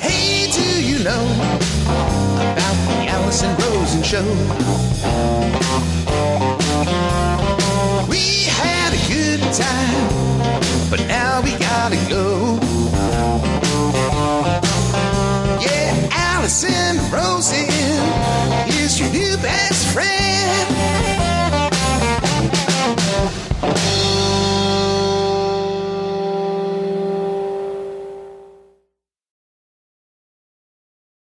[0.00, 1.24] Hey, do you know
[2.34, 4.24] about the Allison Rosen show?
[8.08, 12.58] We had a good time, but now we gotta go.
[15.60, 17.66] Yeah, Allison Rosen
[18.68, 21.13] is your new best friend.